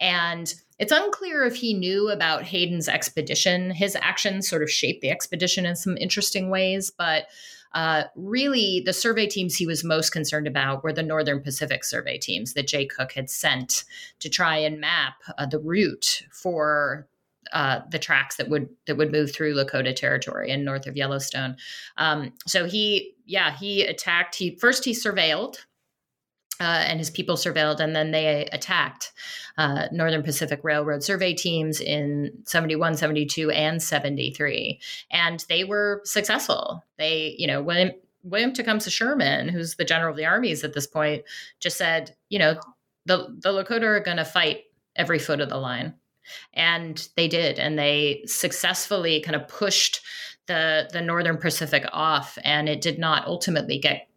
And 0.00 0.52
it's 0.78 0.90
unclear 0.90 1.44
if 1.44 1.56
he 1.56 1.74
knew 1.74 2.08
about 2.08 2.44
Hayden's 2.44 2.88
expedition. 2.88 3.72
His 3.72 3.94
actions 3.96 4.48
sort 4.48 4.62
of 4.62 4.70
shaped 4.70 5.02
the 5.02 5.10
expedition 5.10 5.66
in 5.66 5.76
some 5.76 5.98
interesting 5.98 6.48
ways, 6.48 6.90
but 6.90 7.26
uh, 7.74 8.04
really 8.16 8.82
the 8.86 8.94
survey 8.94 9.26
teams 9.26 9.54
he 9.54 9.66
was 9.66 9.84
most 9.84 10.10
concerned 10.10 10.46
about 10.46 10.82
were 10.82 10.94
the 10.94 11.02
Northern 11.02 11.42
Pacific 11.42 11.84
survey 11.84 12.16
teams 12.16 12.54
that 12.54 12.66
Jay 12.66 12.86
Cooke 12.86 13.12
had 13.12 13.28
sent 13.28 13.84
to 14.20 14.30
try 14.30 14.56
and 14.56 14.80
map 14.80 15.16
uh, 15.36 15.44
the 15.44 15.58
route 15.58 16.22
for 16.32 17.06
uh, 17.52 17.80
the 17.90 17.98
tracks 17.98 18.36
that 18.36 18.48
would 18.48 18.68
that 18.86 18.96
would 18.96 19.12
move 19.12 19.32
through 19.32 19.54
Lakota 19.54 19.94
territory 19.94 20.50
and 20.50 20.64
north 20.64 20.86
of 20.86 20.96
Yellowstone. 20.96 21.56
Um, 21.96 22.32
so 22.46 22.66
he, 22.66 23.14
yeah, 23.24 23.56
he 23.56 23.82
attacked. 23.82 24.34
He 24.34 24.56
first 24.56 24.84
he 24.84 24.92
surveilled. 24.92 25.56
Uh, 26.60 26.82
and 26.88 26.98
his 26.98 27.08
people 27.08 27.36
surveilled, 27.36 27.78
and 27.78 27.94
then 27.94 28.10
they 28.10 28.48
attacked 28.50 29.12
uh, 29.58 29.86
Northern 29.92 30.24
Pacific 30.24 30.58
Railroad 30.64 31.04
survey 31.04 31.32
teams 31.32 31.80
in 31.80 32.32
71, 32.46 32.96
72, 32.96 33.48
and 33.52 33.80
73. 33.80 34.80
And 35.12 35.44
they 35.48 35.62
were 35.62 36.00
successful. 36.04 36.84
They, 36.96 37.36
you 37.38 37.46
know, 37.46 37.62
William, 37.62 37.92
William 38.24 38.52
Tecumseh 38.52 38.90
Sherman, 38.90 39.48
who's 39.48 39.76
the 39.76 39.84
general 39.84 40.10
of 40.10 40.16
the 40.16 40.26
armies 40.26 40.64
at 40.64 40.72
this 40.72 40.88
point, 40.88 41.22
just 41.60 41.78
said, 41.78 42.16
you 42.28 42.40
know, 42.40 42.58
the, 43.06 43.36
the 43.38 43.50
Lakota 43.50 43.84
are 43.84 44.00
going 44.00 44.16
to 44.16 44.24
fight 44.24 44.64
every 44.96 45.20
foot 45.20 45.40
of 45.40 45.50
the 45.50 45.58
line 45.58 45.94
and 46.54 47.08
they 47.16 47.28
did 47.28 47.58
and 47.58 47.78
they 47.78 48.22
successfully 48.26 49.20
kind 49.20 49.36
of 49.36 49.46
pushed 49.48 50.00
the 50.46 50.88
the 50.92 51.00
northern 51.00 51.36
pacific 51.36 51.84
off 51.92 52.38
and 52.42 52.68
it 52.68 52.80
did 52.80 52.98
not 52.98 53.26
ultimately 53.26 53.78
get 53.78 54.08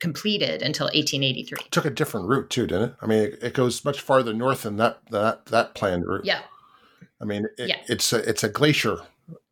completed 0.00 0.60
until 0.62 0.86
1883 0.86 1.58
it 1.64 1.70
took 1.70 1.84
a 1.84 1.90
different 1.90 2.28
route 2.28 2.50
too 2.50 2.66
didn't 2.66 2.90
it? 2.90 2.96
I 3.00 3.06
mean 3.06 3.18
it, 3.20 3.38
it 3.42 3.54
goes 3.54 3.84
much 3.84 4.00
farther 4.00 4.34
north 4.34 4.62
than 4.62 4.76
that 4.76 4.98
that 5.10 5.46
that 5.46 5.74
planned 5.74 6.06
route. 6.06 6.24
Yeah. 6.24 6.42
I 7.20 7.24
mean 7.24 7.46
it, 7.58 7.68
yeah. 7.68 7.80
it's 7.86 8.12
a 8.12 8.28
it's 8.28 8.44
a 8.44 8.48
glacier 8.48 8.98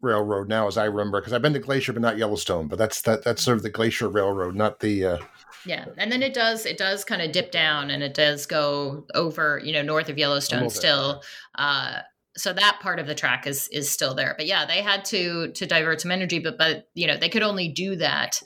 railroad 0.03 0.49
now 0.49 0.67
as 0.67 0.77
i 0.77 0.85
remember 0.85 1.19
because 1.19 1.33
i've 1.33 1.41
been 1.41 1.55
to 1.55 1.59
glacier 1.59 1.95
but 1.95 2.03
not 2.03 2.19
yellowstone 2.19 2.69
but 2.69 2.79
that's 2.79 3.01
that 3.03 3.25
that's 3.25 3.43
sort 3.43 3.57
of 3.57 3.63
the 3.63 3.71
glacier 3.71 4.07
railroad 4.09 4.55
not 4.55 4.81
the 4.81 5.05
uh, 5.05 5.19
yeah 5.67 5.87
and 5.99 6.11
then 6.11 6.23
it 6.23 6.35
does 6.35 6.67
it 6.67 6.77
does 6.77 7.05
kind 7.05 7.23
of 7.23 7.33
dip 7.33 7.51
down 7.51 7.91
and 7.91 8.03
it 8.03 8.15
does 8.15 8.47
go 8.47 9.07
over 9.15 9.61
you 9.65 9.73
know 9.73 9.83
north 9.83 10.09
of 10.09 10.19
yellowstone 10.19 10.71
still 10.71 11.23
uh 11.57 12.01
so 12.37 12.53
that 12.53 12.79
part 12.81 12.99
of 12.99 13.07
the 13.07 13.15
track 13.15 13.47
is 13.47 13.69
is 13.69 13.91
still 13.91 14.15
there 14.15 14.35
but 14.37 14.47
yeah 14.47 14.65
they 14.65 14.83
had 14.83 15.05
to 15.05 15.53
to 15.53 15.67
divert 15.67 16.01
some 16.01 16.11
energy 16.11 16.39
but 16.39 16.57
but 16.59 16.89
you 16.95 17.07
know 17.07 17.17
they 17.17 17.29
could 17.29 17.43
only 17.43 17.69
do 17.69 17.97
that 17.97 18.43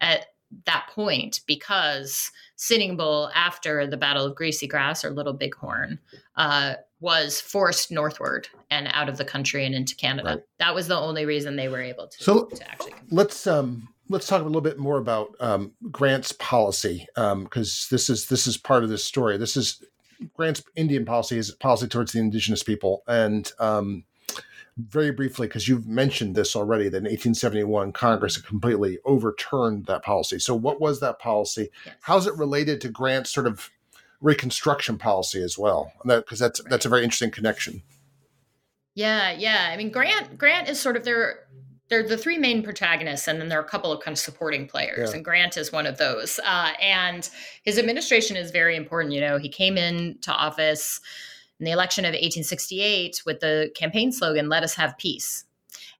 at 0.00 0.26
that 0.64 0.86
point 0.94 1.40
because 1.46 2.30
Sitting 2.56 2.96
Bull, 2.96 3.30
after 3.34 3.86
the 3.86 3.96
Battle 3.98 4.24
of 4.24 4.34
Greasy 4.34 4.66
Grass 4.66 5.04
or 5.04 5.10
Little 5.10 5.34
Bighorn, 5.34 5.98
uh, 6.36 6.74
was 7.00 7.40
forced 7.40 7.90
northward 7.90 8.48
and 8.70 8.88
out 8.92 9.10
of 9.10 9.18
the 9.18 9.24
country 9.24 9.66
and 9.66 9.74
into 9.74 9.94
Canada. 9.94 10.28
Right. 10.28 10.42
That 10.58 10.74
was 10.74 10.88
the 10.88 10.96
only 10.96 11.26
reason 11.26 11.56
they 11.56 11.68
were 11.68 11.82
able 11.82 12.08
to, 12.08 12.24
so 12.24 12.44
to 12.46 12.70
actually. 12.70 12.94
Let's 13.10 13.46
um, 13.46 13.88
let's 14.08 14.26
talk 14.26 14.42
a 14.42 14.44
little 14.44 14.60
bit 14.60 14.78
more 14.78 14.98
about 14.98 15.34
um, 15.40 15.72
Grant's 15.90 16.32
policy 16.32 17.06
because 17.14 17.26
um, 17.26 17.48
this 17.90 18.08
is 18.08 18.28
this 18.28 18.46
is 18.46 18.56
part 18.56 18.84
of 18.84 18.90
this 18.90 19.04
story. 19.04 19.36
This 19.36 19.56
is 19.56 19.82
Grant's 20.34 20.62
Indian 20.76 21.04
policy 21.04 21.38
is 21.38 21.50
policy 21.52 21.88
towards 21.88 22.12
the 22.12 22.20
indigenous 22.20 22.62
people, 22.62 23.02
and 23.06 23.50
um, 23.58 24.04
very 24.76 25.10
briefly, 25.10 25.46
because 25.46 25.68
you've 25.68 25.86
mentioned 25.86 26.34
this 26.34 26.54
already, 26.54 26.84
that 26.84 26.98
in 26.98 27.04
1871 27.04 27.92
Congress 27.92 28.36
completely 28.36 28.98
overturned 29.04 29.86
that 29.86 30.02
policy. 30.02 30.38
So, 30.38 30.54
what 30.54 30.80
was 30.80 31.00
that 31.00 31.18
policy? 31.18 31.70
Yes. 31.84 31.94
How's 32.02 32.26
it 32.26 32.36
related 32.36 32.80
to 32.82 32.88
Grant's 32.88 33.30
sort 33.30 33.46
of 33.46 33.70
Reconstruction 34.20 34.98
policy 34.98 35.42
as 35.42 35.58
well? 35.58 35.92
Because 36.04 36.38
that, 36.38 36.46
that's 36.46 36.60
right. 36.60 36.70
that's 36.70 36.86
a 36.86 36.88
very 36.88 37.04
interesting 37.04 37.30
connection. 37.30 37.82
Yeah, 38.94 39.30
yeah. 39.32 39.68
I 39.70 39.76
mean, 39.76 39.90
Grant 39.90 40.38
Grant 40.38 40.68
is 40.68 40.80
sort 40.80 40.96
of 40.96 41.04
their 41.04 41.45
they're 41.88 42.06
the 42.06 42.18
three 42.18 42.38
main 42.38 42.62
protagonists, 42.62 43.28
and 43.28 43.40
then 43.40 43.48
there 43.48 43.58
are 43.58 43.64
a 43.64 43.68
couple 43.68 43.92
of 43.92 44.02
kind 44.02 44.14
of 44.14 44.18
supporting 44.18 44.66
players, 44.66 45.10
yeah. 45.10 45.16
and 45.16 45.24
Grant 45.24 45.56
is 45.56 45.72
one 45.72 45.86
of 45.86 45.98
those. 45.98 46.40
Uh, 46.44 46.72
and 46.80 47.28
his 47.62 47.78
administration 47.78 48.36
is 48.36 48.50
very 48.50 48.76
important. 48.76 49.14
You 49.14 49.20
know, 49.20 49.38
he 49.38 49.48
came 49.48 49.76
into 49.76 50.32
office 50.32 51.00
in 51.60 51.64
the 51.64 51.72
election 51.72 52.04
of 52.04 52.10
1868 52.10 53.22
with 53.24 53.40
the 53.40 53.70
campaign 53.74 54.12
slogan 54.12 54.48
"Let 54.48 54.62
us 54.62 54.74
have 54.74 54.98
peace," 54.98 55.44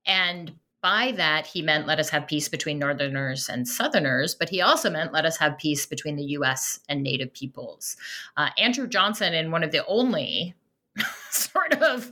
and 0.06 0.52
by 0.82 1.12
that 1.16 1.46
he 1.46 1.62
meant 1.62 1.86
let 1.86 1.98
us 1.98 2.10
have 2.10 2.26
peace 2.26 2.48
between 2.48 2.78
northerners 2.78 3.48
and 3.48 3.66
southerners 3.66 4.36
but 4.36 4.48
he 4.48 4.60
also 4.60 4.88
meant 4.88 5.12
let 5.12 5.24
us 5.24 5.38
have 5.38 5.58
peace 5.58 5.86
between 5.86 6.14
the 6.14 6.22
us 6.22 6.78
and 6.88 7.02
native 7.02 7.32
peoples 7.32 7.96
uh, 8.36 8.50
andrew 8.56 8.86
johnson 8.86 9.34
in 9.34 9.50
one 9.50 9.64
of 9.64 9.72
the 9.72 9.84
only 9.86 10.54
sort 11.30 11.72
of 11.82 12.10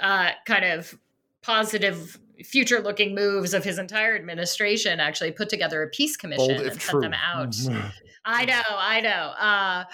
uh, 0.00 0.30
kind 0.44 0.64
of 0.64 0.96
positive 1.42 2.18
future 2.42 2.80
looking 2.80 3.14
moves 3.14 3.54
of 3.54 3.64
his 3.64 3.78
entire 3.78 4.16
administration 4.16 5.00
actually 5.00 5.30
put 5.30 5.48
together 5.48 5.82
a 5.82 5.88
peace 5.88 6.16
commission 6.16 6.50
and 6.50 6.80
sent 6.80 7.00
them 7.00 7.14
out. 7.14 7.50
Mm-hmm. 7.50 7.88
I 8.24 8.44
know, 8.44 8.62
I 8.70 9.00
know. 9.00 9.08
Uh, 9.38 9.84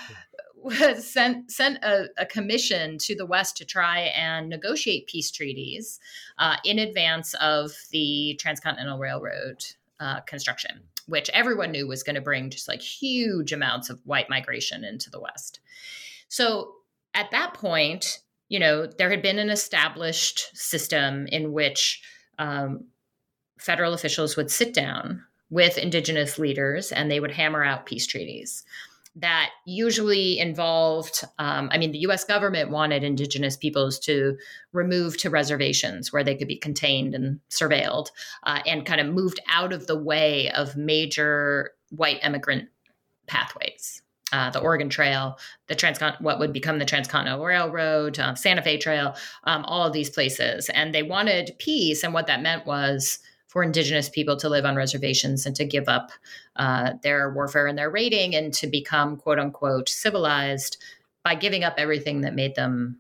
sent 1.01 1.51
sent 1.51 1.83
a, 1.83 2.07
a, 2.19 2.27
commission 2.27 2.99
to 2.99 3.17
the 3.17 3.25
West 3.25 3.57
to 3.57 3.65
try 3.65 4.13
and 4.15 4.49
negotiate 4.49 5.07
peace 5.07 5.31
treaties 5.31 5.99
uh, 6.39 6.57
in 6.65 6.79
advance 6.79 7.35
of 7.35 7.73
the 7.93 8.37
Transcontinental 8.39 8.99
Railroad 8.99 9.65
uh, 10.01 10.21
construction, 10.21 10.83
which 11.07 11.31
everyone 11.33 11.71
knew 11.71 11.87
was 11.87 12.03
going 12.03 12.15
to 12.15 12.21
bring 12.21 12.51
just 12.51 12.69
like 12.69 12.83
huge 12.83 13.53
amounts 13.53 13.89
of 13.89 14.01
white 14.05 14.29
migration 14.29 14.85
into 14.85 15.09
the 15.11 15.21
West. 15.21 15.61
So 16.29 16.75
at 17.15 17.31
that 17.31 17.55
point, 17.55 18.21
you 18.49 18.59
know, 18.59 18.87
there 18.87 19.11
had 19.11 19.23
been 19.23 19.39
an 19.39 19.51
established 19.51 20.55
system 20.57 21.27
in 21.29 21.53
which 21.53 22.03
um, 22.41 22.87
federal 23.59 23.93
officials 23.93 24.37
would 24.37 24.51
sit 24.51 24.75
down 24.75 25.23
with 25.51 25.79
indigenous 25.79 26.39
leaders 26.39 26.91
and 26.91 27.11
they 27.11 27.21
would 27.21 27.31
hammer 27.33 27.63
out 27.63 27.87
peace 27.87 28.07
treaties. 28.07 28.65
that 29.17 29.51
usually 29.67 30.39
involved, 30.39 31.25
um, 31.41 31.69
I 31.73 31.79
mean, 31.79 31.91
the 31.91 32.07
US 32.07 32.25
government 32.25 32.71
wanted 32.71 33.03
indigenous 33.03 33.57
peoples 33.57 33.99
to 34.01 34.39
remove 34.73 35.19
to 35.19 35.31
reservations 35.31 36.13
where 36.13 36.23
they 36.23 36.37
could 36.37 36.47
be 36.47 36.57
contained 36.57 37.15
and 37.15 37.41
surveilled 37.51 38.11
uh, 38.45 38.61
and 38.67 38.87
kind 38.87 39.01
of 39.01 39.09
moved 39.09 39.41
out 39.49 39.73
of 39.73 39.89
the 39.89 39.99
way 39.99 40.51
of 40.53 40.77
major 40.77 41.73
white 41.91 42.21
immigrant 42.23 42.69
pathways. 43.27 44.00
Uh, 44.33 44.51
the 44.51 44.61
Oregon 44.61 44.89
Trail, 44.89 45.39
the 45.67 45.75
Transcon, 45.75 46.21
what 46.21 46.39
would 46.39 46.53
become 46.53 46.79
the 46.79 46.85
Transcontinental 46.85 47.45
Railroad, 47.45 48.19
uh, 48.19 48.35
Santa 48.35 48.63
Fe 48.63 48.79
Trail, 48.79 49.17
um, 49.45 49.65
all 49.65 49.87
of 49.87 49.93
these 49.93 50.11
places, 50.11 50.69
and 50.71 50.95
they 50.95 51.03
wanted 51.03 51.55
peace. 51.59 52.05
And 52.05 52.15
what 52.15 52.27
that 52.29 52.43
meant 52.43 52.67
was 52.67 53.19
for 53.51 53.65
indigenous 53.65 54.09
people 54.09 54.37
to 54.37 54.49
live 54.49 54.65
on 54.65 54.77
reservations 54.77 55.45
and 55.45 55.57
to 55.57 55.65
give 55.65 55.89
up 55.89 56.13
uh, 56.55 56.93
their 57.03 57.33
warfare 57.35 57.67
and 57.67 57.77
their 57.77 57.91
raiding 57.91 58.37
and 58.37 58.55
to 58.55 58.69
become 58.69 59.17
quote 59.17 59.41
unquote 59.41 59.89
civilized 59.89 60.77
by 61.25 61.35
giving 61.35 61.65
up 61.65 61.75
everything 61.77 62.21
that 62.21 62.35
made 62.35 62.55
them 62.55 62.97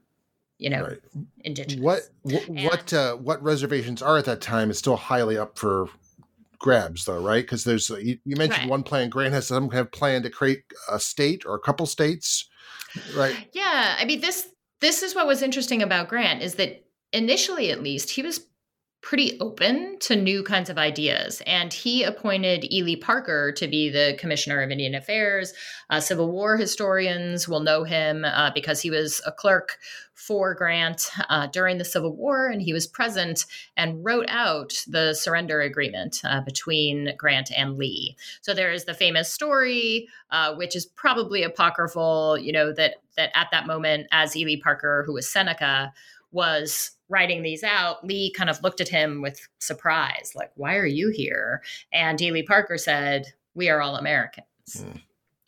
you 0.58 0.68
know 0.68 0.82
right. 0.82 0.98
indigenous 1.44 1.80
what 1.80 2.02
what 2.22 2.48
what, 2.48 2.92
uh, 2.92 3.14
what 3.14 3.40
reservations 3.42 4.02
are 4.02 4.18
at 4.18 4.24
that 4.24 4.40
time 4.40 4.70
is 4.70 4.78
still 4.78 4.96
highly 4.96 5.38
up 5.38 5.56
for 5.56 5.88
grabs 6.60 7.06
though 7.06 7.20
right 7.20 7.42
because 7.42 7.64
there's 7.64 7.90
uh, 7.90 7.96
you, 7.96 8.18
you 8.24 8.36
mentioned 8.36 8.62
right. 8.62 8.70
one 8.70 8.82
plan 8.82 9.08
grant 9.08 9.32
has 9.32 9.46
some 9.46 9.68
kind 9.68 9.80
of 9.80 9.90
plan 9.90 10.22
to 10.22 10.30
create 10.30 10.62
a 10.90 11.00
state 11.00 11.44
or 11.46 11.54
a 11.54 11.60
couple 11.60 11.86
states 11.86 12.48
right 13.16 13.48
yeah 13.52 13.96
i 13.98 14.04
mean 14.04 14.20
this 14.20 14.48
this 14.80 15.02
is 15.02 15.14
what 15.14 15.26
was 15.26 15.42
interesting 15.42 15.82
about 15.82 16.08
grant 16.08 16.42
is 16.42 16.54
that 16.56 16.84
initially 17.12 17.70
at 17.70 17.82
least 17.82 18.10
he 18.10 18.22
was 18.22 18.46
pretty 19.02 19.38
open 19.40 19.98
to 19.98 20.14
new 20.14 20.42
kinds 20.42 20.68
of 20.68 20.76
ideas. 20.76 21.40
And 21.46 21.72
he 21.72 22.02
appointed 22.02 22.70
Ely 22.70 22.96
Parker 23.00 23.50
to 23.52 23.66
be 23.66 23.88
the 23.88 24.16
Commissioner 24.18 24.60
of 24.60 24.70
Indian 24.70 24.94
Affairs. 24.94 25.54
Uh, 25.88 26.00
Civil 26.00 26.30
War 26.30 26.56
historians 26.58 27.48
will 27.48 27.60
know 27.60 27.84
him 27.84 28.24
uh, 28.24 28.50
because 28.54 28.80
he 28.82 28.90
was 28.90 29.22
a 29.26 29.32
clerk 29.32 29.78
for 30.14 30.54
Grant 30.54 31.08
uh, 31.30 31.46
during 31.46 31.78
the 31.78 31.84
Civil 31.84 32.14
War, 32.14 32.48
and 32.48 32.60
he 32.60 32.74
was 32.74 32.86
present 32.86 33.46
and 33.74 34.04
wrote 34.04 34.26
out 34.28 34.74
the 34.86 35.14
surrender 35.14 35.62
agreement 35.62 36.20
uh, 36.24 36.42
between 36.42 37.14
Grant 37.16 37.50
and 37.56 37.78
Lee. 37.78 38.16
So 38.42 38.52
there 38.52 38.70
is 38.70 38.84
the 38.84 38.92
famous 38.92 39.32
story, 39.32 40.08
uh, 40.30 40.54
which 40.56 40.76
is 40.76 40.84
probably 40.84 41.42
apocryphal, 41.42 42.36
you 42.38 42.52
know, 42.52 42.70
that 42.74 42.96
that 43.16 43.30
at 43.34 43.48
that 43.50 43.66
moment, 43.66 44.08
as 44.12 44.36
Ely 44.36 44.56
Parker, 44.62 45.04
who 45.06 45.14
was 45.14 45.30
Seneca, 45.30 45.92
was 46.32 46.92
writing 47.10 47.42
these 47.42 47.62
out, 47.62 48.04
Lee 48.06 48.32
kind 48.32 48.48
of 48.48 48.62
looked 48.62 48.80
at 48.80 48.88
him 48.88 49.20
with 49.20 49.48
surprise, 49.58 50.32
like, 50.34 50.52
why 50.54 50.76
are 50.76 50.86
you 50.86 51.10
here? 51.10 51.62
And 51.92 52.20
Ely 52.22 52.42
Parker 52.46 52.78
said, 52.78 53.26
we 53.54 53.68
are 53.68 53.82
all 53.82 53.96
Americans. 53.96 54.46
Mm. 54.78 55.02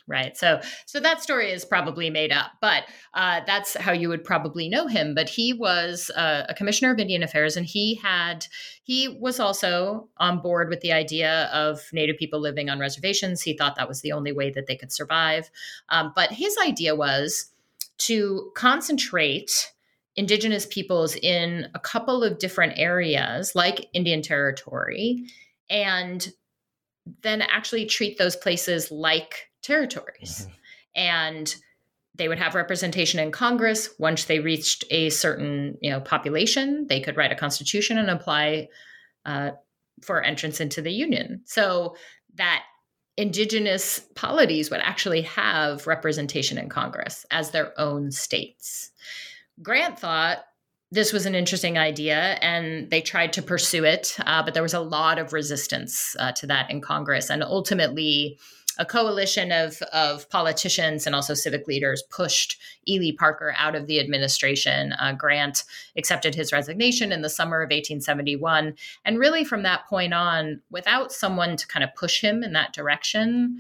Right. 0.09 0.37
So, 0.37 0.61
so 0.85 0.99
that 0.99 1.23
story 1.23 1.53
is 1.53 1.65
probably 1.65 2.11
made 2.11 2.33
up, 2.33 2.51
but 2.61 2.83
uh, 3.15 3.41
that's 3.47 3.77
how 3.77 3.93
you 3.93 4.09
would 4.09 4.25
probably 4.25 4.69
know 4.69 4.89
him. 4.89 5.15
But 5.15 5.29
he 5.29 5.53
was 5.53 6.11
uh, 6.17 6.45
a 6.49 6.55
commissioner 6.55 6.91
of 6.93 6.99
Indian 6.99 7.23
Affairs, 7.23 7.57
and 7.57 7.65
he 7.65 7.95
had 7.95 8.47
he 8.83 9.09
was 9.09 9.39
also 9.39 10.09
on 10.17 10.43
board 10.43 10.69
with 10.69 10.81
the 10.81 10.93
idea 10.93 11.49
of 11.53 11.81
Native 11.93 12.17
people 12.17 12.41
living 12.41 12.69
on 12.69 12.81
reservations. 12.81 13.43
He 13.43 13.57
thought 13.57 13.77
that 13.77 13.89
was 13.89 14.01
the 14.01 14.11
only 14.11 14.33
way 14.33 14.51
that 14.51 14.67
they 14.67 14.75
could 14.75 14.93
survive. 14.93 15.51
Um, 15.89 16.13
but 16.17 16.33
his 16.33 16.57
idea 16.59 16.97
was 16.97 17.53
to 17.99 18.51
concentrate 18.57 19.73
indigenous 20.17 20.67
peoples 20.67 21.17
in 21.17 21.69
a 21.75 21.79
couple 21.79 22.23
of 22.23 22.39
different 22.39 22.75
areas 22.77 23.55
like 23.55 23.89
Indian 23.95 24.23
Territory 24.23 25.25
and 25.71 26.29
then 27.23 27.43
actually 27.43 27.87
treat 27.87 28.19
those 28.19 28.37
places 28.37 28.91
like 28.91 29.49
territories. 29.63 30.43
Mm-hmm. 30.43 30.53
And 30.95 31.57
they 32.15 32.29
would 32.29 32.39
have 32.39 32.55
representation 32.55 33.19
in 33.19 33.33
Congress. 33.33 33.89
Once 33.99 34.27
they 34.27 34.39
reached 34.39 34.85
a 34.91 35.09
certain 35.11 35.79
you 35.81 35.91
know 35.91 36.01
population, 36.01 36.87
they 36.89 37.01
could 37.01 37.17
write 37.17 37.33
a 37.33 37.37
constitution 37.37 37.97
and 37.97 38.11
apply 38.11 38.69
uh, 39.25 39.53
for 40.03 40.23
entrance 40.23 40.61
into 40.61 40.83
the 40.83 40.93
Union. 40.93 41.41
So 41.47 41.97
that 42.35 42.65
indigenous 43.17 44.01
polities 44.15 44.71
would 44.71 44.81
actually 44.81 45.23
have 45.23 45.87
representation 45.87 46.59
in 46.59 46.69
Congress 46.69 47.25
as 47.31 47.51
their 47.51 47.79
own 47.81 48.11
states. 48.11 48.91
Grant 49.61 49.99
thought 49.99 50.45
this 50.93 51.13
was 51.13 51.25
an 51.25 51.35
interesting 51.35 51.79
idea 51.79 52.39
and 52.43 52.91
they 52.91 53.01
tried 53.01 53.33
to 53.33 53.43
pursue 53.43 53.85
it, 53.85 54.15
uh, 54.27 54.43
but 54.43 54.53
there 54.53 54.63
was 54.63 54.75
a 54.75 54.81
lot 54.81 55.19
of 55.19 55.33
resistance 55.33 56.15
uh, 56.19 56.33
to 56.33 56.47
that 56.47 56.71
in 56.71 56.83
Congress. 56.83 57.31
And 57.31 57.43
ultimately, 57.43 58.39
a 58.79 58.85
coalition 58.85 59.53
of, 59.53 59.81
of 59.93 60.29
politicians 60.31 61.07
and 61.07 61.15
also 61.15 61.35
civic 61.35 61.67
leaders 61.67 62.03
pushed 62.11 62.59
Ely 62.89 63.11
Parker 63.19 63.55
out 63.59 63.75
of 63.75 63.87
the 63.87 64.01
administration. 64.01 64.93
Uh, 64.95 65.13
Grant 65.13 65.65
accepted 65.97 66.35
his 66.35 66.53
resignation 66.53 67.13
in 67.13 67.23
the 67.23 67.29
summer 67.29 67.63
of 67.63 67.69
1871. 67.69 68.75
And 69.05 69.19
really, 69.19 69.45
from 69.45 69.63
that 69.63 69.87
point 69.89 70.15
on, 70.15 70.61
without 70.71 71.13
someone 71.13 71.57
to 71.57 71.67
kind 71.67 71.85
of 71.85 71.95
push 71.95 72.21
him 72.21 72.43
in 72.43 72.53
that 72.53 72.73
direction, 72.73 73.59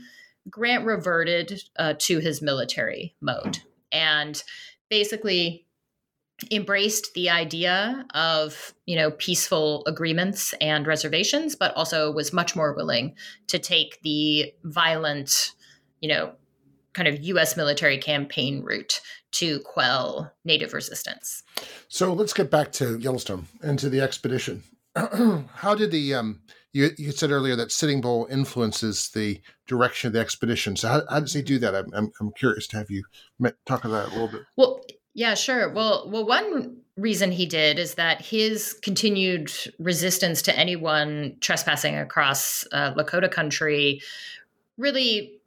Grant 0.49 0.85
reverted 0.85 1.63
uh, 1.79 1.95
to 1.99 2.19
his 2.19 2.43
military 2.43 3.15
mode. 3.21 3.59
And 3.91 4.43
basically, 4.89 5.67
embraced 6.51 7.15
the 7.15 7.31
idea 7.31 8.07
of 8.15 8.75
you 8.87 8.97
know 8.97 9.11
peaceful 9.13 9.83
agreements 9.87 10.55
and 10.61 10.87
reservations 10.87 11.55
but 11.55 11.75
also 11.75 12.11
was 12.11 12.33
much 12.33 12.57
more 12.57 12.75
willing 12.75 13.15
to 13.47 13.59
take 13.59 14.01
the 14.03 14.53
violent 14.65 15.53
you 16.01 16.09
know 16.09 16.33
kind 16.93 17.09
of 17.09 17.23
US 17.23 17.57
military 17.57 17.99
campaign 17.99 18.63
route 18.63 19.01
to 19.33 19.61
quell 19.61 20.31
native 20.45 20.75
resistance. 20.75 21.43
So 21.89 22.13
let's 22.13 22.35
get 22.35 22.51
back 22.51 22.71
to 22.73 22.99
Yellowstone 22.99 23.47
and 23.63 23.79
to 23.79 23.89
the 23.89 24.01
expedition. 24.01 24.63
How 24.95 25.75
did 25.75 25.91
the 25.91 26.15
um 26.15 26.41
you, 26.73 26.91
you 26.97 27.13
said 27.13 27.31
earlier 27.31 27.55
that 27.57 27.71
Sitting 27.71 28.01
Bull 28.01 28.27
influences 28.31 29.11
the 29.11 29.41
direction 29.67 30.09
of 30.09 30.15
the 30.15 30.21
expedition. 30.21 30.75
So 30.77 30.89
how, 30.89 31.03
how 31.09 31.21
does 31.21 31.35
he 31.35 31.43
do 31.43 31.59
that? 31.59 31.75
I'm, 31.75 31.93
I'm, 31.93 32.13
I'm 32.19 32.33
curious 32.33 32.67
to 32.69 32.79
have 32.79 32.91
you 32.91 33.05
talk 33.67 33.85
about 33.85 34.07
that 34.07 34.09
a 34.09 34.15
little 34.15 34.29
bit. 34.29 34.43
Well, 34.57 34.81
yeah, 35.15 35.35
sure. 35.35 35.73
Well, 35.73 36.09
well, 36.11 36.27
one 36.27 36.77
reason 36.97 37.33
he 37.33 37.47
did 37.47 37.79
is 37.79 37.95
that 37.95 38.21
his 38.21 38.75
continued 38.83 39.53
resistance 39.79 40.43
to 40.43 40.59
anyone 40.59 41.37
trespassing 41.41 41.97
across 41.97 42.67
uh, 42.73 42.95
Lakota 42.95 43.31
country 43.31 44.01
really 44.77 45.39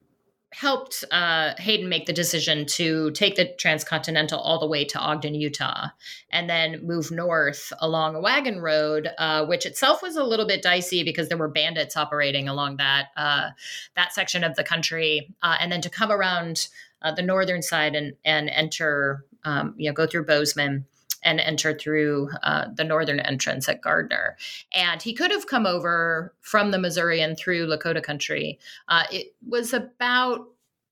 helped 0.53 1.03
uh, 1.11 1.53
Hayden 1.57 1.89
make 1.89 2.05
the 2.05 2.13
decision 2.13 2.65
to 2.65 3.11
take 3.11 3.35
the 3.35 3.53
transcontinental 3.57 4.39
all 4.39 4.57
the 4.57 4.67
way 4.67 4.85
to 4.85 4.97
Ogden, 4.97 5.35
Utah, 5.35 5.89
and 6.29 6.49
then 6.49 6.85
move 6.85 7.11
north 7.11 7.73
along 7.79 8.15
a 8.15 8.21
wagon 8.21 8.61
road, 8.61 9.09
uh, 9.17 9.45
which 9.45 9.65
itself 9.65 10.01
was 10.01 10.15
a 10.15 10.23
little 10.23 10.47
bit 10.47 10.61
dicey 10.61 11.03
because 11.03 11.27
there 11.27 11.37
were 11.37 11.49
bandits 11.49 11.97
operating 11.97 12.47
along 12.47 12.77
that 12.77 13.07
uh, 13.17 13.49
that 13.95 14.13
section 14.13 14.45
of 14.45 14.55
the 14.55 14.63
country, 14.63 15.29
uh, 15.43 15.57
and 15.59 15.71
then 15.71 15.81
to 15.81 15.89
come 15.89 16.11
around 16.11 16.69
uh, 17.01 17.11
the 17.11 17.21
northern 17.21 17.61
side 17.61 17.93
and 17.93 18.13
and 18.23 18.49
enter 18.49 19.25
um, 19.45 19.73
you 19.77 19.89
know, 19.89 19.93
go 19.93 20.05
through 20.05 20.25
Bozeman 20.25 20.85
and 21.23 21.39
enter 21.39 21.73
through 21.73 22.29
uh, 22.43 22.67
the 22.73 22.83
northern 22.83 23.19
entrance 23.19 23.67
at 23.67 23.81
Gardiner. 23.81 24.37
And 24.73 25.01
he 25.01 25.13
could 25.13 25.31
have 25.31 25.47
come 25.47 25.65
over 25.65 26.33
from 26.41 26.71
the 26.71 26.77
Missouri 26.77 27.19
and 27.19 27.37
through 27.37 27.65
Lakota 27.65 28.01
country. 28.01 28.59
Uh, 28.87 29.03
it 29.11 29.35
was 29.45 29.73
about 29.73 30.47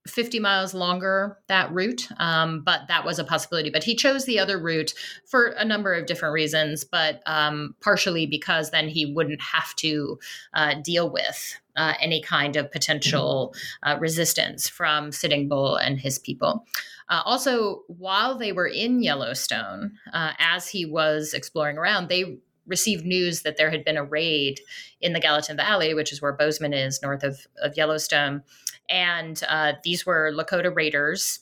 50 0.08 0.40
miles 0.40 0.74
longer 0.74 1.38
that 1.48 1.72
route 1.72 2.10
um, 2.18 2.62
but 2.62 2.82
that 2.90 3.06
was 3.06 3.20
a 3.20 3.24
possibility 3.24 3.70
but 3.70 3.86
he 3.86 3.96
chose 3.96 4.26
the 4.26 4.38
other 4.38 4.60
route 4.60 4.94
for 5.26 5.48
a 5.48 5.64
number 5.64 5.94
of 5.94 6.08
different 6.08 6.34
reasons 6.34 6.84
but 6.84 7.22
um, 7.26 7.74
partially 7.80 8.26
because 8.26 8.72
then 8.72 8.90
he 8.90 9.06
wouldn't 9.06 9.42
have 9.42 9.74
to 9.76 10.20
uh, 10.56 10.76
deal 10.84 11.10
with 11.10 11.56
uh, 11.78 11.94
any 12.02 12.22
kind 12.22 12.58
of 12.58 12.70
potential 12.70 13.56
uh, 13.84 13.96
resistance 13.98 14.68
from 14.68 15.10
sitting 15.12 15.48
bull 15.48 15.78
and 15.78 16.02
his 16.02 16.20
people 16.20 16.66
uh, 17.10 17.22
also 17.26 17.84
while 17.88 18.38
they 18.38 18.52
were 18.52 18.68
in 18.68 19.02
yellowstone 19.02 19.94
uh, 20.14 20.32
as 20.40 20.68
he 20.68 20.86
was 20.86 21.34
exploring 21.34 21.78
around 21.78 22.10
they 22.10 22.38
received 22.66 23.06
news 23.06 23.42
that 23.42 23.58
there 23.58 23.70
had 23.70 23.84
been 23.84 23.98
a 23.98 24.04
raid 24.04 24.60
in 25.02 25.14
the 25.14 25.20
Gallatin 25.20 25.58
Valley, 25.58 25.94
which 25.94 26.12
is 26.12 26.22
where 26.22 26.32
Bozeman 26.32 26.74
is, 26.74 27.02
north 27.02 27.24
of, 27.24 27.46
of 27.62 27.76
Yellowstone. 27.76 28.42
And 28.90 29.42
uh, 29.50 29.74
these 29.84 30.06
were 30.06 30.32
Lakota 30.34 30.74
raiders 30.74 31.40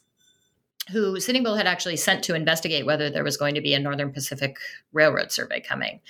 who 0.89 1.19
Sitting 1.19 1.43
Bull 1.43 1.55
had 1.55 1.67
actually 1.67 1.95
sent 1.95 2.23
to 2.23 2.35
investigate 2.35 2.85
whether 2.85 3.09
there 3.09 3.23
was 3.23 3.37
going 3.37 3.55
to 3.55 3.61
be 3.61 3.73
a 3.73 3.79
Northern 3.79 4.11
Pacific 4.11 4.57
Railroad 4.91 5.31
survey 5.31 5.59
coming. 5.59 6.01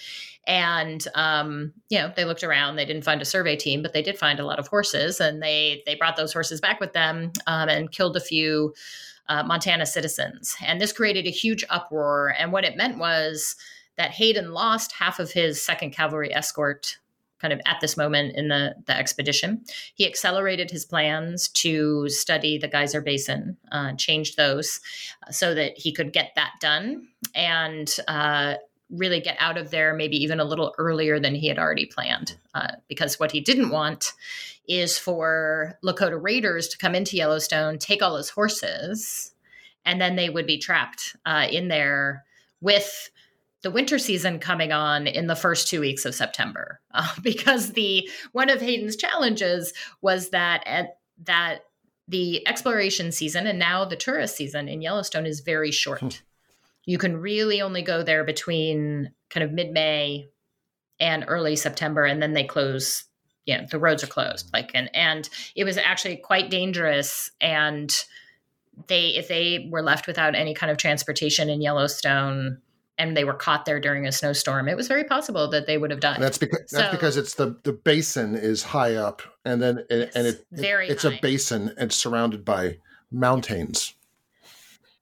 And 0.47 1.05
um, 1.13 1.73
you 1.89 1.99
know, 1.99 2.11
they 2.15 2.25
looked 2.25 2.43
around. 2.43 2.75
They 2.75 2.85
didn't 2.85 3.03
find 3.03 3.21
a 3.21 3.25
survey 3.25 3.55
team, 3.55 3.81
but 3.81 3.93
they 3.93 4.01
did 4.01 4.17
find 4.17 4.39
a 4.39 4.45
lot 4.45 4.59
of 4.59 4.67
horses, 4.67 5.19
and 5.19 5.43
they 5.43 5.83
they 5.85 5.93
brought 5.95 6.15
those 6.15 6.33
horses 6.33 6.59
back 6.59 6.79
with 6.79 6.93
them 6.93 7.31
um, 7.45 7.69
and 7.69 7.91
killed 7.91 8.17
a 8.17 8.21
few 8.21 8.73
uh, 9.29 9.43
Montana 9.43 9.85
citizens. 9.85 10.55
And 10.65 10.79
this 10.79 10.93
created 10.93 11.25
a 11.25 11.31
huge 11.31 11.63
uproar. 11.69 12.33
And 12.37 12.51
what 12.51 12.65
it 12.65 12.77
meant 12.77 12.97
was 12.97 13.55
that 13.97 14.11
Hayden 14.11 14.51
lost 14.51 14.93
half 14.93 15.19
of 15.19 15.31
his 15.31 15.61
Second 15.61 15.91
Cavalry 15.91 16.33
escort 16.33 16.97
kind 17.41 17.53
of 17.53 17.61
at 17.65 17.81
this 17.81 17.97
moment 17.97 18.35
in 18.35 18.49
the, 18.49 18.75
the 18.85 18.95
expedition. 18.95 19.63
He 19.95 20.05
accelerated 20.05 20.69
his 20.69 20.85
plans 20.85 21.49
to 21.49 22.07
study 22.07 22.57
the 22.57 22.67
geyser 22.67 23.01
basin, 23.01 23.57
uh, 23.71 23.93
changed 23.93 24.37
those 24.37 24.79
uh, 25.27 25.31
so 25.31 25.55
that 25.55 25.77
he 25.77 25.91
could 25.91 26.13
get 26.13 26.33
that 26.35 26.51
done 26.61 27.07
and 27.33 27.93
uh, 28.07 28.55
really 28.91 29.19
get 29.19 29.37
out 29.39 29.57
of 29.57 29.71
there 29.71 29.95
maybe 29.95 30.17
even 30.17 30.39
a 30.39 30.45
little 30.45 30.75
earlier 30.77 31.19
than 31.19 31.33
he 31.33 31.47
had 31.47 31.57
already 31.57 31.85
planned. 31.85 32.37
Uh, 32.53 32.73
because 32.87 33.19
what 33.19 33.31
he 33.31 33.41
didn't 33.41 33.69
want 33.69 34.13
is 34.71 34.97
for 34.97 35.77
Lakota 35.83 36.17
raiders 36.21 36.69
to 36.69 36.77
come 36.77 36.95
into 36.95 37.17
Yellowstone, 37.17 37.77
take 37.77 38.01
all 38.01 38.15
his 38.15 38.29
horses, 38.29 39.33
and 39.85 39.99
then 39.99 40.15
they 40.15 40.29
would 40.29 40.47
be 40.47 40.57
trapped 40.57 41.15
uh, 41.25 41.47
in 41.51 41.67
there 41.67 42.23
with 42.61 43.09
the 43.63 43.71
winter 43.71 43.99
season 43.99 44.39
coming 44.39 44.71
on 44.71 45.07
in 45.07 45.27
the 45.27 45.35
first 45.35 45.67
two 45.67 45.81
weeks 45.81 46.05
of 46.05 46.15
September, 46.15 46.79
uh, 46.93 47.13
because 47.21 47.73
the 47.73 48.09
one 48.31 48.49
of 48.49 48.61
Hayden's 48.61 48.95
challenges 48.95 49.73
was 50.01 50.29
that 50.29 50.63
at 50.65 50.97
that 51.23 51.59
the 52.07 52.47
exploration 52.47 53.11
season 53.11 53.47
and 53.47 53.59
now 53.59 53.85
the 53.85 53.95
tourist 53.95 54.35
season 54.35 54.67
in 54.67 54.81
Yellowstone 54.81 55.25
is 55.25 55.41
very 55.41 55.71
short. 55.71 55.99
Hmm. 55.99 56.09
You 56.85 56.97
can 56.97 57.17
really 57.17 57.61
only 57.61 57.83
go 57.83 58.03
there 58.03 58.23
between 58.23 59.11
kind 59.29 59.43
of 59.43 59.51
mid 59.51 59.71
May 59.71 60.29
and 60.99 61.25
early 61.27 61.55
September, 61.57 62.05
and 62.05 62.21
then 62.21 62.33
they 62.33 62.43
close. 62.43 63.03
You 63.51 63.57
know, 63.57 63.67
the 63.69 63.79
roads 63.79 64.03
are 64.03 64.07
closed. 64.07 64.49
Like, 64.53 64.71
and 64.73 64.89
and 64.95 65.29
it 65.55 65.63
was 65.63 65.77
actually 65.77 66.15
quite 66.17 66.49
dangerous 66.49 67.31
and 67.39 67.93
they 68.87 69.09
if 69.09 69.27
they 69.27 69.67
were 69.69 69.83
left 69.83 70.07
without 70.07 70.35
any 70.35 70.53
kind 70.53 70.71
of 70.71 70.77
transportation 70.77 71.49
in 71.49 71.61
Yellowstone 71.61 72.59
and 72.97 73.17
they 73.17 73.23
were 73.23 73.33
caught 73.33 73.65
there 73.65 73.79
during 73.79 74.05
a 74.05 74.11
snowstorm, 74.11 74.67
it 74.67 74.77
was 74.77 74.87
very 74.87 75.03
possible 75.03 75.49
that 75.49 75.65
they 75.65 75.77
would 75.77 75.91
have 75.91 75.99
died. 75.99 76.15
And 76.15 76.23
that's 76.23 76.37
because 76.37 76.59
so, 76.67 76.77
that's 76.77 76.91
because 76.91 77.17
it's 77.17 77.35
the 77.35 77.57
the 77.63 77.73
basin 77.73 78.35
is 78.35 78.63
high 78.63 78.95
up, 78.95 79.21
and 79.43 79.61
then 79.61 79.85
it, 79.89 80.11
and 80.15 80.27
it, 80.27 80.45
very 80.51 80.87
it's 80.87 81.03
high. 81.03 81.13
a 81.13 81.21
basin 81.21 81.73
and 81.77 81.91
surrounded 81.91 82.45
by 82.45 82.77
mountains. 83.11 83.95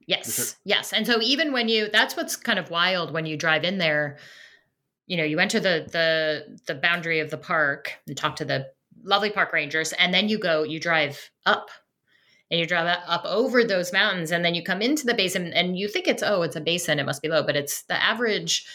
Yes, 0.08 0.56
yes, 0.64 0.91
and 0.91 1.06
so 1.06 1.22
even 1.22 1.52
when 1.52 1.70
you 1.70 1.89
that's 1.91 2.18
what's 2.18 2.36
kind 2.36 2.58
of 2.58 2.72
wild 2.72 3.14
when 3.14 3.26
you 3.26 3.38
drive 3.38 3.64
in 3.64 3.78
there. 3.78 4.18
You 5.10 5.18
know, 5.18 5.26
you 5.26 5.39
enter 5.39 5.60
the 5.60 5.86
the 5.91 6.60
the 6.68 6.76
boundary 6.76 7.20
of 7.20 7.30
the 7.30 7.38
park 7.38 7.93
and 8.07 8.16
talk 8.16 8.38
to 8.38 8.45
the 8.45 8.68
lovely 9.03 9.32
park 9.32 9.51
rangers, 9.51 9.91
and 9.93 10.14
then 10.14 10.30
you 10.30 10.39
go, 10.39 10.64
you 10.64 10.80
drive 10.80 11.30
up. 11.45 11.70
And 12.51 12.60
you 12.60 12.66
drive 12.66 12.88
up 13.05 13.26
over 13.26 13.64
those 13.64 13.93
mountains 13.93 14.32
and 14.32 14.43
then 14.43 14.55
you 14.55 14.64
come 14.64 14.82
into 14.82 15.05
the 15.05 15.14
basin 15.14 15.53
and 15.53 15.78
you 15.78 15.88
think 15.88 16.07
it's 16.07 16.24
oh 16.24 16.41
it's 16.41 16.55
a 16.55 16.62
basin 16.62 16.97
it 16.97 17.05
must 17.05 17.22
be 17.22 17.28
low 17.28 17.43
but 17.43 17.55
it's 17.55 17.84
the 17.84 18.03
average 18.03 18.66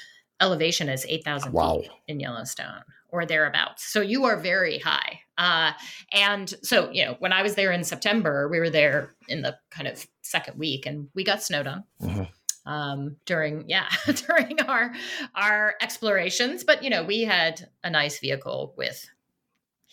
elevation 0.41 0.89
is 0.89 1.05
8000 1.09 1.53
wow. 1.53 1.80
feet 1.80 1.91
in 2.07 2.20
yellowstone 2.20 2.85
or 3.09 3.26
thereabouts. 3.26 3.85
So 3.85 4.01
you 4.01 4.26
are 4.26 4.37
very 4.37 4.78
high. 4.78 5.18
Uh, 5.37 5.72
and 6.12 6.55
so 6.62 6.89
you 6.93 7.05
know 7.05 7.16
when 7.18 7.32
i 7.32 7.43
was 7.43 7.57
there 7.57 7.72
in 7.72 7.82
september 7.82 8.49
we 8.49 8.61
were 8.61 8.70
there 8.70 9.16
in 9.26 9.43
the 9.43 9.57
kind 9.72 9.89
of 9.89 10.07
second 10.22 10.57
week 10.57 10.87
and 10.87 11.09
we 11.12 11.24
got 11.24 11.43
snowed 11.43 11.66
on. 11.66 11.82
Mm-hmm 12.01 12.22
um, 12.67 13.17
during 13.27 13.69
yeah 13.69 13.89
during 14.27 14.61
our 14.62 14.93
our 15.35 15.75
explorations 15.81 16.65
but 16.65 16.83
you 16.83 16.91
know 16.91 17.03
we 17.03 17.23
had 17.23 17.69
a 17.83 17.91
nice 17.91 18.19
vehicle 18.19 18.75
with 18.77 19.07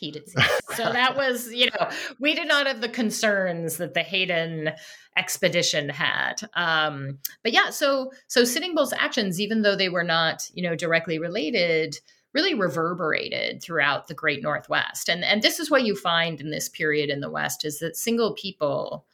heated 0.01 0.27
seats. 0.27 0.75
so 0.75 0.91
that 0.91 1.15
was, 1.15 1.53
you 1.53 1.67
know, 1.67 1.89
we 2.19 2.33
did 2.33 2.47
not 2.47 2.67
have 2.67 2.81
the 2.81 2.89
concerns 2.89 3.77
that 3.77 3.93
the 3.93 4.01
Hayden 4.01 4.71
expedition 5.15 5.87
had. 5.87 6.41
Um, 6.55 7.19
but 7.43 7.53
yeah, 7.53 7.69
so 7.69 8.11
so 8.27 8.43
Sitting 8.43 8.75
Bull's 8.75 8.93
actions, 8.93 9.39
even 9.39 9.61
though 9.61 9.75
they 9.75 9.89
were 9.89 10.03
not, 10.03 10.49
you 10.53 10.63
know, 10.63 10.75
directly 10.75 11.19
related, 11.19 11.99
really 12.33 12.53
reverberated 12.53 13.61
throughout 13.61 14.07
the 14.07 14.13
Great 14.13 14.41
Northwest. 14.41 15.07
And 15.07 15.23
and 15.23 15.41
this 15.41 15.59
is 15.59 15.71
what 15.71 15.85
you 15.85 15.95
find 15.95 16.41
in 16.41 16.49
this 16.49 16.67
period 16.67 17.09
in 17.09 17.21
the 17.21 17.29
West 17.29 17.63
is 17.63 17.79
that 17.79 17.95
single 17.95 18.33
people 18.33 19.05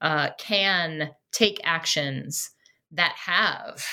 uh, 0.00 0.30
can 0.38 1.10
take 1.32 1.58
actions 1.64 2.50
that 2.94 3.14
have 3.16 3.84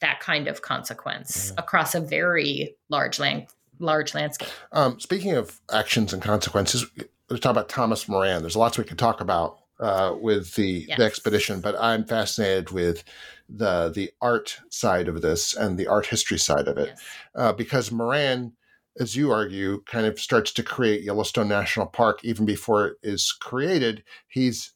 that 0.00 0.20
kind 0.20 0.48
of 0.48 0.62
consequence 0.62 1.50
mm. 1.50 1.58
across 1.58 1.94
a 1.94 2.00
very 2.00 2.76
large 2.88 3.18
length 3.18 3.54
large 3.80 4.14
landscape. 4.14 4.48
Um, 4.72 5.00
speaking 5.00 5.32
of 5.32 5.60
actions 5.72 6.12
and 6.12 6.22
consequences, 6.22 6.86
let's 7.28 7.42
talk 7.42 7.50
about 7.50 7.68
Thomas 7.68 8.08
Moran. 8.08 8.42
There's 8.42 8.56
lots 8.56 8.78
we 8.78 8.84
could 8.84 8.98
talk 8.98 9.20
about 9.20 9.58
uh, 9.80 10.14
with 10.20 10.54
the, 10.54 10.86
yes. 10.88 10.98
the 10.98 11.04
expedition, 11.04 11.60
but 11.60 11.74
I'm 11.80 12.04
fascinated 12.04 12.70
with 12.70 13.04
the 13.48 13.90
the 13.94 14.10
art 14.22 14.58
side 14.70 15.06
of 15.06 15.20
this 15.20 15.54
and 15.54 15.76
the 15.76 15.86
art 15.86 16.06
history 16.06 16.38
side 16.38 16.66
of 16.66 16.78
it, 16.78 16.88
yes. 16.88 17.04
uh, 17.34 17.52
because 17.52 17.92
Moran, 17.92 18.52
as 18.98 19.16
you 19.16 19.30
argue, 19.30 19.82
kind 19.82 20.06
of 20.06 20.18
starts 20.18 20.52
to 20.52 20.62
create 20.62 21.02
Yellowstone 21.02 21.48
National 21.48 21.86
Park 21.86 22.20
even 22.24 22.46
before 22.46 22.86
it 22.86 22.96
is 23.02 23.32
created. 23.32 24.02
He's 24.28 24.72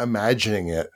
imagining 0.00 0.68
it 0.68 0.88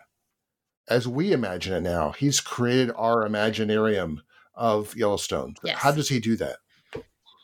as 0.91 1.09
we 1.09 1.32
imagine 1.32 1.72
it 1.72 1.82
now. 1.82 2.11
He's 2.12 2.41
created 2.41 2.93
our 2.97 3.26
imaginarium 3.26 4.18
of 4.55 4.95
Yellowstone. 4.97 5.55
Yes. 5.64 5.78
How 5.78 5.93
does 5.93 6.09
he 6.09 6.20
do 6.20 6.36
that? 6.36 6.57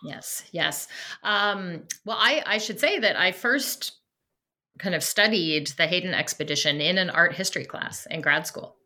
Yes, 0.04 0.44
yes. 0.52 0.88
Um, 1.22 1.84
well, 2.04 2.18
I, 2.20 2.42
I 2.44 2.58
should 2.58 2.78
say 2.78 2.98
that 2.98 3.18
I 3.18 3.32
first 3.32 3.92
kind 4.78 4.94
of 4.94 5.02
studied 5.02 5.68
the 5.78 5.86
Hayden 5.86 6.12
expedition 6.12 6.80
in 6.80 6.98
an 6.98 7.08
art 7.08 7.34
history 7.34 7.64
class 7.64 8.06
in 8.10 8.20
grad 8.20 8.46
school. 8.46 8.76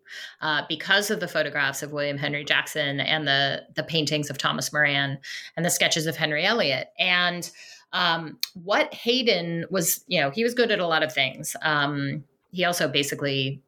Uh, 0.40 0.62
because 0.68 1.08
of 1.12 1.20
the 1.20 1.28
photographs 1.28 1.84
of 1.84 1.92
William 1.92 2.18
Henry 2.18 2.44
Jackson 2.44 2.98
and 2.98 3.28
the 3.28 3.62
the 3.76 3.84
paintings 3.84 4.28
of 4.28 4.38
Thomas 4.38 4.72
Moran 4.72 5.18
and 5.56 5.64
the 5.64 5.70
sketches 5.70 6.06
of 6.06 6.16
Henry 6.16 6.44
Elliott. 6.44 6.88
And 6.98 7.48
um, 7.92 8.36
what 8.54 8.92
Hayden 8.92 9.66
was, 9.70 10.02
you 10.08 10.20
know, 10.20 10.30
he 10.30 10.42
was 10.42 10.52
good 10.52 10.72
at 10.72 10.80
a 10.80 10.86
lot 10.86 11.04
of 11.04 11.12
things. 11.12 11.54
Um, 11.62 12.24
he 12.50 12.64
also 12.64 12.88
basically 12.88 13.62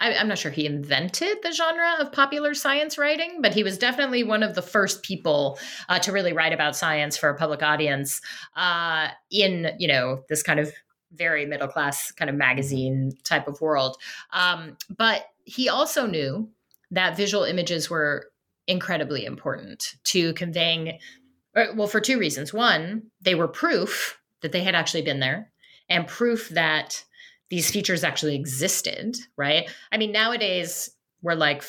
I, 0.00 0.12
am 0.12 0.28
not 0.28 0.38
sure 0.38 0.50
he 0.50 0.66
invented 0.66 1.38
the 1.42 1.52
genre 1.52 1.96
of 2.00 2.12
popular 2.12 2.54
science 2.54 2.98
writing, 2.98 3.40
but 3.40 3.54
he 3.54 3.62
was 3.62 3.78
definitely 3.78 4.24
one 4.24 4.42
of 4.42 4.54
the 4.54 4.62
first 4.62 5.02
people 5.02 5.58
uh, 5.88 5.98
to 6.00 6.12
really 6.12 6.32
write 6.32 6.52
about 6.52 6.76
science 6.76 7.16
for 7.16 7.28
a 7.28 7.36
public 7.36 7.62
audience 7.62 8.20
uh, 8.56 9.08
in, 9.30 9.70
you 9.78 9.88
know, 9.88 10.22
this 10.28 10.42
kind 10.42 10.60
of 10.60 10.72
very 11.12 11.46
middle 11.46 11.68
class 11.68 12.12
kind 12.12 12.28
of 12.28 12.36
magazine 12.36 13.12
type 13.24 13.48
of 13.48 13.60
world. 13.60 13.96
Um, 14.32 14.76
but 14.96 15.26
he 15.44 15.68
also 15.68 16.06
knew 16.06 16.50
that 16.90 17.16
visual 17.16 17.44
images 17.44 17.88
were 17.88 18.30
incredibly 18.66 19.24
important 19.24 19.94
to 20.04 20.34
conveying, 20.34 20.98
uh, 21.54 21.66
well, 21.74 21.88
for 21.88 22.00
two 22.00 22.18
reasons. 22.18 22.52
One, 22.52 23.10
they 23.20 23.34
were 23.34 23.48
proof 23.48 24.20
that 24.42 24.52
they 24.52 24.62
had 24.62 24.74
actually 24.74 25.02
been 25.02 25.20
there, 25.20 25.50
and 25.88 26.06
proof 26.06 26.48
that 26.50 27.04
these 27.50 27.70
features 27.70 28.04
actually 28.04 28.34
existed, 28.34 29.16
right? 29.36 29.70
I 29.92 29.98
mean, 29.98 30.12
nowadays 30.12 30.90
we're 31.22 31.34
like 31.34 31.62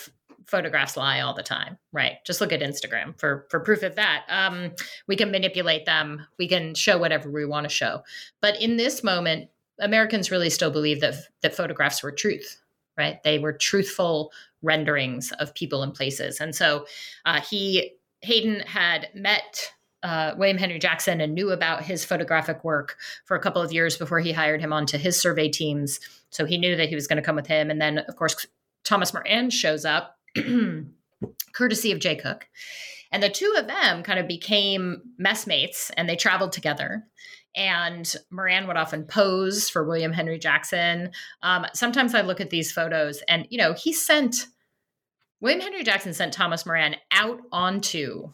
photographs 0.48 0.96
lie 0.96 1.20
all 1.20 1.34
the 1.34 1.44
time, 1.44 1.78
right? 1.92 2.14
Just 2.26 2.42
look 2.42 2.52
at 2.52 2.62
Instagram 2.62 3.20
for 3.20 3.46
for 3.50 3.60
proof 3.60 3.84
of 3.84 3.96
that. 3.96 4.26
Um, 4.30 4.72
we 5.08 5.16
can 5.16 5.32
manipulate 5.32 5.86
them. 5.86 6.26
We 6.40 6.48
can 6.48 6.74
show 6.74 6.98
whatever 6.98 7.30
we 7.30 7.46
want 7.46 7.66
to 7.66 7.70
show. 7.70 8.02
But 8.42 8.60
in 8.62 8.78
this 8.78 9.04
moment, 9.04 9.50
Americans 9.80 10.32
really 10.32 10.50
still 10.50 10.72
believe 10.72 11.02
that 11.02 11.16
that 11.42 11.56
photographs 11.56 12.02
were 12.02 12.12
truth, 12.12 12.62
right? 12.98 13.22
They 13.24 13.40
were 13.40 13.54
truthful 13.54 14.32
renderings 14.62 15.32
of 15.34 15.54
people 15.54 15.84
and 15.84 15.94
places. 15.94 16.40
And 16.40 16.56
so 16.56 16.86
uh, 17.26 17.42
he 17.42 17.92
Hayden 18.22 18.62
had 18.62 19.10
met 19.14 19.72
uh, 20.08 20.34
William 20.38 20.58
Henry 20.58 20.80
Jackson 20.80 21.20
and 21.20 21.36
knew 21.36 21.52
about 21.52 21.84
his 21.84 22.06
photographic 22.06 22.64
work 22.64 22.96
for 23.26 23.36
a 23.36 23.42
couple 23.42 23.62
of 23.62 23.74
years 23.74 23.98
before 23.98 24.22
he 24.22 24.32
hired 24.32 24.62
him 24.62 24.72
onto 24.72 24.98
his 24.98 25.20
survey 25.20 25.50
teams. 25.50 26.00
So 26.30 26.46
he 26.46 26.58
knew 26.58 26.78
that 26.78 26.88
he 26.88 26.96
was 26.96 27.08
going 27.08 27.18
to 27.18 27.22
come 27.22 27.36
with 27.36 27.48
him. 27.48 27.70
And 27.70 27.82
then, 27.82 27.98
of 27.98 28.16
course, 28.16 28.48
Thomas 28.86 29.14
Moran 29.14 29.50
shows 29.50 29.84
up, 29.84 30.18
courtesy 31.54 31.92
of 31.92 32.00
Jay 32.00 32.16
Cooke. 32.16 32.48
And 33.12 33.22
the 33.22 33.28
two 33.28 33.54
of 33.58 33.68
them 33.68 34.02
kind 34.02 34.18
of 34.18 34.30
became 34.30 35.02
messmates 35.18 35.92
and 35.98 36.08
they 36.08 36.16
traveled 36.16 36.54
together. 36.54 37.04
And 37.54 38.10
Moran 38.32 38.66
would 38.68 38.78
often 38.78 39.04
pose 39.04 39.70
for 39.70 39.84
William 39.84 40.14
Henry 40.14 40.40
Jackson. 40.40 41.12
Um, 41.42 41.66
sometimes 41.74 42.16
I 42.16 42.22
look 42.22 42.40
at 42.40 42.50
these 42.50 42.72
photos 42.72 43.22
and, 43.28 43.46
you 43.50 43.58
know, 43.58 43.74
he 43.74 43.92
sent 43.92 44.48
William 45.42 45.60
Henry 45.60 45.84
Jackson 45.84 46.14
sent 46.14 46.34
Thomas 46.34 46.66
Moran 46.66 46.96
out 47.12 47.42
onto 47.52 48.32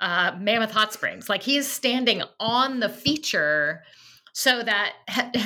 uh, 0.00 0.32
Mammoth 0.38 0.72
Hot 0.72 0.92
Springs. 0.92 1.28
Like 1.28 1.42
he 1.42 1.56
is 1.56 1.70
standing 1.70 2.22
on 2.38 2.80
the 2.80 2.88
feature 2.88 3.82
so 4.32 4.62
that 4.62 4.94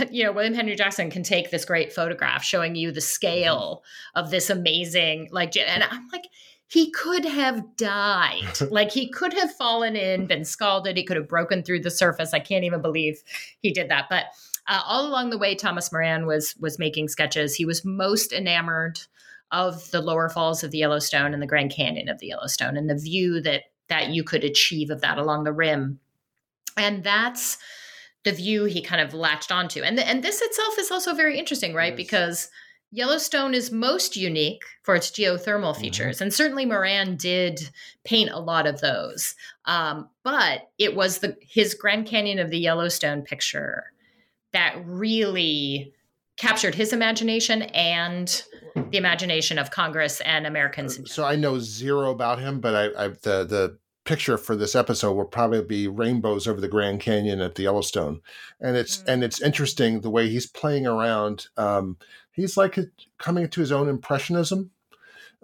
you 0.10 0.24
know 0.24 0.32
William 0.32 0.54
Henry 0.54 0.76
Jackson 0.76 1.10
can 1.10 1.22
take 1.22 1.50
this 1.50 1.64
great 1.64 1.92
photograph 1.92 2.44
showing 2.44 2.74
you 2.74 2.92
the 2.92 3.00
scale 3.00 3.82
of 4.14 4.30
this 4.30 4.50
amazing 4.50 5.28
like 5.32 5.56
and 5.56 5.82
I'm 5.82 6.08
like 6.12 6.26
he 6.68 6.90
could 6.90 7.24
have 7.24 7.76
died. 7.76 8.40
Like 8.70 8.90
he 8.90 9.08
could 9.08 9.32
have 9.34 9.54
fallen 9.54 9.94
in 9.94 10.26
been 10.26 10.44
scalded. 10.44 10.96
He 10.96 11.04
could 11.04 11.16
have 11.16 11.28
broken 11.28 11.62
through 11.62 11.80
the 11.80 11.90
surface. 11.90 12.34
I 12.34 12.40
can't 12.40 12.64
even 12.64 12.82
believe 12.82 13.22
he 13.60 13.72
did 13.72 13.88
that. 13.90 14.06
But 14.08 14.24
uh, 14.66 14.80
all 14.84 15.06
along 15.06 15.30
the 15.30 15.38
way 15.38 15.54
Thomas 15.54 15.92
Moran 15.92 16.26
was 16.26 16.56
was 16.58 16.78
making 16.78 17.08
sketches. 17.08 17.54
He 17.54 17.64
was 17.64 17.84
most 17.84 18.32
enamored 18.32 18.98
of 19.52 19.90
the 19.90 20.00
lower 20.00 20.28
falls 20.28 20.64
of 20.64 20.70
the 20.70 20.78
Yellowstone 20.78 21.32
and 21.32 21.42
the 21.42 21.46
Grand 21.46 21.70
Canyon 21.70 22.08
of 22.08 22.18
the 22.18 22.28
Yellowstone 22.28 22.76
and 22.76 22.90
the 22.90 22.96
view 22.96 23.40
that 23.42 23.64
that 23.88 24.08
you 24.10 24.24
could 24.24 24.44
achieve 24.44 24.90
of 24.90 25.00
that 25.00 25.18
along 25.18 25.44
the 25.44 25.52
rim. 25.52 26.00
And 26.76 27.04
that's 27.04 27.58
the 28.24 28.32
view 28.32 28.64
he 28.64 28.80
kind 28.82 29.00
of 29.00 29.14
latched 29.14 29.52
onto. 29.52 29.82
And 29.82 29.98
the, 29.98 30.06
and 30.08 30.22
this 30.22 30.40
itself 30.40 30.78
is 30.78 30.90
also 30.90 31.14
very 31.14 31.38
interesting, 31.38 31.74
right? 31.74 31.92
Yes. 31.92 31.96
Because 31.96 32.50
Yellowstone 32.94 33.54
is 33.54 33.72
most 33.72 34.16
unique 34.16 34.62
for 34.82 34.94
its 34.94 35.10
geothermal 35.10 35.72
mm-hmm. 35.72 35.80
features, 35.80 36.20
and 36.20 36.32
certainly 36.32 36.64
Moran 36.64 37.16
did 37.16 37.68
paint 38.04 38.30
a 38.30 38.38
lot 38.38 38.68
of 38.68 38.80
those. 38.80 39.34
Um, 39.64 40.08
but 40.22 40.70
it 40.78 40.94
was 40.94 41.18
the 41.18 41.36
his 41.40 41.74
Grand 41.74 42.06
Canyon 42.06 42.38
of 42.38 42.50
the 42.50 42.58
Yellowstone 42.58 43.22
picture 43.22 43.92
that 44.52 44.80
really 44.86 45.92
captured 46.36 46.76
his 46.76 46.92
imagination 46.92 47.62
and 47.62 48.44
the 48.74 48.96
imagination 48.96 49.58
of 49.58 49.70
Congress 49.70 50.20
and 50.22 50.46
Americans. 50.46 51.00
So 51.10 51.24
I 51.24 51.36
know 51.36 51.58
zero 51.58 52.10
about 52.10 52.38
him, 52.38 52.60
but 52.60 52.74
I, 52.74 53.04
I 53.04 53.08
the 53.08 53.44
the 53.44 53.78
picture 54.04 54.36
for 54.36 54.54
this 54.54 54.74
episode 54.74 55.12
will 55.12 55.24
probably 55.24 55.62
be 55.62 55.88
rainbows 55.88 56.46
over 56.46 56.60
the 56.60 56.68
Grand 56.68 57.00
Canyon 57.00 57.40
at 57.40 57.54
the 57.54 57.62
Yellowstone, 57.62 58.20
and 58.60 58.76
it's 58.76 58.98
mm-hmm. 58.98 59.10
and 59.10 59.24
it's 59.24 59.40
interesting 59.40 60.00
the 60.00 60.10
way 60.10 60.28
he's 60.28 60.46
playing 60.46 60.86
around. 60.86 61.48
Um, 61.56 61.98
he's 62.32 62.56
like 62.56 62.78
coming 63.18 63.48
to 63.48 63.60
his 63.60 63.72
own 63.72 63.88
impressionism 63.88 64.70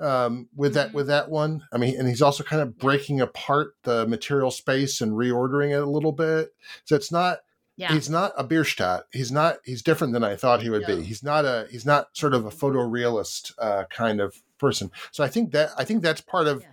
um, 0.01 0.49
with 0.55 0.75
that 0.75 0.89
mm-hmm. 0.89 0.97
with 0.97 1.07
that 1.07 1.31
one. 1.31 1.65
I 1.73 1.79
mean, 1.79 1.99
and 1.99 2.09
he's 2.09 2.23
also 2.23 2.43
kind 2.43 2.63
of 2.63 2.79
breaking 2.79 3.21
apart 3.21 3.75
the 3.85 4.07
material 4.07 4.51
space 4.51 5.01
and 5.01 5.13
reordering 5.13 5.71
it 5.71 5.83
a 5.83 5.91
little 5.91 6.13
bit. 6.13 6.53
So 6.85 6.97
it's 6.97 7.13
not. 7.13 7.39
Yeah. 7.81 7.93
He's 7.95 8.11
not 8.11 8.33
a 8.37 8.45
Bierstadt. 8.45 9.05
He's 9.11 9.33
not. 9.33 9.59
He's 9.65 9.83
different 9.83 10.13
than 10.13 10.23
I 10.23 10.37
thought 10.37 10.63
he 10.63 10.71
would 10.71 10.83
no. 10.83 10.97
be. 10.97 11.03
He's 11.03 11.23
not 11.23 11.45
a. 11.45 11.67
He's 11.71 11.87
not 11.87 12.09
sort 12.13 12.35
of 12.35 12.45
a 12.45 12.51
photorealist 12.51 13.53
uh, 13.59 13.85
kind 13.91 14.21
of 14.21 14.37
person. 14.59 14.91
So 15.13 15.25
I 15.25 15.29
think 15.29 15.53
that 15.53 15.71
I 15.79 15.85
think 15.85 16.03
that's 16.03 16.21
part 16.21 16.47
of. 16.47 16.63
Yeah 16.63 16.69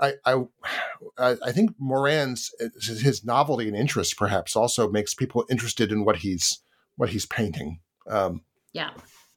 I, 0.00 0.14
I, 0.24 1.36
I 1.44 1.52
think 1.52 1.74
Moran's 1.78 2.52
his 2.80 3.24
novelty 3.24 3.68
and 3.68 3.76
interest 3.76 4.16
perhaps 4.16 4.56
also 4.56 4.88
makes 4.90 5.14
people 5.14 5.44
interested 5.50 5.90
in 5.90 6.04
what 6.04 6.16
he's 6.16 6.60
what 6.96 7.10
he's 7.10 7.26
painting. 7.26 7.80
Um, 8.06 8.42
yeah, 8.72 8.90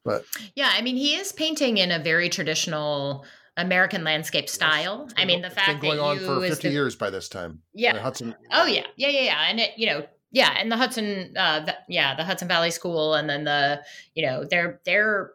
but 0.04 0.26
yeah, 0.56 0.72
I 0.74 0.82
mean, 0.82 0.98
he 0.98 1.16
is 1.16 1.32
painting 1.32 1.78
in 1.78 1.92
a 1.92 2.00
very 2.00 2.30
traditional 2.30 3.26
American 3.58 4.04
landscape 4.04 4.50
style. 4.50 5.10
I 5.18 5.26
mean, 5.26 5.42
the 5.42 5.50
fact 5.50 5.68
that 5.68 5.76
it's 5.76 5.82
been 5.82 5.98
going 5.98 6.20
that 6.20 6.28
on 6.28 6.40
for 6.42 6.48
fifty 6.48 6.68
the, 6.70 6.74
years 6.74 6.96
by 6.96 7.10
this 7.10 7.28
time. 7.28 7.62
Yeah, 7.74 7.98
Hudson. 7.98 8.36
Oh 8.52 8.66
yeah, 8.66 8.86
yeah, 8.96 9.10
yeah, 9.10 9.22
yeah, 9.22 9.50
and 9.50 9.60
it, 9.60 9.72
you 9.78 9.88
know, 9.88 10.06
yeah, 10.32 10.56
and 10.58 10.72
the 10.72 10.78
Hudson, 10.78 11.36
uh, 11.38 11.62
the, 11.62 11.76
yeah, 11.90 12.16
the 12.16 12.24
Hudson 12.24 12.48
Valley 12.48 12.72
School, 12.72 13.14
and 13.16 13.30
then 13.30 13.44
the, 13.44 13.82
you 14.16 14.26
know, 14.26 14.46
they're 14.50 14.80
they're 14.86 15.34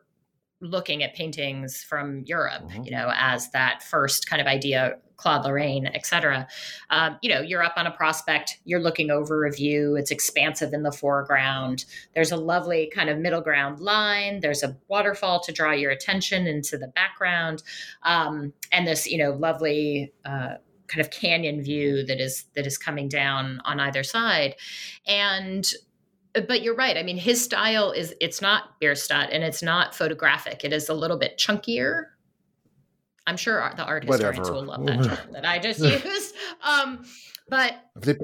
looking 0.60 1.02
at 1.02 1.14
paintings 1.14 1.82
from 1.82 2.22
Europe, 2.26 2.62
mm-hmm. 2.62 2.82
you 2.82 2.90
know, 2.90 3.12
as 3.14 3.50
that 3.50 3.82
first 3.82 4.28
kind 4.28 4.40
of 4.40 4.48
idea 4.48 4.96
Claude 5.16 5.44
Lorrain, 5.44 5.86
etc. 5.94 6.46
Um, 6.90 7.18
you 7.22 7.30
know, 7.30 7.40
you're 7.40 7.62
up 7.62 7.74
on 7.76 7.86
a 7.86 7.90
prospect, 7.90 8.58
you're 8.64 8.80
looking 8.80 9.10
over 9.10 9.46
a 9.46 9.50
view, 9.50 9.96
it's 9.96 10.10
expansive 10.10 10.72
in 10.72 10.82
the 10.82 10.92
foreground. 10.92 11.84
There's 12.14 12.32
a 12.32 12.36
lovely 12.36 12.90
kind 12.94 13.08
of 13.08 13.18
middle 13.18 13.40
ground 13.40 13.80
line. 13.80 14.40
There's 14.40 14.62
a 14.62 14.76
waterfall 14.88 15.40
to 15.40 15.52
draw 15.52 15.72
your 15.72 15.90
attention 15.90 16.46
into 16.46 16.76
the 16.76 16.88
background. 16.88 17.62
Um, 18.02 18.52
and 18.72 18.86
this, 18.86 19.06
you 19.06 19.18
know, 19.18 19.32
lovely 19.32 20.12
uh, 20.24 20.56
kind 20.88 21.00
of 21.00 21.10
canyon 21.10 21.62
view 21.62 22.04
that 22.06 22.20
is 22.20 22.44
that 22.54 22.66
is 22.66 22.78
coming 22.78 23.08
down 23.08 23.60
on 23.64 23.80
either 23.80 24.02
side. 24.02 24.56
And 25.06 25.66
but 26.48 26.62
you're 26.62 26.76
right. 26.76 26.98
I 26.98 27.02
mean, 27.02 27.16
his 27.16 27.42
style 27.42 27.92
is 27.92 28.14
it's 28.20 28.42
not 28.42 28.78
Bierstadt 28.80 29.30
and 29.30 29.42
it's 29.42 29.62
not 29.62 29.94
photographic. 29.94 30.64
It 30.64 30.72
is 30.72 30.88
a 30.88 30.94
little 30.94 31.16
bit 31.16 31.38
chunkier 31.38 32.06
I'm 33.26 33.36
sure 33.36 33.72
the 33.76 33.84
art 33.84 34.04
historians 34.04 34.48
Whatever. 34.48 34.54
will 34.54 34.64
love 34.64 34.86
that 34.86 35.04
term 35.04 35.32
that 35.32 35.44
I 35.44 35.58
just 35.58 35.80
used. 36.04 36.34
Um, 36.62 37.04
but 37.48 37.74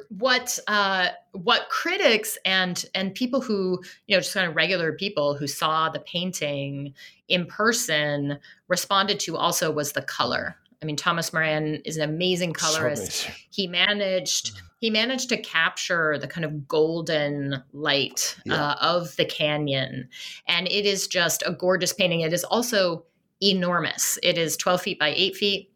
what 0.09 0.59
uh, 0.69 1.09
what 1.33 1.69
critics 1.69 2.39
and 2.45 2.85
and 2.95 3.15
people 3.15 3.41
who 3.41 3.83
you 4.07 4.17
know 4.17 4.21
just 4.21 4.35
kind 4.35 4.49
of 4.49 4.57
regular 4.57 4.93
people 4.93 5.35
who 5.35 5.47
saw 5.47 5.89
the 5.89 6.01
painting 6.01 6.95
in 7.29 7.47
person 7.47 8.39
responded 8.69 9.21
to 9.21 9.37
also 9.37 9.71
was 9.71 9.93
the 9.93 10.03
color. 10.03 10.57
I 10.83 10.85
mean, 10.85 10.97
Thomas 10.97 11.33
Moran 11.33 11.77
is 11.85 11.97
an 11.97 12.03
amazing 12.03 12.53
colorist. 12.53 13.13
So 13.13 13.33
he 13.51 13.67
managed 13.69 14.55
mm. 14.55 14.61
he 14.81 14.91
managed 14.91 15.29
to 15.29 15.37
capture 15.37 16.19
the 16.19 16.27
kind 16.27 16.45
of 16.45 16.67
golden 16.67 17.63
light 17.73 18.37
yeah. 18.45 18.71
uh, 18.71 18.75
of 18.81 19.15
the 19.17 19.25
canyon, 19.25 20.09
and 20.47 20.67
it 20.67 20.85
is 20.85 21.07
just 21.07 21.43
a 21.47 21.53
gorgeous 21.53 21.93
painting. 21.93 22.21
It 22.21 22.33
is 22.33 22.45
also 22.45 23.05
enormous. 23.41 24.19
It 24.23 24.39
is 24.39 24.57
12 24.57 24.83
feet 24.83 24.99
by 24.99 25.13
8 25.17 25.37
feet. 25.37 25.73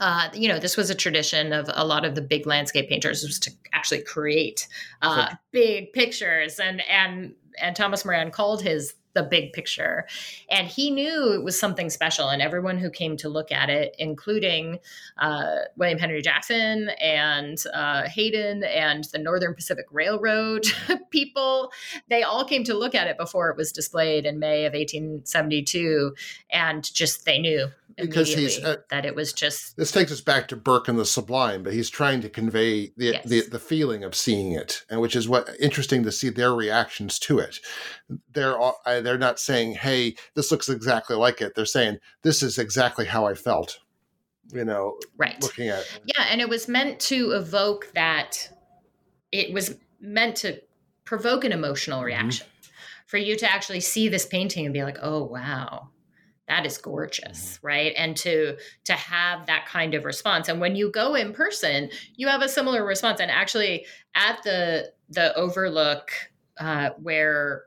Uh, 0.00 0.28
you 0.34 0.48
know, 0.48 0.58
this 0.58 0.76
was 0.76 0.90
a 0.90 0.94
tradition 0.94 1.52
of 1.52 1.70
a 1.72 1.84
lot 1.84 2.04
of 2.04 2.14
the 2.14 2.22
big 2.22 2.46
landscape 2.46 2.88
painters 2.88 3.22
was 3.22 3.38
to 3.38 3.50
actually 3.72 4.02
create 4.02 4.66
uh, 5.02 5.28
big 5.52 5.92
pictures, 5.92 6.58
and 6.58 6.82
and 6.88 7.34
and 7.60 7.76
Thomas 7.76 8.04
Moran 8.04 8.32
called 8.32 8.62
his 8.62 8.94
the 9.16 9.22
big 9.22 9.52
picture. 9.54 10.06
And 10.50 10.68
he 10.68 10.90
knew 10.90 11.32
it 11.32 11.42
was 11.42 11.58
something 11.58 11.88
special. 11.88 12.28
And 12.28 12.42
everyone 12.42 12.76
who 12.76 12.90
came 12.90 13.16
to 13.16 13.28
look 13.30 13.50
at 13.50 13.70
it, 13.70 13.96
including 13.98 14.78
uh, 15.16 15.56
William 15.76 15.98
Henry 15.98 16.20
Jackson 16.20 16.90
and 17.00 17.58
uh, 17.72 18.02
Hayden 18.08 18.62
and 18.62 19.04
the 19.04 19.18
Northern 19.18 19.54
Pacific 19.54 19.86
Railroad 19.90 20.66
people, 21.10 21.72
they 22.08 22.22
all 22.22 22.44
came 22.44 22.62
to 22.64 22.74
look 22.74 22.94
at 22.94 23.08
it 23.08 23.16
before 23.16 23.48
it 23.50 23.56
was 23.56 23.72
displayed 23.72 24.26
in 24.26 24.38
May 24.38 24.66
of 24.66 24.74
1872. 24.74 26.14
And 26.50 26.84
just 26.94 27.24
they 27.24 27.38
knew 27.38 27.68
because 27.96 28.32
he's 28.32 28.62
uh, 28.62 28.76
that 28.90 29.06
it 29.06 29.14
was 29.14 29.32
just 29.32 29.76
this 29.76 29.90
takes 29.90 30.12
us 30.12 30.20
back 30.20 30.48
to 30.48 30.56
Burke 30.56 30.88
and 30.88 30.98
the 30.98 31.06
Sublime, 31.06 31.62
but 31.62 31.72
he's 31.72 31.88
trying 31.88 32.20
to 32.20 32.28
convey 32.28 32.92
the, 32.96 33.12
yes. 33.12 33.24
the 33.24 33.40
the 33.42 33.58
feeling 33.58 34.04
of 34.04 34.14
seeing 34.14 34.52
it, 34.52 34.84
and 34.90 35.00
which 35.00 35.16
is 35.16 35.28
what 35.28 35.48
interesting 35.60 36.02
to 36.02 36.12
see 36.12 36.28
their 36.28 36.54
reactions 36.54 37.18
to 37.20 37.38
it. 37.38 37.58
They're 38.32 38.58
all, 38.58 38.80
they're 38.84 39.18
not 39.18 39.40
saying, 39.40 39.74
"Hey, 39.74 40.16
this 40.34 40.50
looks 40.50 40.68
exactly 40.68 41.16
like 41.16 41.40
it." 41.40 41.54
They're 41.54 41.64
saying, 41.64 41.98
"This 42.22 42.42
is 42.42 42.58
exactly 42.58 43.06
how 43.06 43.26
I 43.26 43.34
felt." 43.34 43.78
You 44.52 44.64
know, 44.64 44.98
right? 45.16 45.40
Looking 45.42 45.68
at 45.68 45.80
it. 45.80 46.00
yeah, 46.04 46.26
and 46.30 46.40
it 46.40 46.48
was 46.48 46.68
meant 46.68 47.00
to 47.00 47.32
evoke 47.32 47.90
that. 47.94 48.50
It 49.32 49.52
was 49.52 49.74
meant 50.00 50.36
to 50.36 50.60
provoke 51.04 51.44
an 51.44 51.52
emotional 51.52 51.98
mm-hmm. 51.98 52.06
reaction. 52.06 52.46
Mm-hmm. 52.46 52.52
For 53.06 53.18
you 53.18 53.36
to 53.36 53.50
actually 53.50 53.80
see 53.80 54.08
this 54.08 54.26
painting 54.26 54.66
and 54.66 54.74
be 54.74 54.82
like, 54.82 54.98
"Oh 55.00 55.22
wow, 55.22 55.90
that 56.48 56.66
is 56.66 56.78
gorgeous 56.78 57.56
mm-hmm. 57.56 57.66
right 57.66 57.92
and 57.96 58.16
to 58.16 58.56
to 58.84 58.92
have 58.92 59.46
that 59.46 59.66
kind 59.66 59.94
of 59.94 60.04
response 60.04 60.48
and 60.48 60.60
when 60.60 60.76
you 60.76 60.90
go 60.90 61.14
in 61.14 61.32
person 61.32 61.90
you 62.16 62.28
have 62.28 62.42
a 62.42 62.48
similar 62.48 62.84
response 62.84 63.20
and 63.20 63.30
actually 63.30 63.84
at 64.14 64.42
the 64.44 64.90
the 65.08 65.34
overlook 65.36 66.10
uh, 66.58 66.90
where 67.02 67.64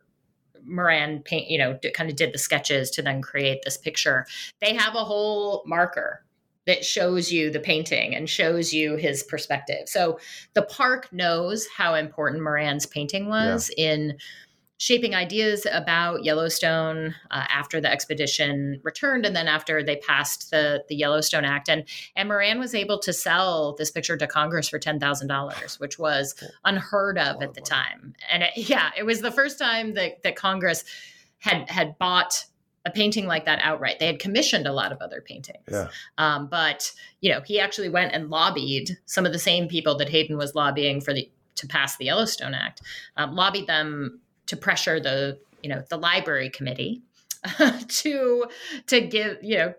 moran 0.66 1.22
paint 1.24 1.50
you 1.50 1.58
know 1.58 1.78
kind 1.94 2.10
of 2.10 2.16
did 2.16 2.34
the 2.34 2.38
sketches 2.38 2.90
to 2.92 3.02
then 3.02 3.22
create 3.22 3.60
this 3.64 3.78
picture 3.78 4.26
they 4.62 4.76
have 4.76 4.96
a 4.96 5.04
whole 5.04 5.64
marker 5.66 6.24
that 6.68 6.86
shows 6.86 7.32
you 7.32 7.50
the 7.50 7.60
painting 7.60 8.14
and 8.14 8.30
shows 8.30 8.74
you 8.74 8.96
his 8.96 9.24
perspective 9.24 9.88
so 9.88 10.20
the 10.54 10.62
park 10.64 11.12
knows 11.14 11.68
how 11.76 11.96
important 11.96 12.44
moran's 12.44 12.86
painting 12.86 13.28
was 13.28 13.72
yeah. 13.78 13.94
in 13.94 14.18
shaping 14.80 15.14
ideas 15.14 15.68
about 15.72 16.24
Yellowstone 16.24 17.14
uh, 17.32 17.44
after 17.50 17.82
the 17.82 17.92
expedition 17.92 18.80
returned, 18.82 19.26
and 19.26 19.36
then 19.36 19.48
after 19.48 19.84
they 19.84 19.98
passed 19.98 20.50
the 20.50 20.84
the 20.88 20.96
Yellowstone 20.96 21.46
Act, 21.46 21.70
and 21.70 21.84
and 22.16 22.30
Moran 22.30 22.60
was 22.60 22.74
able 22.74 22.98
to 23.00 23.14
sell 23.14 23.76
this 23.78 23.92
picture 23.92 24.18
to 24.18 24.26
Congress 24.26 24.68
for 24.68 24.80
ten 24.80 25.00
thousand 25.00 25.28
dollars, 25.28 25.80
which 25.80 26.00
was 26.00 26.34
unheard 26.66 27.18
of 27.20 27.44
at 27.44 27.54
the 27.54 27.62
time. 27.62 28.14
And 28.32 28.44
it, 28.44 28.52
yeah, 28.56 28.90
it 28.98 29.04
was 29.04 29.22
the 29.22 29.32
first 29.32 29.60
time 29.60 29.94
that 29.94 30.24
that 30.24 30.36
Congress 30.36 30.84
had 31.38 31.70
had 31.70 31.98
bought 32.00 32.46
a 32.86 32.90
painting 32.90 33.28
like 33.28 33.46
that 33.46 33.60
outright. 33.62 34.00
They 34.00 34.08
had 34.08 34.20
commissioned 34.20 34.66
a 34.66 34.72
lot 34.72 34.94
of 34.94 35.00
other 35.02 35.22
paintings, 35.22 35.66
yeah. 35.70 35.90
um, 36.18 36.48
but 36.48 36.92
you 37.20 37.30
know 37.32 37.42
he 37.46 37.60
actually 37.60 37.90
went 37.90 38.14
and 38.14 38.30
lobbied 38.30 38.98
some 39.06 39.26
of 39.26 39.34
the 39.34 39.40
same 39.40 39.68
people 39.68 39.98
that 39.98 40.08
Hayden 40.10 40.38
was 40.38 40.56
lobbying 40.56 41.02
for 41.02 41.14
the 41.14 41.30
to 41.56 41.68
pass 41.68 41.98
the 41.98 42.06
Yellowstone 42.06 42.54
Act, 42.54 42.82
um, 43.18 43.36
lobbied 43.36 43.68
them 43.68 44.22
to 44.50 44.58
pressure 44.58 45.00
the 45.00 45.40
you 45.62 45.70
know 45.70 45.84
the 45.90 45.98
library 45.98 46.50
committee 46.50 47.04
to 47.88 48.46
to 48.88 49.02
give 49.02 49.38
you 49.42 49.58
know 49.58 49.74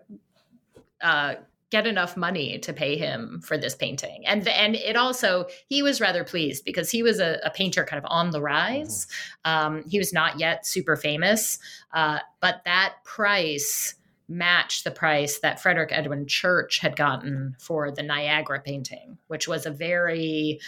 uh, 1.01 1.35
get 1.71 1.87
enough 1.87 2.15
money 2.15 2.57
to 2.59 2.73
pay 2.73 2.97
him 2.97 3.41
for 3.43 3.57
this 3.57 3.75
painting 3.75 4.25
and 4.25 4.47
and 4.47 4.75
it 4.75 4.95
also 4.95 5.45
he 5.67 5.83
was 5.83 5.99
rather 5.99 6.23
pleased 6.23 6.63
because 6.63 6.89
he 6.89 7.03
was 7.03 7.19
a, 7.19 7.39
a 7.43 7.49
painter 7.49 7.83
kind 7.83 7.97
of 8.03 8.09
on 8.09 8.31
the 8.31 8.41
rise 8.41 9.07
mm-hmm. 9.45 9.75
um, 9.75 9.83
he 9.89 9.99
was 9.99 10.13
not 10.13 10.39
yet 10.39 10.65
super 10.65 10.95
famous 10.95 11.59
uh, 11.93 12.19
but 12.39 12.61
that 12.63 12.95
price 13.03 13.95
matched 14.29 14.85
the 14.85 14.91
price 14.91 15.39
that 15.39 15.59
frederick 15.59 15.91
edwin 15.91 16.25
church 16.25 16.79
had 16.79 16.95
gotten 16.95 17.55
for 17.59 17.91
the 17.91 18.03
niagara 18.03 18.61
painting 18.61 19.17
which 19.27 19.47
was 19.47 19.65
a 19.65 19.71
very 19.71 20.59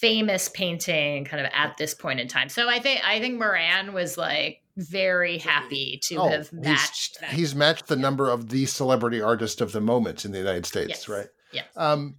famous 0.00 0.48
painting 0.48 1.24
kind 1.24 1.44
of 1.44 1.50
at 1.54 1.76
this 1.76 1.94
point 1.94 2.20
in 2.20 2.28
time. 2.28 2.48
So 2.48 2.68
I 2.68 2.78
think 2.78 3.00
I 3.04 3.20
think 3.20 3.38
Moran 3.38 3.92
was 3.92 4.18
like 4.18 4.62
very 4.76 5.38
happy 5.38 6.00
to 6.04 6.16
oh, 6.16 6.28
have 6.28 6.52
matched 6.52 7.16
he's, 7.16 7.20
that. 7.20 7.30
He's 7.30 7.54
matched 7.54 7.86
the 7.86 7.96
number 7.96 8.28
of 8.28 8.48
the 8.48 8.66
celebrity 8.66 9.22
artist 9.22 9.60
of 9.60 9.72
the 9.72 9.80
moment 9.80 10.24
in 10.24 10.32
the 10.32 10.38
United 10.38 10.66
States, 10.66 10.88
yes. 10.88 11.08
right? 11.08 11.26
Yeah. 11.52 11.62
Um, 11.76 12.16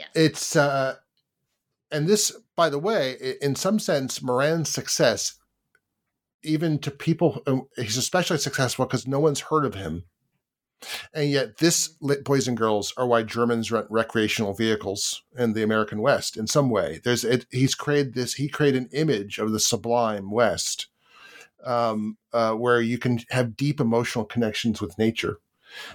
Yes. 0.00 0.08
It's 0.14 0.56
uh, 0.56 0.96
and 1.90 2.08
this, 2.08 2.32
by 2.56 2.70
the 2.70 2.78
way, 2.78 3.36
in 3.42 3.54
some 3.54 3.78
sense, 3.78 4.22
Moran's 4.22 4.70
success, 4.70 5.34
even 6.42 6.78
to 6.78 6.90
people, 6.90 7.42
he's 7.76 7.98
especially 7.98 8.38
successful 8.38 8.86
because 8.86 9.06
no 9.06 9.20
one's 9.20 9.40
heard 9.40 9.66
of 9.66 9.74
him. 9.74 10.04
And 11.12 11.30
yet, 11.30 11.58
this 11.58 11.88
boys 11.88 12.48
and 12.48 12.56
girls 12.56 12.92
are 12.96 13.06
why 13.06 13.22
Germans 13.22 13.70
rent 13.70 13.86
recreational 13.90 14.54
vehicles 14.54 15.22
in 15.36 15.52
the 15.52 15.62
American 15.62 16.00
West. 16.00 16.36
In 16.36 16.46
some 16.46 16.70
way, 16.70 17.00
there's 17.04 17.24
it, 17.24 17.46
he's 17.50 17.74
created 17.74 18.14
this. 18.14 18.34
He 18.34 18.48
created 18.48 18.82
an 18.82 18.88
image 18.92 19.38
of 19.38 19.52
the 19.52 19.60
sublime 19.60 20.30
West, 20.30 20.88
um, 21.64 22.16
uh, 22.32 22.52
where 22.52 22.80
you 22.80 22.98
can 22.98 23.20
have 23.30 23.56
deep 23.56 23.80
emotional 23.80 24.24
connections 24.24 24.80
with 24.80 24.98
nature 24.98 25.38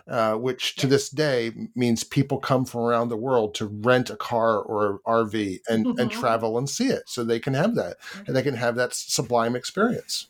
uh, 0.08 0.34
which 0.36 0.76
to 0.76 0.88
this 0.88 1.10
day 1.10 1.52
means 1.76 2.04
people 2.04 2.40
come 2.40 2.66
from 2.66 2.82
around 2.82 3.10
the 3.10 3.18
world 3.18 3.54
to 3.56 3.68
rent 3.68 4.10
a 4.10 4.16
car 4.16 4.60
or 4.60 4.92
an 4.92 5.00
RV 5.06 5.60
and, 5.68 5.86
and 5.86 5.98
mm-hmm. 5.98 6.20
travel 6.20 6.58
and 6.58 6.70
see 6.70 6.88
it 6.88 7.04
so 7.08 7.24
they 7.24 7.40
can 7.40 7.54
have 7.54 7.76
that 7.76 7.98
and 8.28 8.36
they 8.36 8.44
can 8.44 8.56
have 8.56 8.76
that 8.76 8.94
sublime 8.94 9.56
experience. 9.56 10.28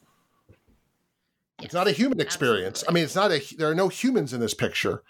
Yes, 1.60 1.66
it's 1.66 1.74
not 1.74 1.88
a 1.88 1.91
human 1.91 2.20
experience. 2.20 2.84
Absolutely. 2.84 2.91
I 2.91 2.93
mean, 2.93 3.03
it's 3.06 3.16
not 3.16 3.32
a. 3.32 3.56
There 3.58 3.70
are 3.70 3.76
no 3.76 3.88
humans 3.88 4.34
in 4.34 4.39
this 4.39 4.53
picture. 4.53 5.03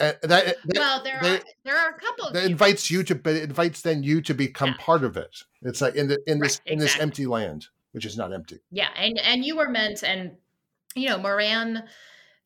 And 0.00 0.16
that, 0.22 0.56
well, 0.74 1.04
there 1.04 1.18
they, 1.22 1.36
are 1.36 1.42
there 1.64 1.76
are 1.76 1.90
a 1.90 1.98
couple. 1.98 2.32
That 2.32 2.44
invites 2.44 2.90
you 2.90 3.02
to, 3.04 3.14
but 3.14 3.34
it 3.34 3.44
invites 3.44 3.82
then 3.82 4.02
you 4.02 4.20
to 4.22 4.34
become 4.34 4.70
yeah. 4.70 4.76
part 4.84 5.04
of 5.04 5.16
it. 5.16 5.36
It's 5.62 5.80
like 5.80 5.94
in 5.94 6.08
the 6.08 6.18
in 6.26 6.38
this 6.38 6.60
right, 6.66 6.72
in 6.72 6.78
this 6.78 6.98
empty 6.98 7.26
land, 7.26 7.66
which 7.92 8.04
is 8.04 8.16
not 8.16 8.32
empty. 8.32 8.60
Yeah, 8.70 8.88
and 8.96 9.18
and 9.18 9.44
you 9.44 9.56
were 9.56 9.68
meant, 9.68 10.02
and 10.02 10.32
you 10.94 11.08
know, 11.08 11.18
Moran 11.18 11.84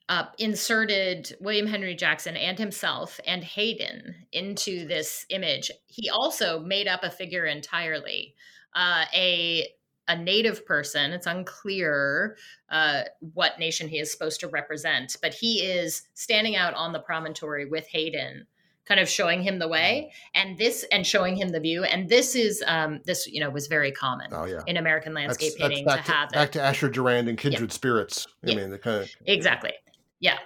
uh, 0.08 0.24
inserted 0.38 1.36
William 1.40 1.66
Henry 1.66 1.94
Jackson 1.94 2.36
and 2.36 2.58
himself 2.58 3.20
and 3.26 3.44
Hayden 3.44 4.14
into 4.32 4.86
this 4.86 5.26
image. 5.30 5.70
He 5.86 6.10
also 6.10 6.60
made 6.60 6.88
up 6.88 7.02
a 7.02 7.10
figure 7.10 7.44
entirely, 7.44 8.34
uh, 8.74 9.04
a 9.14 9.68
a 10.08 10.16
native 10.16 10.66
person. 10.66 11.12
It's 11.12 11.26
unclear 11.26 12.36
uh, 12.70 13.02
what 13.34 13.58
nation 13.58 13.88
he 13.88 13.98
is 13.98 14.10
supposed 14.10 14.40
to 14.40 14.48
represent, 14.48 15.16
but 15.22 15.34
he 15.34 15.62
is 15.62 16.02
standing 16.14 16.56
out 16.56 16.74
on 16.74 16.92
the 16.92 17.00
promontory 17.00 17.66
with 17.66 17.86
Hayden 17.88 18.46
kind 18.86 19.00
of 19.00 19.08
showing 19.08 19.42
him 19.42 19.58
the 19.58 19.68
way 19.68 20.10
and 20.34 20.56
this 20.56 20.82
and 20.90 21.06
showing 21.06 21.36
him 21.36 21.50
the 21.50 21.60
view 21.60 21.84
and 21.84 22.08
this 22.08 22.34
is 22.34 22.64
um 22.66 23.00
this 23.04 23.26
you 23.26 23.38
know 23.38 23.50
was 23.50 23.66
very 23.66 23.92
common 23.92 24.28
oh, 24.32 24.46
yeah. 24.46 24.62
in 24.66 24.78
american 24.78 25.12
landscape 25.12 25.52
that's, 25.58 25.60
painting 25.60 25.84
that's 25.84 26.06
to, 26.06 26.10
to, 26.10 26.16
have 26.16 26.30
back 26.30 26.50
to 26.50 26.62
asher 26.62 26.88
durand 26.88 27.28
and 27.28 27.36
kindred 27.36 27.68
yeah. 27.68 27.74
spirits 27.74 28.26
i 28.46 28.48
yeah. 28.48 28.56
mean 28.56 28.70
the 28.70 28.78
kind 28.78 29.02
of 29.02 29.10
exactly 29.26 29.74
yeah, 30.20 30.38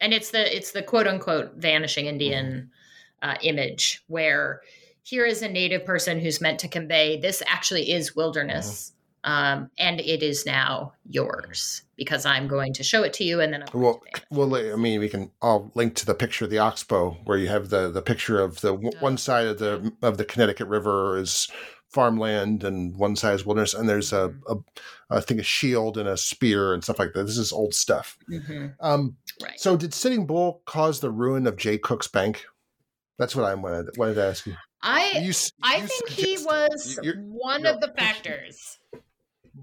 and 0.00 0.12
it's 0.12 0.30
the 0.30 0.54
it's 0.54 0.72
the 0.72 0.82
quote 0.82 1.06
unquote 1.06 1.54
vanishing 1.56 2.06
Indian 2.06 2.70
mm-hmm. 3.22 3.30
uh, 3.30 3.36
image 3.42 4.02
where 4.08 4.62
here 5.02 5.24
is 5.24 5.42
a 5.42 5.48
native 5.48 5.84
person 5.84 6.20
who's 6.20 6.40
meant 6.40 6.58
to 6.60 6.68
convey 6.68 7.18
this 7.20 7.42
actually 7.46 7.90
is 7.92 8.16
wilderness. 8.16 8.90
Mm-hmm. 8.90 8.96
Um, 9.24 9.70
and 9.78 10.00
it 10.00 10.22
is 10.22 10.46
now 10.46 10.94
yours 11.08 11.82
because 11.96 12.24
I'm 12.24 12.48
going 12.48 12.72
to 12.74 12.82
show 12.82 13.02
it 13.02 13.12
to 13.14 13.24
you, 13.24 13.40
and 13.40 13.52
then 13.52 13.62
I'm 13.62 13.80
well. 13.80 14.02
Well, 14.30 14.54
I 14.54 14.76
mean, 14.76 15.00
we 15.00 15.08
can 15.08 15.30
all 15.42 15.70
link 15.74 15.94
to 15.96 16.06
the 16.06 16.14
picture 16.14 16.46
of 16.46 16.50
the 16.50 16.58
oxbow 16.58 17.18
where 17.24 17.36
you 17.36 17.48
have 17.48 17.68
the 17.68 17.90
the 17.90 18.02
picture 18.02 18.40
of 18.40 18.60
the 18.62 18.74
one 18.74 19.18
side 19.18 19.46
of 19.46 19.58
the 19.58 19.92
of 20.00 20.16
the 20.16 20.24
Connecticut 20.24 20.68
River 20.68 21.18
is 21.18 21.48
farmland 21.90 22.62
and 22.62 22.96
one 22.96 23.16
side 23.16 23.34
is 23.34 23.44
wilderness, 23.44 23.74
and 23.74 23.88
there's 23.88 24.12
a, 24.12 24.28
mm-hmm. 24.30 24.52
a 25.10 25.16
I 25.16 25.20
think 25.20 25.40
a 25.40 25.44
shield 25.44 25.98
and 25.98 26.08
a 26.08 26.16
spear 26.16 26.72
and 26.72 26.82
stuff 26.82 26.98
like 26.98 27.12
that. 27.14 27.24
This 27.24 27.38
is 27.38 27.52
old 27.52 27.74
stuff. 27.74 28.16
Mm-hmm. 28.30 28.68
Um, 28.80 29.16
right. 29.42 29.60
So, 29.60 29.76
did 29.76 29.92
Sitting 29.92 30.26
Bull 30.26 30.62
cause 30.66 31.00
the 31.00 31.10
ruin 31.10 31.46
of 31.46 31.56
Jay 31.56 31.78
Cooke's 31.78 32.08
bank? 32.08 32.46
That's 33.18 33.36
what 33.36 33.44
I 33.44 33.54
wanted, 33.54 33.96
wanted 33.98 34.14
to 34.14 34.24
ask 34.24 34.46
you. 34.46 34.54
I 34.82 35.18
you, 35.22 35.32
I 35.62 35.76
you 35.76 35.86
think 35.86 36.08
he 36.08 36.38
was 36.38 36.98
you're, 37.02 37.16
one 37.16 37.62
you're, 37.62 37.72
of 37.72 37.80
the 37.80 37.88
factors. 37.98 38.78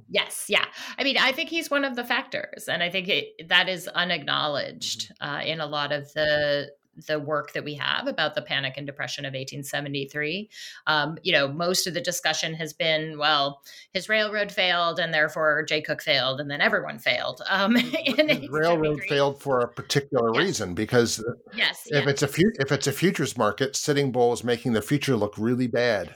Yes, 0.09 0.45
yeah. 0.47 0.65
I 0.97 1.03
mean, 1.03 1.17
I 1.17 1.31
think 1.31 1.49
he's 1.49 1.69
one 1.69 1.83
of 1.83 1.95
the 1.95 2.03
factors, 2.03 2.67
and 2.67 2.81
I 2.81 2.89
think 2.89 3.09
it, 3.09 3.49
that 3.49 3.67
is 3.67 3.87
unacknowledged 3.87 5.11
mm-hmm. 5.21 5.35
uh, 5.35 5.41
in 5.41 5.59
a 5.59 5.65
lot 5.65 5.91
of 5.91 6.11
the 6.13 6.71
the 7.05 7.19
work 7.19 7.53
that 7.53 7.63
we 7.63 7.75
have 7.75 8.07
about 8.07 8.33
the 8.33 8.41
panic 8.41 8.73
and 8.77 8.87
depression 8.87 9.25
of 9.25 9.29
1873 9.29 10.49
um, 10.87 11.17
you 11.21 11.31
know 11.31 11.47
most 11.47 11.85
of 11.85 11.93
the 11.93 12.01
discussion 12.01 12.53
has 12.55 12.73
been 12.73 13.17
well 13.17 13.61
his 13.93 14.09
railroad 14.09 14.51
failed 14.51 14.99
and 14.99 15.13
therefore 15.13 15.63
jay 15.63 15.81
cooke 15.81 16.01
failed 16.01 16.39
and 16.39 16.49
then 16.49 16.59
everyone 16.59 16.97
failed 16.97 17.41
um, 17.49 17.73
the 17.73 18.47
railroad 18.49 18.99
failed 19.03 19.39
for 19.39 19.59
a 19.59 19.67
particular 19.67 20.33
yes. 20.33 20.43
reason 20.43 20.73
because 20.73 21.23
yes 21.55 21.83
if 21.91 22.03
yeah. 22.03 22.09
it's 22.09 22.23
a 22.23 22.27
fu- 22.27 22.53
if 22.59 22.71
it's 22.71 22.87
a 22.87 22.91
futures 22.91 23.37
market 23.37 23.75
sitting 23.75 24.11
bull 24.11 24.33
is 24.33 24.43
making 24.43 24.73
the 24.73 24.81
future 24.81 25.15
look 25.15 25.37
really 25.37 25.67
bad 25.67 26.15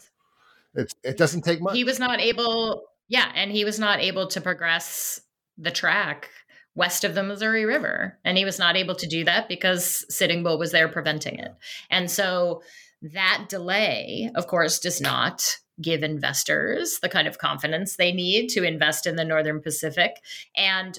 it's, 0.74 0.96
it 1.04 1.18
doesn't 1.18 1.44
take 1.44 1.62
much 1.62 1.76
he 1.76 1.84
was 1.84 2.00
not 2.00 2.20
able 2.20 2.86
yeah 3.12 3.32
and 3.36 3.52
he 3.52 3.64
was 3.64 3.78
not 3.78 4.00
able 4.00 4.26
to 4.26 4.42
progress 4.42 5.22
the 5.58 5.72
track 5.72 6.30
west 6.76 7.04
of 7.04 7.16
the 7.16 7.24
Missouri 7.24 7.66
River. 7.66 8.18
And 8.24 8.38
he 8.38 8.46
was 8.46 8.60
not 8.60 8.78
able 8.78 8.96
to 8.96 9.08
do 9.08 9.24
that 9.26 9.50
because 9.50 10.06
Sitting 10.14 10.44
Bull 10.44 10.58
was 10.58 10.72
there 10.72 10.88
preventing 10.88 11.40
it. 11.40 11.54
And 11.90 12.10
so 12.10 12.64
that 13.02 13.48
delay, 13.50 14.32
of 14.36 14.48
course, 14.48 14.80
does 14.80 15.02
not 15.02 15.58
give 15.82 16.04
investors 16.04 17.00
the 17.02 17.10
kind 17.10 17.28
of 17.28 17.40
confidence 17.40 17.96
they 17.96 18.12
need 18.12 18.50
to 18.50 18.64
invest 18.64 19.08
in 19.08 19.16
the 19.16 19.26
Northern 19.26 19.62
Pacific. 19.62 20.18
And 20.56 20.98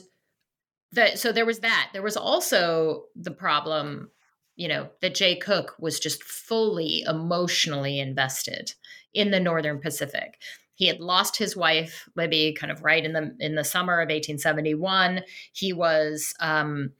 the, 0.90 1.16
so 1.16 1.32
there 1.32 1.46
was 1.46 1.60
that. 1.60 1.90
There 1.92 2.02
was 2.02 2.16
also 2.16 3.04
the 3.14 3.30
problem, 3.30 4.10
you 4.56 4.68
know, 4.68 4.90
that 5.00 5.14
Jay 5.14 5.36
Cooke 5.36 5.76
was 5.78 6.00
just 6.00 6.22
fully 6.22 7.02
emotionally 7.06 7.98
invested 7.98 8.74
in 9.14 9.30
the 9.30 9.40
Northern 9.40 9.78
Pacific. 9.78 10.38
He 10.82 10.88
had 10.88 10.98
lost 10.98 11.36
his 11.36 11.56
wife 11.56 12.08
Libby 12.16 12.56
kind 12.58 12.72
of 12.72 12.82
right 12.82 13.04
in 13.04 13.12
the 13.12 13.36
in 13.38 13.54
the 13.54 13.62
summer 13.62 14.00
of 14.00 14.06
1871. 14.06 15.20
He 15.52 15.72
was 15.72 16.34
um, 16.40 16.90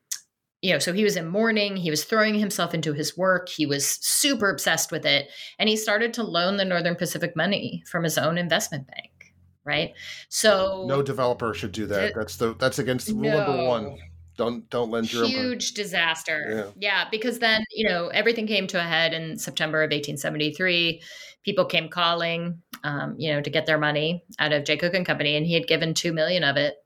you 0.61 0.73
know, 0.73 0.79
so 0.79 0.93
he 0.93 1.03
was 1.03 1.17
in 1.17 1.27
mourning, 1.27 1.77
he 1.77 1.91
was 1.91 2.05
throwing 2.05 2.39
himself 2.39 2.75
into 2.75 2.93
his 2.93 3.17
work, 3.19 3.49
he 3.49 3.67
was 3.67 3.85
super 3.85 4.51
obsessed 4.51 4.93
with 4.93 5.05
it, 5.05 5.29
and 5.59 5.69
he 5.69 5.77
started 5.77 6.15
to 6.15 6.23
loan 6.23 6.59
the 6.59 6.65
Northern 6.65 6.95
Pacific 6.95 7.35
money 7.35 7.83
from 7.91 8.05
his 8.05 8.17
own 8.17 8.39
investment 8.39 8.87
bank, 8.87 9.35
right? 9.65 9.95
So 10.29 10.85
no 10.87 11.03
developer 11.03 11.53
should 11.53 11.73
do 11.73 11.87
that. 11.87 12.15
that's 12.15 12.37
the 12.37 12.55
that's 12.55 12.79
against 12.79 13.09
rule 13.09 13.23
no. 13.23 13.39
number 13.39 13.67
1 13.67 13.99
don't 14.37 14.69
don't 14.71 14.91
lend 14.91 15.13
your 15.13 15.27
huge 15.27 15.73
disaster. 15.73 16.73
Yeah. 16.79 16.91
yeah 16.91 17.09
because 17.11 17.39
then 17.39 17.63
you 17.73 17.89
know 17.89 18.09
everything 18.09 18.47
came 18.47 18.67
to 18.69 18.79
a 18.79 18.83
head 18.83 19.13
in 19.13 19.39
september 19.39 19.83
of 19.83 19.89
1873 19.89 21.03
people 21.45 21.65
came 21.65 21.89
calling 21.89 22.63
um, 22.85 23.15
you 23.19 23.33
know 23.33 23.41
to 23.41 23.51
get 23.51 23.67
their 23.67 23.79
money 23.79 24.25
out 24.39 24.53
of 24.53 24.65
jay 24.65 24.77
cooke 24.77 24.95
and 24.95 25.07
company 25.07 25.37
and 25.37 25.47
he 25.47 25.55
had 25.55 25.67
given 25.67 25.95
two 25.95 26.13
million 26.13 26.45
of 26.45 26.57
it 26.57 26.77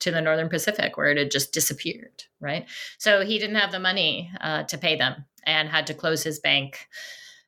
to 0.00 0.10
the 0.10 0.20
northern 0.20 0.48
pacific 0.48 0.96
where 0.96 1.06
it 1.06 1.18
had 1.18 1.30
just 1.30 1.52
disappeared 1.52 2.24
right? 2.44 2.66
So 2.98 3.24
he 3.24 3.38
didn't 3.38 3.56
have 3.56 3.72
the 3.72 3.80
money 3.80 4.30
uh, 4.40 4.64
to 4.64 4.78
pay 4.78 4.96
them 4.96 5.24
and 5.44 5.68
had 5.68 5.86
to 5.88 5.94
close 5.94 6.22
his 6.22 6.38
bank 6.38 6.86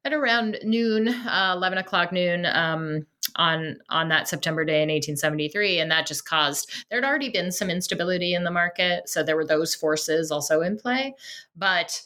at 0.07 0.13
around 0.13 0.59
noon 0.63 1.09
uh, 1.09 1.55
11 1.57 1.79
o'clock 1.79 2.13
noon 2.13 2.47
um, 2.47 3.05
on 3.35 3.79
on 3.91 4.09
that 4.09 4.29
September 4.29 4.65
day 4.65 4.83
in 4.83 4.89
1873, 4.89 5.81
and 5.81 5.91
that 5.91 6.07
just 6.07 6.25
caused 6.25 6.73
there 6.89 7.01
had 7.01 7.07
already 7.07 7.29
been 7.29 7.51
some 7.51 7.69
instability 7.69 8.33
in 8.33 8.45
the 8.45 8.51
market, 8.51 9.09
so 9.09 9.23
there 9.23 9.37
were 9.37 9.45
those 9.45 9.75
forces 9.75 10.31
also 10.31 10.63
in 10.63 10.79
play. 10.79 11.15
But 11.57 12.03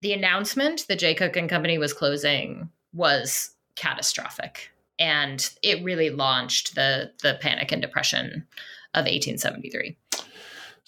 the 0.00 0.14
announcement 0.14 0.86
that 0.88 0.98
Jay 0.98 1.14
Cooke 1.14 1.36
and 1.36 1.48
Company 1.48 1.78
was 1.78 1.92
closing 1.92 2.70
was 2.92 3.50
catastrophic, 3.76 4.70
and 4.98 5.48
it 5.62 5.84
really 5.84 6.10
launched 6.10 6.74
the 6.74 7.12
the 7.22 7.38
panic 7.40 7.70
and 7.70 7.82
depression 7.82 8.46
of 8.94 9.04
1873. 9.04 9.96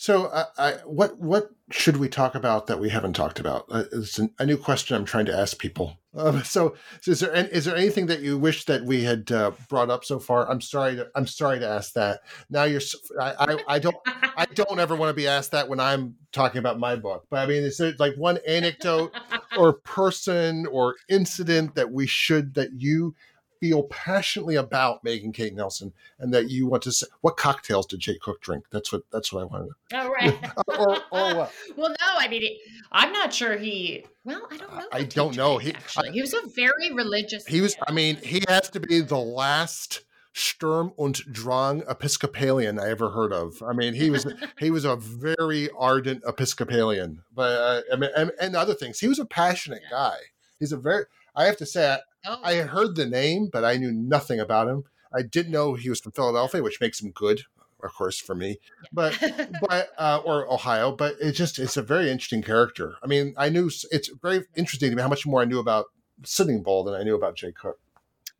So, 0.00 0.26
uh, 0.26 0.44
I, 0.56 0.72
what 0.84 1.18
what 1.18 1.50
should 1.72 1.96
we 1.96 2.08
talk 2.08 2.36
about 2.36 2.68
that 2.68 2.78
we 2.78 2.88
haven't 2.88 3.14
talked 3.14 3.40
about? 3.40 3.66
Uh, 3.68 3.82
it's 3.90 4.16
an, 4.20 4.30
a 4.38 4.46
new 4.46 4.56
question 4.56 4.94
I'm 4.94 5.04
trying 5.04 5.26
to 5.26 5.36
ask 5.36 5.58
people. 5.58 5.98
Um, 6.14 6.42
so, 6.44 6.76
so, 7.00 7.10
is 7.10 7.18
there 7.18 7.34
is 7.34 7.64
there 7.64 7.74
anything 7.74 8.06
that 8.06 8.20
you 8.20 8.38
wish 8.38 8.64
that 8.66 8.84
we 8.84 9.02
had 9.02 9.32
uh, 9.32 9.50
brought 9.68 9.90
up 9.90 10.04
so 10.04 10.20
far? 10.20 10.48
I'm 10.48 10.60
sorry. 10.60 10.94
To, 10.94 11.08
I'm 11.16 11.26
sorry 11.26 11.58
to 11.58 11.68
ask 11.68 11.94
that. 11.94 12.20
Now 12.48 12.62
you're. 12.62 12.80
I, 13.20 13.34
I, 13.40 13.58
I 13.66 13.78
don't. 13.80 13.96
I 14.36 14.44
don't 14.54 14.78
ever 14.78 14.94
want 14.94 15.10
to 15.10 15.14
be 15.14 15.26
asked 15.26 15.50
that 15.50 15.68
when 15.68 15.80
I'm 15.80 16.14
talking 16.30 16.60
about 16.60 16.78
my 16.78 16.94
book. 16.94 17.26
But 17.28 17.40
I 17.40 17.46
mean, 17.46 17.64
is 17.64 17.78
there 17.78 17.92
like 17.98 18.14
one 18.14 18.38
anecdote 18.46 19.12
or 19.58 19.72
person 19.72 20.68
or 20.68 20.94
incident 21.08 21.74
that 21.74 21.90
we 21.90 22.06
should 22.06 22.54
that 22.54 22.70
you 22.80 23.16
feel 23.60 23.84
passionately 23.84 24.56
about 24.56 25.02
Megan 25.04 25.32
Kate 25.32 25.54
Nelson 25.54 25.92
and 26.18 26.32
that 26.32 26.50
you 26.50 26.66
want 26.66 26.82
to 26.84 26.92
say 26.92 27.06
what 27.20 27.36
cocktails 27.36 27.86
did 27.86 28.00
Jay 28.00 28.18
Cooke 28.20 28.40
drink? 28.40 28.64
That's 28.70 28.92
what 28.92 29.02
that's 29.10 29.32
what 29.32 29.42
I 29.42 29.44
wanted. 29.44 29.68
To, 29.90 30.02
oh 30.02 30.10
right. 30.10 30.50
or, 30.68 30.96
or 31.10 31.36
what? 31.36 31.52
Well, 31.76 31.90
no, 31.90 32.06
I 32.18 32.28
mean, 32.28 32.56
I'm 32.90 33.12
not 33.12 33.32
sure 33.32 33.56
he. 33.56 34.04
Well, 34.24 34.46
I 34.50 34.56
don't 34.56 34.74
know. 34.74 34.86
I 34.92 35.02
don't 35.04 35.36
know. 35.36 35.58
he 35.58 35.72
actually, 35.72 36.08
I, 36.08 36.12
he 36.12 36.20
was 36.20 36.34
a 36.34 36.42
very 36.54 36.92
religious. 36.92 37.46
He 37.46 37.60
was. 37.60 37.76
I 37.86 37.92
mean, 37.92 38.16
he 38.16 38.42
has 38.48 38.68
to 38.70 38.80
be 38.80 39.00
the 39.00 39.18
last. 39.18 40.02
Sturm 40.34 40.92
und 40.96 41.20
Drang 41.32 41.82
Episcopalian 41.88 42.78
I 42.78 42.90
ever 42.90 43.10
heard 43.10 43.32
of. 43.32 43.60
I 43.60 43.72
mean, 43.72 43.92
he 43.92 44.08
was 44.08 44.24
he 44.58 44.70
was 44.70 44.84
a 44.84 44.94
very 44.94 45.68
ardent 45.76 46.22
Episcopalian, 46.24 47.22
but 47.34 47.58
uh, 47.58 47.80
I 47.92 47.96
mean, 47.96 48.10
and, 48.14 48.30
and, 48.40 48.54
other 48.54 48.74
things. 48.74 49.00
He 49.00 49.08
was 49.08 49.18
a 49.18 49.24
passionate 49.24 49.82
guy. 49.90 50.14
He's 50.60 50.70
a 50.70 50.76
very. 50.76 51.06
I 51.34 51.46
have 51.46 51.56
to 51.56 51.66
say, 51.66 51.98
oh. 52.28 52.40
I 52.42 52.56
heard 52.56 52.96
the 52.96 53.06
name, 53.06 53.48
but 53.52 53.64
I 53.64 53.76
knew 53.76 53.92
nothing 53.92 54.40
about 54.40 54.68
him. 54.68 54.84
I 55.14 55.22
didn't 55.22 55.52
know 55.52 55.74
he 55.74 55.88
was 55.88 56.00
from 56.00 56.12
Philadelphia, 56.12 56.62
which 56.62 56.80
makes 56.80 57.00
him 57.00 57.10
good, 57.10 57.42
of 57.82 57.94
course, 57.94 58.18
for 58.18 58.34
me. 58.34 58.58
But 58.92 59.18
but 59.68 59.88
uh, 59.98 60.20
or 60.24 60.52
Ohio, 60.52 60.92
but 60.92 61.16
it 61.20 61.32
just 61.32 61.58
it's 61.58 61.76
a 61.76 61.82
very 61.82 62.10
interesting 62.10 62.42
character. 62.42 62.96
I 63.02 63.06
mean, 63.06 63.34
I 63.36 63.48
knew 63.48 63.70
it's 63.90 64.10
very 64.22 64.44
interesting 64.56 64.90
to 64.90 64.96
me 64.96 65.02
how 65.02 65.08
much 65.08 65.26
more 65.26 65.40
I 65.40 65.46
knew 65.46 65.58
about 65.58 65.86
Sitting 66.24 66.62
Bull 66.62 66.84
than 66.84 66.94
I 66.94 67.02
knew 67.02 67.14
about 67.14 67.36
Jay 67.36 67.52
Cooke. 67.52 67.78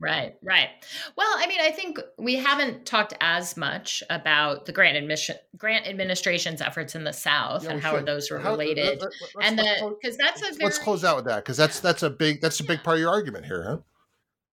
Right, 0.01 0.36
right. 0.44 0.68
Well, 1.16 1.34
I 1.38 1.49
mean, 1.49 1.61
I 1.61 1.72
think 1.72 1.99
we 2.18 2.36
haven't 2.36 2.86
talked 2.86 3.14
as 3.20 3.57
much 3.57 4.03
about 4.09 4.66
the 4.66 4.72
grant 4.72 4.96
admission 4.96 5.36
grant 5.57 5.88
administration's 5.88 6.61
efforts 6.61 6.94
in 6.94 7.03
the 7.03 7.12
South 7.12 7.64
yeah, 7.64 7.72
and 7.72 7.82
how 7.82 7.96
should. 7.96 8.07
those 8.07 8.30
were 8.30 8.38
related, 8.38 9.01
how, 9.01 9.09
let, 9.34 9.46
and 9.46 9.59
the 9.59 9.96
because 10.01 10.16
that's 10.16 10.40
a 10.40 10.53
very, 10.53 10.64
let's 10.64 10.78
close 10.78 11.03
out 11.03 11.16
with 11.16 11.24
that 11.24 11.44
because 11.44 11.57
that's 11.57 11.80
that's 11.80 12.05
a 12.05 12.11
big 12.11 12.40
that's 12.40 12.61
a 12.61 12.64
big 12.64 12.84
part 12.84 12.96
of 12.96 13.01
your 13.01 13.11
argument 13.11 13.46
here, 13.46 13.64
huh? 13.64 13.78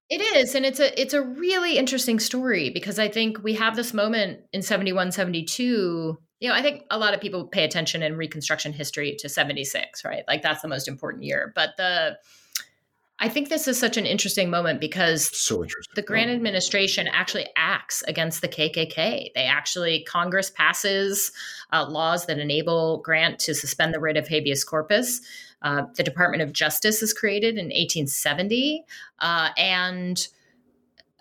It 0.09 0.23
is, 0.23 0.55
and 0.55 0.65
it's 0.65 0.81
a 0.81 0.99
it's 0.99 1.13
a 1.13 1.21
really 1.21 1.77
interesting 1.77 2.21
story 2.21 2.71
because 2.71 2.99
I 2.99 3.09
think 3.09 3.43
we 3.43 3.55
have 3.55 3.77
this 3.77 3.93
moment 3.93 4.41
in 4.53 4.63
71, 4.63 5.13
72 5.13 6.19
you 6.41 6.49
know, 6.49 6.55
I 6.55 6.63
think 6.63 6.85
a 6.91 6.99
lot 6.99 7.15
of 7.15 7.21
people 7.21 7.47
pay 7.47 7.65
attention 7.65 8.03
in 8.03 8.17
Reconstruction 8.17 8.75
history 8.75 9.17
to 9.21 9.31
76, 9.31 10.05
right? 10.05 10.25
Like 10.29 10.43
that's 10.43 10.61
the 10.61 10.69
most 10.69 10.89
important 10.89 11.25
year. 11.25 11.53
But 11.55 11.71
the 11.79 12.19
I 13.25 13.29
think 13.31 13.49
this 13.49 13.67
is 13.67 13.79
such 13.79 13.97
an 13.97 14.05
interesting 14.05 14.51
moment 14.51 14.83
because 14.83 15.35
so 15.35 15.63
interesting. 15.63 15.95
the 15.95 16.03
Grant 16.03 16.29
administration 16.29 17.09
actually 17.11 17.47
acts 17.57 18.03
against 18.07 18.43
the 18.43 18.49
KKK. 18.49 19.33
They 19.35 19.47
actually, 19.47 20.05
Congress 20.05 20.51
passes 20.51 21.33
uh, 21.73 21.89
laws 21.89 22.27
that 22.27 22.39
enable 22.39 22.99
Grant 22.99 23.39
to 23.39 23.55
suspend 23.55 23.95
the 23.95 23.99
writ 23.99 24.19
of 24.19 24.29
habeas 24.29 24.63
corpus. 24.63 25.23
Uh, 25.63 25.85
the 25.97 26.03
Department 26.03 26.43
of 26.43 26.53
Justice 26.53 27.03
is 27.03 27.15
created 27.15 27.55
in 27.55 27.69
1870. 27.69 28.85
Uh, 29.21 29.49
and 29.57 30.29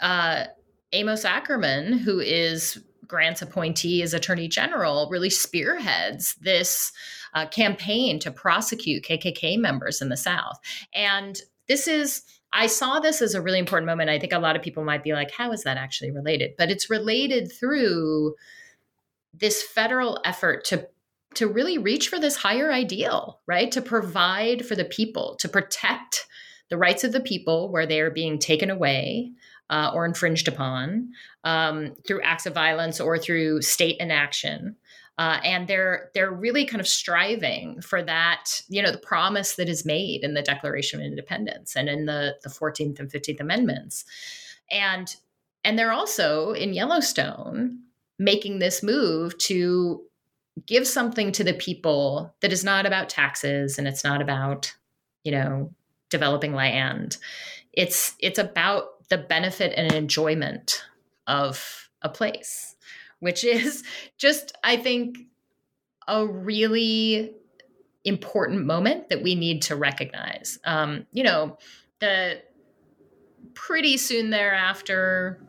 uh, 0.02 0.44
Amos 0.92 1.24
Akerman, 1.24 1.98
who 1.98 2.20
is 2.20 2.84
Grant's 3.08 3.42
appointee 3.42 4.04
as 4.04 4.14
Attorney 4.14 4.50
General, 4.50 5.08
really 5.10 5.30
spearheads 5.30 6.36
this 6.42 6.92
uh, 7.34 7.46
campaign 7.46 8.20
to 8.20 8.30
prosecute 8.30 9.06
KKK 9.06 9.58
members 9.58 10.02
in 10.02 10.10
the 10.10 10.18
South. 10.18 10.60
And 10.94 11.42
this 11.74 11.88
is 11.88 12.22
I 12.56 12.68
saw 12.68 13.00
this 13.00 13.20
as 13.24 13.34
a 13.34 13.42
really 13.42 13.58
important 13.58 13.88
moment. 13.88 14.12
I 14.12 14.20
think 14.20 14.32
a 14.32 14.38
lot 14.38 14.56
of 14.56 14.62
people 14.62 14.84
might 14.84 15.04
be 15.04 15.14
like, 15.14 15.32
how 15.32 15.52
is 15.52 15.64
that 15.64 15.76
actually 15.78 16.12
related? 16.12 16.52
But 16.56 16.70
it's 16.70 16.88
related 16.88 17.52
through 17.52 18.36
this 19.34 19.64
federal 19.64 20.20
effort 20.24 20.66
to 20.66 20.88
to 21.34 21.48
really 21.48 21.80
reach 21.80 22.10
for 22.10 22.20
this 22.20 22.36
higher 22.36 22.72
ideal, 22.72 23.42
right? 23.48 23.72
To 23.72 23.82
provide 23.82 24.68
for 24.68 24.76
the 24.76 24.86
people, 24.86 25.36
to 25.40 25.50
protect 25.50 26.28
the 26.70 26.78
rights 26.78 27.04
of 27.04 27.12
the 27.12 27.20
people 27.20 27.72
where 27.72 27.88
they 27.88 28.02
are 28.02 28.12
being 28.12 28.38
taken 28.38 28.70
away 28.70 29.32
uh, 29.72 29.90
or 29.96 30.06
infringed 30.06 30.48
upon 30.48 31.10
um, 31.44 31.96
through 32.06 32.22
acts 32.22 32.46
of 32.46 32.54
violence 32.54 33.00
or 33.00 33.18
through 33.18 33.64
state 33.64 33.98
inaction. 34.00 34.76
Uh, 35.20 35.40
and 35.44 35.68
they're 35.68 36.10
they're 36.16 36.32
really 36.32 36.66
kind 36.66 36.82
of 36.82 36.88
striving 36.88 37.80
for 37.82 38.02
that 38.02 38.62
you 38.68 38.82
know 38.82 38.92
the 38.92 38.98
promise 38.98 39.56
that 39.56 39.70
is 39.70 39.86
made 39.86 40.24
in 40.24 40.34
the 40.34 40.42
declaration 40.42 41.00
of 41.00 41.06
independence 41.06 41.76
and 41.76 41.88
in 41.88 42.06
the 42.06 42.36
the 42.42 42.50
14th 42.50 43.00
and 43.00 43.12
15th 43.12 43.40
amendments. 43.40 44.06
And 44.72 45.16
and 45.64 45.78
they're 45.78 45.94
also 45.94 46.54
in 46.54 46.74
yellowstone 46.74 47.80
making 48.20 48.60
this 48.60 48.82
move 48.82 49.38
to 49.38 50.02
give 50.66 50.88
something 50.88 51.32
to 51.32 51.44
the 51.44 51.54
people 51.54 52.34
that 52.42 52.54
is 52.54 52.64
not 52.64 52.86
about 52.86 53.10
taxes 53.10 53.78
and 53.78 53.88
it's 53.88 54.04
not 54.04 54.22
about 54.22 54.74
you 55.24 55.32
know 55.32 55.72
developing 56.10 56.54
land. 56.54 57.18
It's 57.72 58.16
it's 58.20 58.40
about 58.40 59.08
the 59.10 59.18
benefit 59.18 59.74
and 59.76 59.92
enjoyment 59.92 60.84
of 61.28 61.90
a 62.02 62.10
place 62.10 62.73
which 63.24 63.44
is 63.44 63.84
just, 64.18 64.52
I 64.64 64.78
think, 64.78 65.18
a 66.08 66.28
really 66.28 67.34
important 68.04 68.66
moment 68.66 69.08
that 69.10 69.24
we 69.24 69.34
need 69.34 69.62
to 69.64 69.76
recognize. 69.76 70.60
Um, 70.66 71.08
you 71.14 71.24
know, 71.24 71.58
the 72.00 72.42
pretty 73.54 73.96
soon 73.96 74.30
thereafter, 74.30 75.40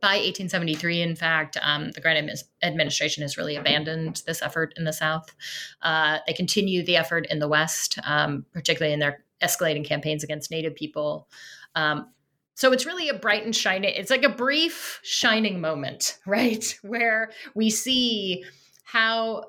by 0.00 0.14
1873, 0.14 1.02
in 1.02 1.14
fact, 1.14 1.56
um, 1.62 1.92
the 1.92 2.00
Grant 2.00 2.44
administration 2.60 3.22
has 3.22 3.38
really 3.38 3.54
abandoned 3.54 4.20
this 4.26 4.42
effort 4.42 4.74
in 4.76 4.82
the 4.82 4.92
South. 4.92 5.32
Uh, 5.80 6.18
they 6.26 6.32
continue 6.32 6.84
the 6.84 6.96
effort 6.96 7.26
in 7.30 7.38
the 7.38 7.46
West, 7.46 8.00
um, 8.04 8.44
particularly 8.52 8.92
in 8.92 8.98
their 8.98 9.24
escalating 9.40 9.84
campaigns 9.84 10.24
against 10.24 10.50
Native 10.50 10.74
people. 10.74 11.28
Um, 11.76 12.11
so 12.54 12.72
it's 12.72 12.86
really 12.86 13.08
a 13.08 13.14
bright 13.14 13.44
and 13.44 13.54
shining, 13.54 13.94
it's 13.94 14.10
like 14.10 14.24
a 14.24 14.28
brief 14.28 15.00
shining 15.02 15.60
moment, 15.60 16.18
right? 16.26 16.78
Where 16.82 17.30
we 17.54 17.70
see 17.70 18.44
how 18.84 19.44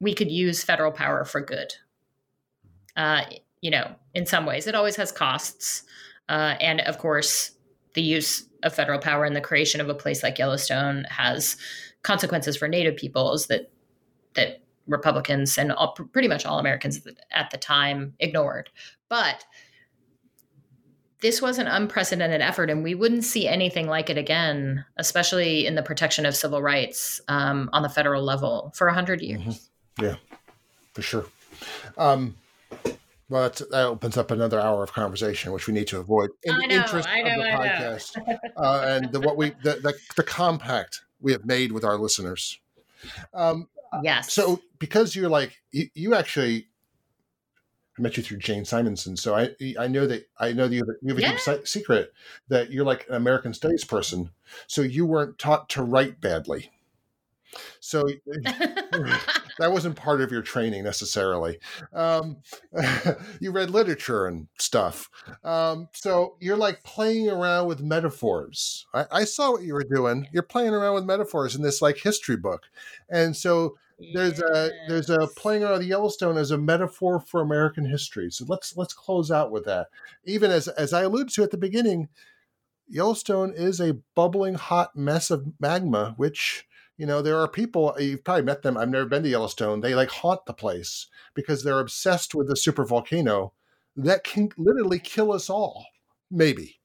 we 0.00 0.14
could 0.14 0.30
use 0.30 0.62
federal 0.62 0.92
power 0.92 1.24
for 1.24 1.40
good. 1.40 1.72
Uh, 2.96 3.22
you 3.60 3.70
know, 3.70 3.94
in 4.14 4.26
some 4.26 4.46
ways, 4.46 4.66
it 4.66 4.74
always 4.74 4.96
has 4.96 5.10
costs. 5.10 5.82
Uh, 6.28 6.54
and 6.60 6.80
of 6.82 6.98
course, 6.98 7.52
the 7.94 8.02
use 8.02 8.46
of 8.62 8.74
federal 8.74 8.98
power 8.98 9.24
and 9.24 9.34
the 9.34 9.40
creation 9.40 9.80
of 9.80 9.88
a 9.88 9.94
place 9.94 10.22
like 10.22 10.38
Yellowstone 10.38 11.04
has 11.08 11.56
consequences 12.02 12.56
for 12.56 12.68
Native 12.68 12.96
peoples 12.96 13.46
that 13.46 13.70
that 14.34 14.62
Republicans 14.86 15.58
and 15.58 15.72
all, 15.72 15.92
pretty 15.92 16.28
much 16.28 16.46
all 16.46 16.58
Americans 16.58 17.00
at 17.32 17.50
the 17.50 17.56
time 17.56 18.14
ignored. 18.20 18.70
But 19.08 19.44
this 21.20 21.40
was 21.40 21.58
an 21.58 21.66
unprecedented 21.66 22.40
effort, 22.40 22.70
and 22.70 22.82
we 22.82 22.94
wouldn't 22.94 23.24
see 23.24 23.48
anything 23.48 23.86
like 23.86 24.10
it 24.10 24.18
again, 24.18 24.84
especially 24.96 25.66
in 25.66 25.74
the 25.74 25.82
protection 25.82 26.26
of 26.26 26.36
civil 26.36 26.60
rights 26.60 27.20
um, 27.28 27.70
on 27.72 27.82
the 27.82 27.88
federal 27.88 28.22
level 28.22 28.72
for 28.74 28.86
100 28.86 29.22
years. 29.22 29.40
Mm-hmm. 29.40 30.04
Yeah, 30.04 30.16
for 30.92 31.02
sure. 31.02 31.26
Um, 31.96 32.36
well, 33.28 33.48
that 33.48 33.72
opens 33.72 34.16
up 34.16 34.30
another 34.30 34.60
hour 34.60 34.82
of 34.82 34.92
conversation, 34.92 35.52
which 35.52 35.66
we 35.66 35.74
need 35.74 35.88
to 35.88 35.98
avoid 35.98 36.30
in 36.44 36.54
I 36.54 36.60
the 36.60 36.66
know, 36.68 36.74
interest 36.76 37.08
I 37.08 37.22
know, 37.22 37.30
of 37.30 37.36
the 37.36 37.42
podcast 37.44 38.38
uh, 38.56 38.84
and 38.86 39.10
the, 39.10 39.20
what 39.20 39.36
we 39.36 39.50
the, 39.64 39.74
the, 39.82 39.94
the, 40.16 40.22
compact 40.22 41.00
we 41.20 41.32
have 41.32 41.44
made 41.44 41.72
with 41.72 41.84
our 41.84 41.96
listeners. 41.96 42.60
Um, 43.34 43.68
yes. 44.02 44.32
So, 44.32 44.60
because 44.78 45.16
you're 45.16 45.28
like 45.28 45.56
you, 45.72 45.88
you 45.94 46.14
actually 46.14 46.68
I 47.98 48.02
met 48.02 48.16
you 48.16 48.22
through 48.22 48.38
Jane 48.38 48.64
Simonson, 48.64 49.16
so 49.16 49.34
I 49.34 49.50
I 49.78 49.86
know 49.88 50.06
that 50.06 50.28
I 50.38 50.52
know 50.52 50.68
that 50.68 50.74
you 50.74 50.84
have, 50.84 50.96
you 51.02 51.08
have 51.08 51.18
a 51.18 51.22
yeah. 51.22 51.56
deep 51.56 51.66
secret 51.66 52.12
that 52.48 52.70
you're 52.70 52.84
like 52.84 53.06
an 53.08 53.14
American 53.14 53.54
Studies 53.54 53.84
person, 53.84 54.30
so 54.66 54.82
you 54.82 55.06
weren't 55.06 55.38
taught 55.38 55.68
to 55.70 55.82
write 55.82 56.20
badly. 56.20 56.70
So 57.80 58.04
that 59.58 59.72
wasn't 59.72 59.96
part 59.96 60.20
of 60.20 60.30
your 60.30 60.42
training 60.42 60.84
necessarily. 60.84 61.58
Um, 61.92 62.38
you 63.40 63.52
read 63.52 63.70
literature 63.70 64.26
and 64.26 64.48
stuff. 64.58 65.08
Um, 65.44 65.88
so 65.92 66.36
you're 66.40 66.56
like 66.56 66.82
playing 66.82 67.28
around 67.28 67.66
with 67.66 67.82
metaphors. 67.82 68.86
I, 68.92 69.06
I, 69.10 69.24
saw 69.24 69.52
what 69.52 69.62
you 69.62 69.74
were 69.74 69.84
doing. 69.84 70.28
You're 70.32 70.42
playing 70.42 70.74
around 70.74 70.94
with 70.94 71.04
metaphors 71.04 71.56
in 71.56 71.62
this 71.62 71.80
like 71.80 71.98
history 71.98 72.36
book. 72.36 72.64
And 73.08 73.36
so 73.36 73.76
there's 74.12 74.40
a 74.40 74.70
there's 74.88 75.08
a 75.08 75.26
playing 75.36 75.64
of 75.64 75.78
the 75.78 75.86
Yellowstone 75.86 76.36
as 76.36 76.50
a 76.50 76.58
metaphor 76.58 77.18
for 77.18 77.40
American 77.40 77.86
history. 77.86 78.30
So 78.30 78.44
let's 78.46 78.76
let's 78.76 78.92
close 78.92 79.30
out 79.30 79.50
with 79.50 79.64
that. 79.64 79.88
Even 80.24 80.50
as 80.50 80.68
as 80.68 80.92
I 80.92 81.02
alluded 81.02 81.32
to 81.34 81.42
at 81.42 81.50
the 81.50 81.56
beginning, 81.56 82.08
Yellowstone 82.88 83.54
is 83.56 83.80
a 83.80 83.98
bubbling 84.14 84.54
hot 84.54 84.96
mess 84.96 85.30
of 85.30 85.46
magma, 85.58 86.14
which 86.18 86.66
you 86.96 87.06
know 87.06 87.22
there 87.22 87.38
are 87.38 87.48
people 87.48 87.94
you've 87.98 88.24
probably 88.24 88.44
met 88.44 88.62
them. 88.62 88.76
I've 88.76 88.88
never 88.88 89.06
been 89.06 89.22
to 89.22 89.28
Yellowstone. 89.28 89.80
They 89.80 89.94
like 89.94 90.10
haunt 90.10 90.46
the 90.46 90.54
place 90.54 91.06
because 91.34 91.62
they're 91.62 91.80
obsessed 91.80 92.34
with 92.34 92.48
the 92.48 92.56
super 92.56 92.84
volcano 92.84 93.52
that 93.96 94.24
can 94.24 94.50
literally 94.56 94.98
kill 94.98 95.32
us 95.32 95.48
all. 95.48 95.86
Maybe. 96.30 96.80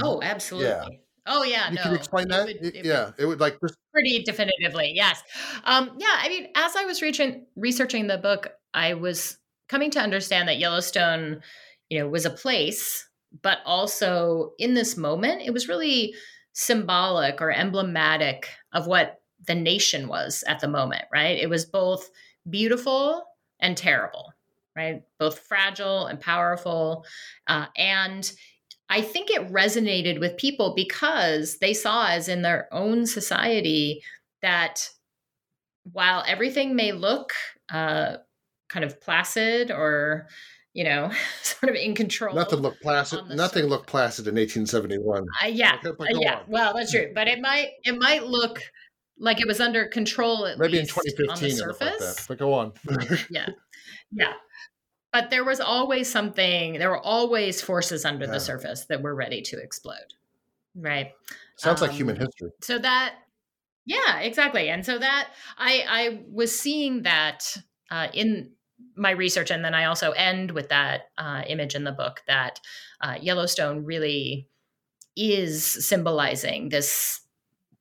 Oh, 0.00 0.20
absolutely. 0.22 0.68
Yeah. 0.68 0.86
Oh 1.26 1.42
yeah, 1.42 1.70
you 1.70 1.76
no. 1.76 1.82
can 1.82 1.94
explain 1.94 2.28
that. 2.28 2.46
Would, 2.46 2.56
it 2.64 2.84
yeah, 2.84 3.06
would, 3.06 3.14
it 3.18 3.26
would 3.26 3.40
like 3.40 3.58
pretty 3.92 4.22
definitively. 4.22 4.92
Yes. 4.94 5.22
Um, 5.64 5.96
yeah, 5.98 6.16
I 6.18 6.28
mean, 6.28 6.48
as 6.54 6.76
I 6.76 6.84
was 6.84 7.02
reaching, 7.02 7.46
researching 7.56 8.06
the 8.06 8.18
book, 8.18 8.52
I 8.74 8.94
was 8.94 9.38
coming 9.68 9.90
to 9.92 10.00
understand 10.00 10.48
that 10.48 10.58
Yellowstone, 10.58 11.40
you 11.88 11.98
know, 11.98 12.08
was 12.08 12.26
a 12.26 12.30
place, 12.30 13.08
but 13.42 13.58
also 13.64 14.52
in 14.58 14.74
this 14.74 14.96
moment, 14.96 15.42
it 15.42 15.52
was 15.52 15.68
really 15.68 16.14
symbolic 16.52 17.42
or 17.42 17.50
emblematic 17.50 18.48
of 18.72 18.86
what 18.86 19.20
the 19.46 19.54
nation 19.54 20.08
was 20.08 20.44
at 20.46 20.60
the 20.60 20.68
moment. 20.68 21.04
Right? 21.12 21.38
It 21.38 21.48
was 21.48 21.64
both 21.64 22.10
beautiful 22.48 23.24
and 23.60 23.76
terrible. 23.76 24.32
Right? 24.76 25.02
Both 25.18 25.40
fragile 25.40 26.06
and 26.06 26.20
powerful, 26.20 27.04
uh, 27.46 27.66
and 27.76 28.30
I 28.88 29.00
think 29.00 29.30
it 29.30 29.50
resonated 29.50 30.20
with 30.20 30.36
people 30.36 30.74
because 30.74 31.58
they 31.58 31.72
saw, 31.72 32.08
as 32.08 32.28
in 32.28 32.42
their 32.42 32.68
own 32.72 33.06
society, 33.06 34.02
that 34.42 34.88
while 35.92 36.24
everything 36.26 36.76
may 36.76 36.92
look 36.92 37.32
uh, 37.72 38.18
kind 38.68 38.84
of 38.84 39.00
placid 39.00 39.70
or 39.70 40.28
you 40.76 40.84
know, 40.84 41.10
sort 41.42 41.70
of 41.70 41.76
in 41.76 41.94
control. 41.94 42.34
Nothing 42.34 42.60
looked 42.60 42.82
placid. 42.82 43.26
Nothing 43.28 43.62
surface. 43.62 43.70
looked 43.70 43.86
placid 43.86 44.28
in 44.28 44.34
1871. 44.34 45.26
Uh, 45.42 45.46
yeah, 45.46 45.78
uh, 45.82 45.92
yeah. 46.10 46.34
On. 46.36 46.42
Well, 46.48 46.74
that's 46.74 46.92
true, 46.92 47.10
but 47.14 47.26
it 47.28 47.40
might 47.40 47.70
it 47.84 47.98
might 47.98 48.24
look 48.24 48.60
like 49.18 49.40
it 49.40 49.46
was 49.46 49.60
under 49.60 49.86
control. 49.86 50.48
Maybe 50.58 50.78
in 50.78 50.86
2015, 50.86 51.30
on 51.30 51.40
the 51.40 51.50
surface. 51.50 52.18
Like 52.18 52.28
but 52.28 52.38
go 52.38 52.54
on. 52.54 52.72
yeah, 53.30 53.48
yeah. 54.12 54.32
But 55.12 55.30
there 55.30 55.44
was 55.44 55.60
always 55.60 56.10
something. 56.10 56.74
There 56.74 56.90
were 56.90 57.00
always 57.00 57.62
forces 57.62 58.04
under 58.04 58.26
yeah. 58.26 58.32
the 58.32 58.40
surface 58.40 58.86
that 58.86 59.02
were 59.02 59.14
ready 59.14 59.42
to 59.42 59.58
explode. 59.58 60.14
Right. 60.74 61.12
Sounds 61.56 61.80
um, 61.80 61.88
like 61.88 61.96
human 61.96 62.16
um, 62.16 62.26
history. 62.26 62.50
So 62.60 62.78
that, 62.78 63.14
yeah, 63.86 64.18
exactly. 64.18 64.68
And 64.68 64.84
so 64.84 64.98
that 64.98 65.28
I 65.56 65.84
I 65.88 66.20
was 66.30 66.58
seeing 66.58 67.02
that 67.04 67.56
uh, 67.90 68.08
in 68.12 68.50
my 68.94 69.12
research, 69.12 69.50
and 69.50 69.64
then 69.64 69.74
I 69.74 69.86
also 69.86 70.10
end 70.12 70.50
with 70.50 70.68
that 70.68 71.08
uh, 71.16 71.42
image 71.46 71.74
in 71.74 71.84
the 71.84 71.92
book 71.92 72.22
that 72.26 72.60
uh, 73.00 73.16
Yellowstone 73.20 73.84
really 73.84 74.48
is 75.16 75.64
symbolizing 75.64 76.68
this 76.68 77.22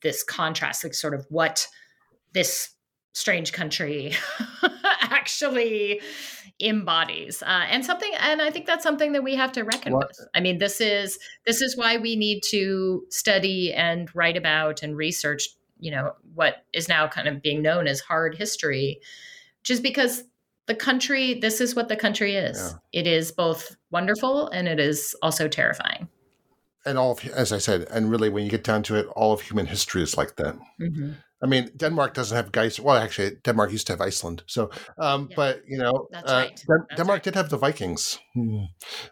this 0.05 0.23
contrast, 0.23 0.83
like 0.83 0.93
sort 0.93 1.15
of 1.15 1.25
what 1.29 1.67
this 2.33 2.69
strange 3.13 3.51
country 3.53 4.13
actually 5.01 5.99
embodies 6.59 7.41
uh, 7.43 7.63
and 7.69 7.85
something 7.85 8.11
and 8.19 8.41
i 8.41 8.49
think 8.49 8.65
that's 8.65 8.83
something 8.83 9.11
that 9.11 9.23
we 9.23 9.35
have 9.35 9.51
to 9.51 9.63
reckon 9.63 9.93
what? 9.93 10.07
with 10.07 10.27
i 10.35 10.39
mean 10.39 10.57
this 10.57 10.79
is 10.79 11.19
this 11.45 11.61
is 11.61 11.75
why 11.75 11.97
we 11.97 12.15
need 12.15 12.41
to 12.41 13.03
study 13.09 13.73
and 13.73 14.13
write 14.15 14.37
about 14.37 14.83
and 14.83 14.95
research 14.95 15.49
you 15.79 15.91
know 15.91 16.13
what 16.33 16.65
is 16.71 16.87
now 16.87 17.07
kind 17.07 17.27
of 17.27 17.41
being 17.41 17.61
known 17.61 17.87
as 17.87 17.99
hard 17.99 18.35
history 18.35 18.99
just 19.63 19.83
because 19.83 20.23
the 20.67 20.75
country 20.75 21.39
this 21.39 21.59
is 21.59 21.75
what 21.75 21.89
the 21.89 21.95
country 21.95 22.35
is 22.35 22.57
yeah. 22.93 22.99
it 23.01 23.07
is 23.07 23.31
both 23.31 23.75
wonderful 23.91 24.47
and 24.49 24.67
it 24.67 24.79
is 24.79 25.15
also 25.21 25.47
terrifying 25.47 26.07
and 26.85 26.97
all 26.97 27.11
of, 27.11 27.25
as 27.29 27.51
i 27.51 27.57
said 27.57 27.87
and 27.91 28.09
really 28.09 28.29
when 28.29 28.43
you 28.43 28.49
get 28.49 28.63
down 28.63 28.83
to 28.83 28.95
it 28.95 29.07
all 29.15 29.33
of 29.33 29.41
human 29.41 29.65
history 29.65 30.01
is 30.01 30.17
like 30.17 30.35
that 30.35 30.55
mm-hmm. 30.79 31.11
i 31.41 31.45
mean 31.45 31.69
denmark 31.75 32.13
doesn't 32.13 32.35
have 32.35 32.51
guys 32.51 32.79
well 32.79 32.95
actually 32.95 33.31
denmark 33.43 33.71
used 33.71 33.87
to 33.87 33.93
have 33.93 34.01
iceland 34.01 34.43
so 34.47 34.69
um, 34.97 35.27
yeah. 35.29 35.35
but 35.35 35.61
you 35.67 35.77
know 35.77 36.07
uh, 36.13 36.21
right. 36.27 36.63
Den- 36.67 36.97
denmark 36.97 37.17
right. 37.17 37.23
did 37.23 37.35
have 37.35 37.49
the 37.49 37.57
vikings 37.57 38.19
hmm. 38.33 38.63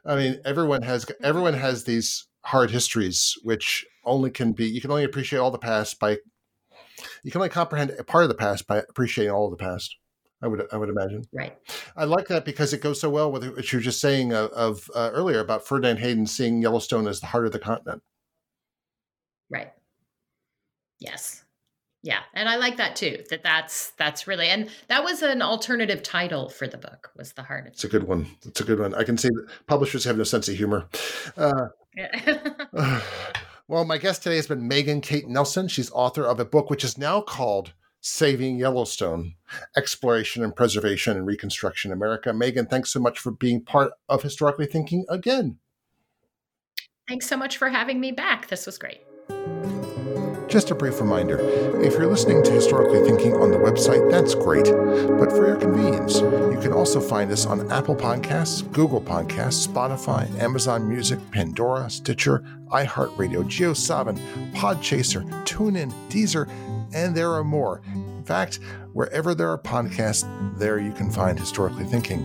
i 0.06 0.16
mean 0.16 0.40
everyone 0.46 0.82
has 0.82 1.06
everyone 1.22 1.54
has 1.54 1.84
these 1.84 2.28
hard 2.46 2.72
histories 2.72 3.36
which 3.44 3.86
only 4.06 4.30
can 4.30 4.52
be 4.52 4.66
you 4.66 4.82
can 4.82 4.92
only 4.92 5.04
appreciate 5.04 5.40
all 5.40 5.52
the 5.52 5.58
past 5.58 6.00
by 6.00 6.18
you 7.24 7.32
can 7.32 7.40
only 7.40 7.50
comprehend 7.50 7.92
a 7.98 8.04
part 8.04 8.24
of 8.24 8.30
the 8.30 8.36
past 8.36 8.68
by 8.68 8.78
appreciating 8.78 9.32
all 9.34 9.46
of 9.46 9.58
the 9.58 9.64
past 9.64 9.96
I 10.44 10.48
would 10.48 10.68
I 10.74 10.78
would 10.78 10.90
imagine. 10.90 11.24
Right. 11.32 11.58
I 11.96 12.04
like 12.04 12.28
that 12.28 12.44
because 12.44 12.74
it 12.74 12.82
goes 12.82 13.00
so 13.00 13.10
well 13.10 13.32
with 13.32 13.48
what 13.56 13.72
you 13.72 13.80
were 13.80 13.84
just 13.84 14.02
saying 14.02 14.34
of, 14.34 14.50
of 14.52 14.92
uh, 14.94 15.10
earlier 15.14 15.40
about 15.40 15.66
Ferdinand 15.66 15.98
Hayden 15.98 16.28
seeing 16.28 16.62
Yellowstone 16.62 17.08
as 17.08 17.22
the 17.22 17.28
heart 17.28 17.46
of 17.46 17.54
the 17.54 17.60
continent. 17.60 18.04
Right. 19.50 19.72
Yes. 21.00 21.44
Yeah, 22.06 22.20
and 22.34 22.50
I 22.50 22.58
like 22.58 22.76
that 22.78 22.98
too. 22.98 23.24
That 23.30 23.44
that's 23.44 23.92
that's 23.92 24.28
really 24.28 24.50
and 24.50 24.70
that 24.90 25.06
was 25.06 25.22
an 25.22 25.42
alternative 25.42 26.04
title 26.04 26.50
for 26.50 26.68
the 26.68 26.78
book. 26.78 27.12
Was 27.16 27.32
the 27.32 27.44
heart? 27.44 27.68
It's 27.68 27.86
a 27.86 27.88
good 27.88 28.04
one. 28.04 28.28
It's 28.46 28.60
a 28.60 28.66
good 28.66 28.82
one. 28.82 28.94
I 28.94 29.06
can 29.06 29.18
see 29.18 29.30
that 29.30 29.48
publishers 29.68 30.04
have 30.04 30.18
no 30.18 30.26
sense 30.26 30.50
of 30.50 30.58
humor. 30.58 30.90
Uh, 31.38 31.68
well, 33.70 33.86
my 33.86 33.98
guest 33.98 34.22
today 34.22 34.36
has 34.36 34.48
been 34.48 34.68
Megan 34.68 35.00
Kate 35.00 35.30
Nelson. 35.30 35.70
She's 35.70 35.90
author 35.92 36.26
of 36.26 36.42
a 36.42 36.46
book 36.46 36.70
which 36.70 36.84
is 36.84 36.98
now 36.98 37.22
called 37.22 37.72
Saving 38.06 38.58
Yellowstone 38.60 39.36
Exploration 39.78 40.44
and 40.44 40.54
Preservation 40.54 41.16
and 41.16 41.26
Reconstruction 41.26 41.90
in 41.90 41.98
America. 41.98 42.34
Megan, 42.34 42.66
thanks 42.66 42.92
so 42.92 43.00
much 43.00 43.18
for 43.18 43.32
being 43.32 43.62
part 43.62 43.94
of 44.10 44.22
Historically 44.22 44.66
Thinking 44.66 45.06
again. 45.08 45.58
Thanks 47.08 47.28
so 47.28 47.38
much 47.38 47.56
for 47.56 47.70
having 47.70 48.02
me 48.02 48.12
back. 48.12 48.50
This 48.50 48.66
was 48.66 48.78
great. 48.78 49.04
Just 50.50 50.70
a 50.70 50.76
brief 50.76 51.00
reminder 51.00 51.40
if 51.82 51.94
you're 51.94 52.08
listening 52.08 52.44
to 52.44 52.52
Historically 52.52 53.02
Thinking 53.08 53.36
on 53.36 53.52
the 53.52 53.58
website, 53.58 54.12
that's 54.12 54.36
great. 54.36 54.66
But 54.66 55.32
for 55.32 55.48
your 55.48 55.56
convenience, 55.56 56.20
you 56.20 56.60
can 56.62 56.74
also 56.74 57.00
find 57.00 57.32
us 57.32 57.46
on 57.46 57.72
Apple 57.72 57.96
Podcasts, 57.96 58.70
Google 58.74 59.02
Podcasts, 59.02 59.66
Spotify, 59.66 60.30
Amazon 60.42 60.90
Music, 60.90 61.20
Pandora, 61.32 61.90
Stitcher, 61.90 62.44
iHeartRadio, 62.74 63.44
JioSaavn, 63.44 64.18
Podchaser, 64.54 65.24
TuneIn, 65.46 65.94
Deezer, 66.10 66.50
and 66.94 67.16
there 67.16 67.32
are 67.32 67.44
more. 67.44 67.82
In 67.94 68.24
fact, 68.24 68.60
wherever 68.94 69.36
there 69.36 69.50
are 69.50 69.58
podcasts, 69.58 70.28
there 70.58 70.80
you 70.80 70.92
can 70.92 71.12
find 71.12 71.38
Historically 71.38 71.86
Thinking. 71.86 72.22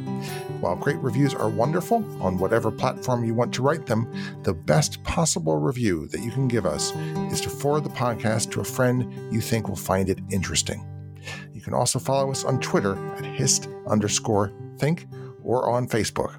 While 0.60 0.76
great 0.76 0.98
reviews 0.98 1.34
are 1.34 1.48
wonderful 1.48 2.04
on 2.22 2.38
whatever 2.38 2.70
platform 2.70 3.24
you 3.24 3.34
want 3.34 3.52
to 3.54 3.62
write 3.62 3.86
them, 3.86 4.12
the 4.42 4.54
best 4.54 5.02
possible 5.04 5.56
review 5.56 6.06
that 6.08 6.20
you 6.20 6.30
can 6.30 6.48
give 6.48 6.66
us 6.66 6.94
is 7.32 7.40
to 7.42 7.50
forward 7.50 7.84
the 7.84 7.90
podcast 7.90 8.50
to 8.52 8.60
a 8.60 8.64
friend 8.64 9.12
you 9.32 9.40
think 9.40 9.68
will 9.68 9.76
find 9.76 10.08
it 10.08 10.20
interesting. 10.30 10.86
You 11.52 11.60
can 11.60 11.74
also 11.74 11.98
follow 11.98 12.30
us 12.30 12.44
on 12.44 12.60
Twitter 12.60 12.96
at 13.16 13.24
hist 13.24 13.68
underscore 13.86 14.52
think 14.78 15.06
or 15.42 15.68
on 15.68 15.88
Facebook. 15.88 16.34